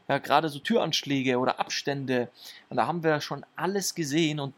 Ja, 0.09 0.19
gerade 0.19 0.49
so 0.49 0.59
Türanschläge 0.59 1.39
oder 1.39 1.61
Abstände. 1.61 2.29
Und 2.69 2.77
da 2.77 2.87
haben 2.87 3.03
wir 3.03 3.21
schon 3.21 3.45
alles 3.57 3.95
gesehen 3.95 4.41
und 4.41 4.55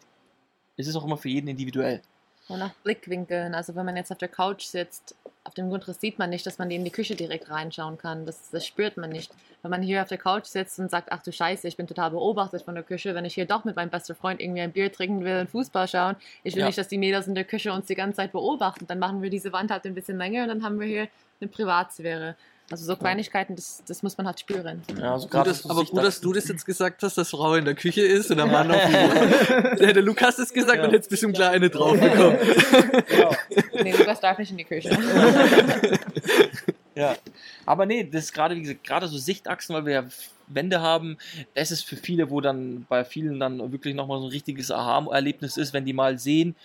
es 0.77 0.87
ist 0.87 0.97
auch 0.97 1.05
immer 1.05 1.17
für 1.17 1.29
jeden 1.29 1.49
individuell. 1.49 2.03
Und 2.49 2.61
nach 2.61 2.73
Blickwinkeln, 2.83 3.55
also 3.55 3.75
wenn 3.75 3.85
man 3.85 3.97
jetzt 3.97 4.11
auf 4.11 4.19
der 4.19 4.29
Couch 4.29 4.65
sitzt, 4.65 5.15
auf 5.49 5.55
dem 5.55 5.71
Grundriss 5.71 5.99
sieht 5.99 6.19
man 6.19 6.29
nicht, 6.29 6.45
dass 6.47 6.59
man 6.59 6.71
in 6.71 6.85
die 6.85 6.91
Küche 6.91 7.17
direkt 7.17 7.51
reinschauen 7.51 7.97
kann. 7.97 8.27
Das, 8.27 8.51
das 8.51 8.67
spürt 8.67 8.99
man 8.99 9.09
nicht. 9.09 9.33
Wenn 9.63 9.71
man 9.71 9.83
hier 9.83 10.03
auf 10.03 10.09
der 10.09 10.19
Couch 10.19 10.45
sitzt 10.45 10.79
und 10.79 10.91
sagt, 10.91 11.11
ach 11.11 11.23
du 11.23 11.33
Scheiße, 11.33 11.67
ich 11.67 11.77
bin 11.79 11.87
total 11.87 12.11
beobachtet 12.11 12.63
von 12.63 12.75
der 12.75 12.85
Küche, 12.85 13.15
wenn 13.15 13.25
ich 13.25 13.35
hier 13.35 13.47
doch 13.47 13.65
mit 13.65 13.75
meinem 13.75 13.89
besten 13.89 14.15
Freund 14.15 14.41
irgendwie 14.43 14.61
ein 14.61 14.73
Bier 14.73 14.93
trinken 14.93 15.25
will 15.25 15.41
und 15.41 15.49
Fußball 15.51 15.89
schauen, 15.89 16.17
ich 16.45 16.55
will 16.55 16.61
Ja. 16.61 16.67
nicht, 16.67 16.77
dass 16.77 16.89
die 16.89 16.99
Mädels 16.99 17.27
in 17.27 17.35
der 17.35 17.45
Küche 17.45 17.73
uns 17.73 17.87
die 17.87 17.95
ganze 17.95 18.17
Zeit 18.19 18.33
beobachten. 18.33 18.87
Dann 18.87 18.99
machen 18.99 19.23
wir 19.23 19.31
diese 19.31 19.51
Wand 19.53 19.71
halt 19.71 19.87
ein 19.87 19.95
bisschen 19.95 20.19
länger 20.19 20.43
und 20.43 20.49
dann 20.49 20.63
haben 20.63 20.79
wir 20.79 20.87
hier 20.87 21.09
eine 21.41 21.49
Privatsphäre. 21.49 22.37
Also 22.71 22.85
so 22.85 22.97
Kleinigkeiten, 22.97 23.57
das, 23.57 23.83
das 23.87 24.03
muss 24.03 24.19
man 24.19 24.27
halt 24.27 24.41
spüren. 24.41 24.83
Ja, 25.01 25.15
also 25.15 25.27
Gut, 25.27 25.47
dass, 25.47 25.65
aber 25.69 25.85
gut, 25.85 25.97
da- 25.97 26.03
dass 26.03 26.21
du 26.21 26.35
das 26.35 26.49
jetzt 26.49 26.67
gesagt 26.67 27.03
hast, 27.03 27.17
dass 27.17 27.31
Frau 27.31 27.55
in 27.55 27.65
der 27.65 27.75
Küche 27.75 28.03
ist 28.03 28.31
und 28.31 28.37
der 28.37 28.47
Mann 28.47 28.71
auf 28.71 28.81
dem 28.83 29.79
der, 29.79 29.93
der 29.95 30.03
Lukas 30.03 30.37
das 30.37 30.53
gesagt 30.53 30.77
Ja. 30.79 30.85
und 30.85 30.93
jetzt 30.93 31.09
bist 31.09 31.23
du 31.23 31.33
gleich 31.33 31.51
eine 31.53 31.71
drauf 31.71 31.99
bekommen. 31.99 32.37
Nee, 33.83 33.93
Lukas 33.97 34.21
darf 34.21 34.37
nicht 34.39 34.51
in 34.51 34.59
die 34.59 34.65
Küche. 34.65 34.91
Ja. 36.95 37.17
Aber 37.65 37.87
nee, 37.87 38.05
das 38.05 38.25
ist 38.25 38.33
gerade, 38.33 38.57
wie 38.57 38.63
gesagt, 38.63 38.85
gerade 38.85 39.07
so 39.09 39.19
Sichtachsen, 39.19 39.75
weil 39.75 39.87
wir 39.87 39.93
ja 39.93 40.05
Wände 40.49 40.81
haben, 40.81 41.17
das 41.55 41.71
ist 41.71 41.85
für 41.85 41.97
viele, 41.97 42.31
wo 42.31 42.41
dann 42.41 42.87
bei 42.89 43.05
vielen 43.05 43.39
dann 43.39 43.71
wirklich 43.73 43.95
nochmal 43.95 44.19
so 44.19 44.27
ein 44.27 44.31
richtiges 44.33 44.71
Aha-Erlebnis 44.71 45.57
ist, 45.57 45.73
wenn 45.73 45.85
die 45.85 45.93
mal 45.93 46.19
sehen, 46.19 46.57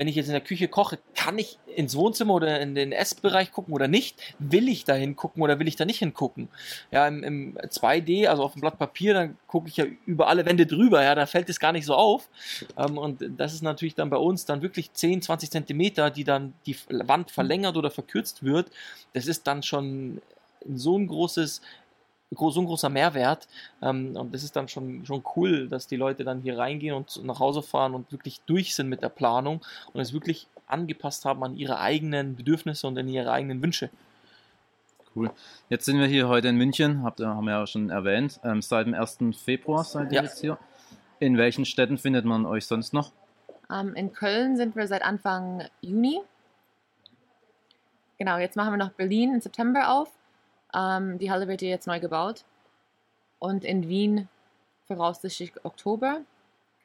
wenn 0.00 0.08
ich 0.08 0.16
jetzt 0.16 0.28
in 0.28 0.32
der 0.32 0.40
Küche 0.40 0.66
koche, 0.66 0.98
kann 1.14 1.36
ich 1.36 1.58
ins 1.76 1.94
Wohnzimmer 1.94 2.32
oder 2.32 2.58
in 2.58 2.74
den 2.74 2.90
Essbereich 2.90 3.52
gucken 3.52 3.74
oder 3.74 3.86
nicht? 3.86 4.16
Will 4.38 4.66
ich 4.70 4.84
da 4.84 4.94
hingucken 4.94 5.42
oder 5.42 5.58
will 5.58 5.68
ich 5.68 5.76
da 5.76 5.84
nicht 5.84 5.98
hingucken? 5.98 6.48
Ja, 6.90 7.06
im, 7.06 7.22
im 7.22 7.58
2D, 7.58 8.26
also 8.26 8.42
auf 8.42 8.54
dem 8.54 8.62
Blatt 8.62 8.78
Papier, 8.78 9.12
dann 9.12 9.36
gucke 9.46 9.68
ich 9.68 9.76
ja 9.76 9.84
über 10.06 10.28
alle 10.28 10.46
Wände 10.46 10.64
drüber, 10.64 11.02
ja, 11.04 11.14
da 11.14 11.26
fällt 11.26 11.50
es 11.50 11.60
gar 11.60 11.72
nicht 11.72 11.84
so 11.84 11.96
auf. 11.96 12.30
Ähm, 12.78 12.96
und 12.96 13.22
das 13.36 13.52
ist 13.52 13.60
natürlich 13.62 13.94
dann 13.94 14.08
bei 14.08 14.16
uns 14.16 14.46
dann 14.46 14.62
wirklich 14.62 14.90
10, 14.94 15.20
20 15.20 15.50
Zentimeter, 15.50 16.08
die 16.08 16.24
dann 16.24 16.54
die 16.64 16.78
Wand 16.88 17.30
verlängert 17.30 17.76
oder 17.76 17.90
verkürzt 17.90 18.42
wird. 18.42 18.70
Das 19.12 19.26
ist 19.26 19.46
dann 19.46 19.62
schon 19.62 20.22
so 20.66 20.96
ein 20.96 21.08
großes 21.08 21.60
gro- 21.60 21.64
so 22.30 22.60
ein 22.60 22.66
großer 22.66 22.88
Mehrwert. 22.88 23.48
Ähm, 23.82 24.16
und 24.16 24.32
das 24.34 24.42
ist 24.42 24.56
dann 24.56 24.68
schon, 24.68 25.04
schon 25.04 25.22
cool, 25.36 25.68
dass 25.68 25.86
die 25.86 25.96
Leute 25.96 26.24
dann 26.24 26.40
hier 26.40 26.58
reingehen 26.58 26.94
und 26.94 27.24
nach 27.24 27.40
Hause 27.40 27.62
fahren 27.62 27.94
und 27.94 28.10
wirklich 28.12 28.40
durch 28.46 28.74
sind 28.74 28.88
mit 28.88 29.02
der 29.02 29.08
Planung 29.08 29.60
und 29.92 30.00
es 30.00 30.12
wirklich 30.12 30.46
angepasst 30.66 31.24
haben 31.24 31.42
an 31.42 31.56
ihre 31.56 31.80
eigenen 31.80 32.36
Bedürfnisse 32.36 32.86
und 32.86 32.96
an 32.96 33.08
ihre 33.08 33.32
eigenen 33.32 33.60
Wünsche. 33.62 33.90
Cool. 35.14 35.30
Jetzt 35.68 35.86
sind 35.86 35.98
wir 35.98 36.06
hier 36.06 36.28
heute 36.28 36.46
in 36.48 36.56
München, 36.56 37.02
habt 37.02 37.18
ihr, 37.18 37.26
haben 37.26 37.44
wir 37.44 37.52
ja 37.58 37.66
schon 37.66 37.90
erwähnt. 37.90 38.38
Ähm, 38.44 38.62
seit 38.62 38.86
dem 38.86 38.94
1. 38.94 39.18
Februar 39.36 39.82
seid 39.82 40.12
ihr 40.12 40.18
Ja. 40.18 40.22
jetzt 40.22 40.40
hier. 40.40 40.56
In 41.18 41.36
welchen 41.36 41.64
Städten 41.64 41.98
findet 41.98 42.24
man 42.24 42.46
euch 42.46 42.64
sonst 42.66 42.92
noch? 42.94 43.10
Ähm, 43.70 43.94
in 43.94 44.12
Köln 44.12 44.56
sind 44.56 44.76
wir 44.76 44.86
seit 44.86 45.02
Anfang 45.02 45.64
Juni. 45.80 46.20
Genau, 48.18 48.38
jetzt 48.38 48.54
machen 48.56 48.72
wir 48.72 48.76
noch 48.76 48.90
Berlin 48.92 49.34
im 49.34 49.40
September 49.40 49.92
auf. 49.92 50.10
Ähm, 50.74 51.18
die 51.18 51.30
Halle 51.30 51.48
wird 51.48 51.62
ja 51.62 51.68
jetzt 51.68 51.86
neu 51.86 52.00
gebaut. 52.00 52.44
Und 53.38 53.64
in 53.64 53.88
Wien 53.88 54.28
voraussichtlich 54.86 55.52
Oktober. 55.64 56.20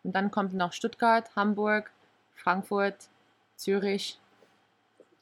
Und 0.04 0.16
dann 0.16 0.32
kommt 0.32 0.54
noch 0.54 0.74
Stuttgart, 0.74 1.36
Hamburg, 1.36 1.92
Frankfurt, 2.36 3.10
Zürich 3.56 4.20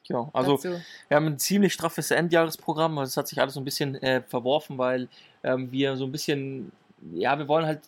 Ja, 0.04 0.30
also 0.34 0.56
dazu. 0.58 0.82
Wir 1.08 1.18
haben 1.18 1.28
ein 1.28 1.40
ziemlich 1.40 1.74
straffes 1.74 2.12
Endjahresprogramm. 2.12 2.98
Also 2.98 3.10
es 3.10 3.18
hat 3.18 3.28
sich 3.28 3.40
alles 3.40 3.54
so 3.54 3.62
ein 3.62 3.66
bisschen 3.66 3.96
äh, 4.02 4.22
verworfen, 4.22 4.78
weil 4.78 5.08
ähm, 5.44 5.72
wir 5.72 5.96
so 5.96 6.06
ein 6.06 6.12
bisschen, 6.12 6.72
ja, 7.14 7.38
wir 7.38 7.48
wollen 7.48 7.66
halt 7.66 7.82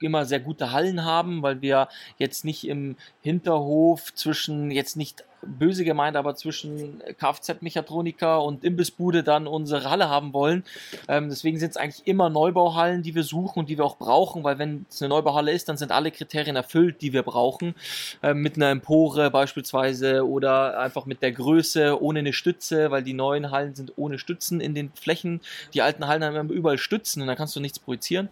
immer 0.00 0.24
sehr 0.24 0.40
gute 0.40 0.70
Hallen 0.72 1.04
haben, 1.04 1.42
weil 1.42 1.60
wir 1.60 1.88
jetzt 2.18 2.44
nicht 2.44 2.66
im 2.68 2.96
Hinterhof 3.20 4.14
zwischen, 4.14 4.70
jetzt 4.70 4.96
nicht 4.96 5.24
böse 5.42 5.84
gemeint, 5.84 6.16
aber 6.16 6.34
zwischen 6.34 7.02
Kfz-Mechatroniker 7.18 8.42
und 8.42 8.64
Imbissbude 8.64 9.22
dann 9.22 9.46
unsere 9.46 9.88
Halle 9.88 10.08
haben 10.08 10.32
wollen. 10.32 10.64
Ähm, 11.08 11.28
deswegen 11.28 11.58
sind 11.58 11.70
es 11.70 11.76
eigentlich 11.76 12.06
immer 12.06 12.28
Neubauhallen, 12.28 13.02
die 13.02 13.14
wir 13.14 13.22
suchen 13.22 13.60
und 13.60 13.68
die 13.68 13.78
wir 13.78 13.84
auch 13.84 13.96
brauchen, 13.96 14.44
weil 14.44 14.58
wenn 14.58 14.86
es 14.90 15.02
eine 15.02 15.10
Neubauhalle 15.10 15.52
ist, 15.52 15.68
dann 15.68 15.76
sind 15.76 15.92
alle 15.92 16.10
Kriterien 16.10 16.56
erfüllt, 16.56 17.00
die 17.02 17.12
wir 17.12 17.22
brauchen. 17.22 17.74
Ähm, 18.22 18.42
mit 18.42 18.56
einer 18.56 18.70
Empore 18.70 19.30
beispielsweise 19.30 20.26
oder 20.26 20.78
einfach 20.78 21.06
mit 21.06 21.22
der 21.22 21.32
Größe 21.32 22.00
ohne 22.02 22.20
eine 22.20 22.32
Stütze, 22.32 22.90
weil 22.90 23.02
die 23.02 23.14
neuen 23.14 23.50
Hallen 23.50 23.74
sind 23.74 23.92
ohne 23.96 24.18
Stützen 24.18 24.60
in 24.60 24.74
den 24.74 24.92
Flächen. 24.92 25.40
Die 25.74 25.82
alten 25.82 26.06
Hallen 26.06 26.24
haben 26.24 26.50
überall 26.50 26.78
Stützen 26.78 27.22
und 27.22 27.28
da 27.28 27.34
kannst 27.34 27.54
du 27.56 27.60
nichts 27.60 27.78
projizieren. 27.78 28.28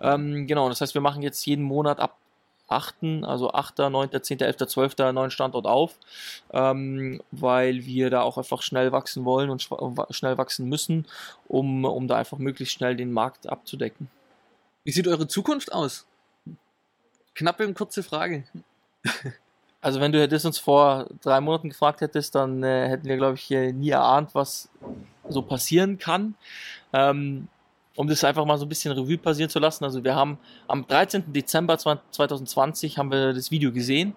Ähm, 0.00 0.46
genau, 0.46 0.68
das 0.68 0.80
heißt, 0.80 0.94
wir 0.94 1.00
machen 1.00 1.22
jetzt 1.22 1.44
jeden 1.46 1.64
Monat 1.64 2.00
ab 2.00 2.16
8., 2.68 3.24
also 3.24 3.52
8., 3.52 3.78
9., 3.78 4.22
10., 4.22 4.40
11., 4.40 4.56
12. 4.66 5.12
neuen 5.12 5.30
Standort 5.30 5.66
auf, 5.66 5.98
ähm, 6.52 7.22
weil 7.30 7.84
wir 7.84 8.10
da 8.10 8.22
auch 8.22 8.38
einfach 8.38 8.62
schnell 8.62 8.92
wachsen 8.92 9.24
wollen 9.24 9.50
und 9.50 9.62
schwa- 9.62 10.12
schnell 10.12 10.38
wachsen 10.38 10.68
müssen, 10.68 11.06
um, 11.48 11.84
um 11.84 12.08
da 12.08 12.16
einfach 12.16 12.38
möglichst 12.38 12.74
schnell 12.74 12.96
den 12.96 13.12
Markt 13.12 13.48
abzudecken. 13.48 14.10
Wie 14.84 14.92
sieht 14.92 15.08
eure 15.08 15.28
Zukunft 15.28 15.72
aus? 15.72 16.06
Knappe 17.34 17.66
und 17.66 17.74
kurze 17.74 18.02
Frage. 18.02 18.44
Also 19.80 20.00
wenn 20.00 20.10
du 20.10 20.26
das 20.26 20.44
uns 20.44 20.58
vor 20.58 21.06
drei 21.22 21.40
Monaten 21.40 21.68
gefragt 21.68 22.00
hättest, 22.00 22.34
dann 22.34 22.64
äh, 22.64 22.88
hätten 22.88 23.06
wir, 23.06 23.16
glaube 23.16 23.36
ich, 23.36 23.48
äh, 23.52 23.72
nie 23.72 23.90
erahnt, 23.90 24.34
was 24.34 24.68
so 25.28 25.40
passieren 25.40 25.98
kann. 25.98 26.34
Ähm, 26.92 27.46
um 27.98 28.06
das 28.06 28.22
einfach 28.22 28.44
mal 28.44 28.56
so 28.58 28.64
ein 28.64 28.68
bisschen 28.68 28.92
Revue 28.92 29.18
passieren 29.18 29.50
zu 29.50 29.58
lassen. 29.58 29.82
Also 29.82 30.04
wir 30.04 30.14
haben 30.14 30.38
am 30.68 30.86
13. 30.86 31.32
Dezember 31.32 31.78
2020 31.78 32.96
haben 32.96 33.10
wir 33.10 33.32
das 33.32 33.50
Video 33.50 33.72
gesehen. 33.72 34.14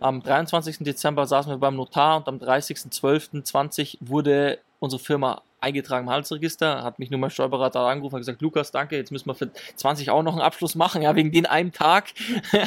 Am 0.00 0.22
23. 0.22 0.80
Dezember 0.80 1.26
saßen 1.26 1.50
wir 1.50 1.56
beim 1.56 1.74
Notar 1.74 2.18
und 2.18 2.28
am 2.28 2.36
30.12.20 2.36 3.96
wurde 4.00 4.58
unsere 4.80 5.02
Firma 5.02 5.40
eingetragen 5.60 6.06
im 6.06 6.10
Handelsregister, 6.10 6.82
hat 6.82 6.98
mich 6.98 7.10
nur 7.10 7.20
mein 7.20 7.30
Steuerberater 7.30 7.80
angerufen 7.80 8.16
und 8.16 8.20
gesagt, 8.20 8.42
Lukas, 8.42 8.70
danke, 8.70 8.96
jetzt 8.96 9.10
müssen 9.12 9.28
wir 9.28 9.34
für 9.34 9.50
20 9.76 10.10
auch 10.10 10.22
noch 10.22 10.32
einen 10.32 10.42
Abschluss 10.42 10.74
machen, 10.74 11.00
ja, 11.00 11.16
wegen 11.16 11.32
den 11.32 11.46
einen 11.46 11.72
Tag. 11.72 12.12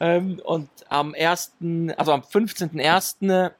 Ähm, 0.00 0.40
und 0.44 0.68
am 0.88 1.14
1., 1.14 1.52
also 1.96 2.12
am 2.12 2.20
15.01. 2.20 3.50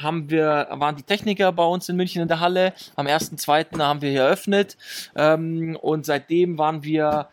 haben 0.00 0.30
wir, 0.30 0.68
waren 0.70 0.96
die 0.96 1.02
Techniker 1.02 1.52
bei 1.52 1.64
uns 1.64 1.88
in 1.88 1.96
München 1.96 2.22
in 2.22 2.28
der 2.28 2.40
Halle. 2.40 2.72
Am 2.96 3.06
1.2. 3.06 3.78
haben 3.78 4.00
wir 4.00 4.10
hier 4.10 4.22
eröffnet. 4.22 4.76
Ähm, 5.16 5.76
und 5.80 6.06
seitdem 6.06 6.56
waren 6.56 6.82
wir 6.82 7.28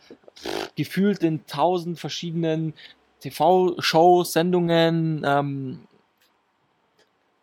gefühlt 0.76 1.22
in 1.22 1.46
tausend 1.46 1.98
verschiedenen 1.98 2.74
TV-Shows, 3.20 4.32
Sendungen. 4.32 5.22
Ähm, 5.24 5.86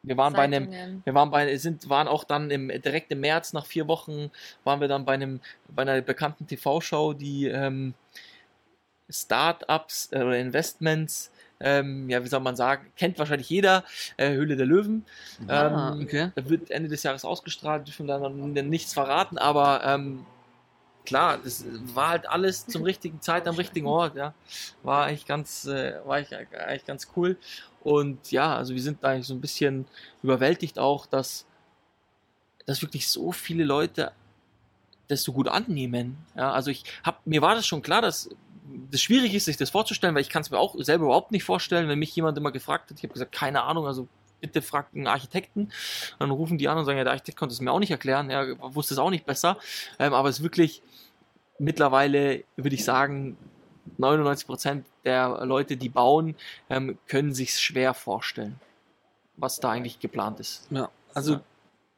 wir 0.03 0.17
waren 0.17 0.33
bei 0.33 0.43
einem 0.43 0.69
Zeitungen. 0.69 1.01
wir 1.05 1.13
waren 1.13 1.31
bei, 1.31 1.57
sind, 1.57 1.89
waren 1.89 2.07
auch 2.09 2.25
dann 2.25 2.51
im, 2.51 2.67
direkt 2.67 3.12
im 3.12 3.21
März, 3.21 3.53
nach 3.53 3.65
vier 3.65 3.88
Wochen, 3.88 4.31
waren 4.65 4.81
wir 4.81 4.89
dann 4.89 5.05
bei 5.05 5.13
einem, 5.13 5.39
bei 5.69 5.83
einer 5.83 6.01
bekannten 6.01 6.45
TV-Show, 6.45 7.13
die 7.13 7.47
ähm, 7.47 7.93
Start-ups 9.09 10.09
äh, 10.12 10.17
oder 10.17 10.38
Investments, 10.38 11.31
ähm, 11.59 12.09
ja, 12.09 12.23
wie 12.23 12.27
soll 12.27 12.39
man 12.41 12.55
sagen, 12.55 12.91
kennt 12.95 13.17
wahrscheinlich 13.19 13.49
jeder, 13.49 13.83
äh, 14.17 14.31
Höhle 14.31 14.55
der 14.55 14.65
Löwen. 14.65 15.05
Ah, 15.47 15.93
Ähm, 15.93 16.03
okay. 16.03 16.31
Da 16.35 16.49
wird 16.49 16.71
Ende 16.71 16.89
des 16.89 17.03
Jahres 17.03 17.25
ausgestrahlt, 17.25 17.87
dürfen 17.87 18.07
da 18.07 18.29
nichts 18.29 18.93
verraten, 18.93 19.37
aber 19.37 19.83
ähm, 19.85 20.25
klar, 21.05 21.39
das 21.43 21.65
war 21.93 22.09
halt 22.09 22.27
alles 22.27 22.65
zum 22.67 22.83
richtigen 22.91 23.21
Zeit 23.21 23.47
am 23.47 23.55
richtigen 23.55 23.87
Ort, 23.87 24.15
ja. 24.15 24.33
War 24.83 25.05
eigentlich 25.05 25.25
ganz, 25.25 25.65
äh, 25.65 25.99
war 26.05 26.19
ich 26.19 26.35
eigentlich 26.35 26.85
ganz 26.85 27.07
cool. 27.15 27.37
Und 27.81 28.31
ja, 28.31 28.55
also 28.55 28.73
wir 28.73 28.81
sind 28.81 29.03
eigentlich 29.03 29.27
so 29.27 29.33
ein 29.33 29.41
bisschen 29.41 29.85
überwältigt 30.21 30.79
auch, 30.79 31.05
dass, 31.05 31.45
dass 32.65 32.81
wirklich 32.81 33.07
so 33.09 33.31
viele 33.31 33.65
Leute 33.65 34.11
das 35.09 35.23
so 35.23 35.33
gut 35.33 35.49
annehmen. 35.49 36.17
Ja, 36.35 36.51
also 36.53 36.71
ich 36.71 36.85
hab, 37.03 37.25
mir 37.27 37.41
war 37.41 37.55
das 37.55 37.67
schon 37.67 37.81
klar, 37.81 38.01
dass 38.01 38.29
das 38.91 39.02
schwierig 39.02 39.34
ist, 39.34 39.45
sich 39.45 39.58
das 39.58 39.69
vorzustellen, 39.69 40.15
weil 40.15 40.21
ich 40.21 40.30
kann 40.30 40.41
es 40.41 40.52
mir 40.52 40.60
auch 40.60 40.76
selber 40.80 41.06
überhaupt 41.06 41.32
nicht 41.32 41.43
vorstellen, 41.43 41.88
wenn 41.89 41.99
mich 41.99 42.15
jemand 42.15 42.38
immer 42.38 42.52
gefragt 42.52 42.89
hat. 42.89 42.97
Ich 42.97 43.04
habe 43.04 43.13
gesagt, 43.13 43.32
keine 43.32 43.63
Ahnung, 43.63 43.88
also 43.88 44.08
bitte 44.39 44.62
fragt 44.62 44.95
einen 44.95 45.08
Architekten. 45.08 45.71
Dann 46.19 46.32
rufen 46.32 46.58
die 46.58 46.67
an 46.67 46.78
und 46.78 46.86
sagen, 46.86 46.97
ja, 46.97 47.04
der 47.04 47.13
Architekt 47.13 47.38
konnte 47.38 47.54
es 47.54 47.62
mir 47.62 47.71
auch 47.71 47.80
nicht 47.80 47.91
erklären, 47.91 48.30
er 48.30 48.58
wusste 48.76 48.93
es 48.93 48.99
auch 48.99 49.10
nicht 49.10 49.26
besser. 49.26 49.58
Ähm, 49.99 50.13
aber 50.13 50.30
es 50.30 50.39
ist 50.39 50.43
wirklich 50.43 50.82
mittlerweile, 51.60 52.43
würde 52.56 52.76
ich 52.76 52.84
sagen, 52.84 53.38
99 53.97 54.47
Prozent 54.47 54.88
der 55.04 55.45
Leute, 55.45 55.78
die 55.78 55.89
bauen, 55.89 56.36
ähm, 56.69 56.97
können 57.08 57.34
sich 57.34 57.58
schwer 57.60 57.93
vorstellen, 57.93 58.60
was 59.38 59.60
da 59.60 59.71
eigentlich 59.71 59.99
geplant 59.99 60.39
ist. 60.39 60.67
Ja, 60.71 60.89
also 61.13 61.39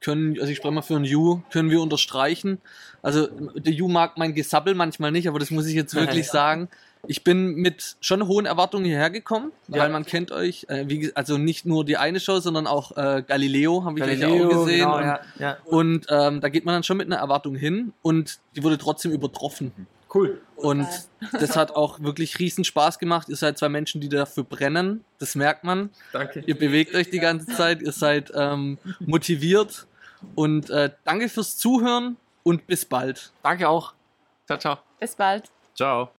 können, 0.01 0.39
also 0.39 0.51
ich 0.51 0.58
spreche 0.58 0.73
mal 0.73 0.81
für 0.81 0.95
einen 0.95 1.05
Ju, 1.05 1.41
können 1.51 1.69
wir 1.69 1.81
unterstreichen. 1.81 2.60
Also 3.01 3.27
der 3.27 3.73
Ju 3.73 3.88
mag 3.88 4.17
mein 4.17 4.34
Gesabbel 4.36 4.75
manchmal 4.75 5.12
nicht, 5.12 5.27
aber 5.27 5.39
das 5.39 5.51
muss 5.51 5.65
ich 5.67 5.75
jetzt 5.75 5.95
wirklich 5.95 6.27
sagen. 6.27 6.69
Ich 7.08 7.23
bin 7.23 7.53
mit 7.55 7.97
schon 8.01 8.27
hohen 8.27 8.47
Erwartungen 8.47 8.86
hierher 8.86 9.12
gekommen, 9.12 9.51
Ja. 9.67 9.84
weil 9.84 9.89
man 9.89 10.05
kennt 10.08 10.31
euch, 10.31 10.65
äh, 10.69 10.86
wie, 10.88 11.12
also 11.15 11.38
nicht 11.38 11.65
nur 11.65 11.86
die 11.86 11.97
eine 11.97 12.19
Show, 12.19 12.39
sondern 12.39 12.65
auch 12.65 12.97
äh, 12.97 13.23
Galileo, 13.25 13.84
habe 13.84 13.99
ich 13.99 14.19
ja 14.19 14.27
auch 14.27 14.49
gesehen. 14.49 14.79
genau, 14.79 14.97
und 14.97 15.03
ja, 15.03 15.19
ja. 15.38 15.58
und 15.65 16.08
ähm, 16.10 16.41
da 16.41 16.49
geht 16.49 16.65
man 16.65 16.73
dann 16.73 16.84
schon 16.84 16.97
mit 16.97 17.05
einer 17.05 17.17
Erwartung 17.17 17.55
hin 17.55 17.93
und 18.01 18.39
die 18.55 18.63
wurde 18.63 18.79
trotzdem 18.79 19.12
übertroffen. 19.12 19.71
Cool. 20.15 20.41
Und 20.56 20.88
das 21.34 21.58
hat 21.58 21.71
auch 21.71 21.99
wirklich 21.99 22.39
riesen 22.39 22.63
Spaß 22.63 22.99
gemacht. 22.99 23.28
Ihr 23.28 23.36
seid 23.36 23.58
zwei 23.58 23.67
Menschen, 23.67 23.99
die 23.99 24.08
dafür 24.08 24.45
brennen. 24.45 25.04
Das 25.19 25.36
merkt 25.36 25.65
man. 25.65 25.89
Danke. 26.13 26.43
Ihr 26.45 26.58
bewegt 26.58 26.95
euch 26.95 27.10
die 27.10 27.19
ganze 27.19 27.47
Zeit. 27.47 27.82
Ihr 27.82 27.91
seid 27.91 28.32
ähm, 28.34 28.78
motiviert. 28.99 29.86
Und 30.34 30.69
äh, 30.69 30.91
danke 31.04 31.28
fürs 31.28 31.58
Zuhören 31.58 32.15
und 32.43 32.65
bis 32.65 32.86
bald. 32.86 33.32
Danke 33.43 33.67
auch. 33.67 33.93
Ciao, 34.47 34.58
ciao. 34.58 34.78
Bis 34.99 35.15
bald. 35.15 35.51
Ciao. 35.75 36.12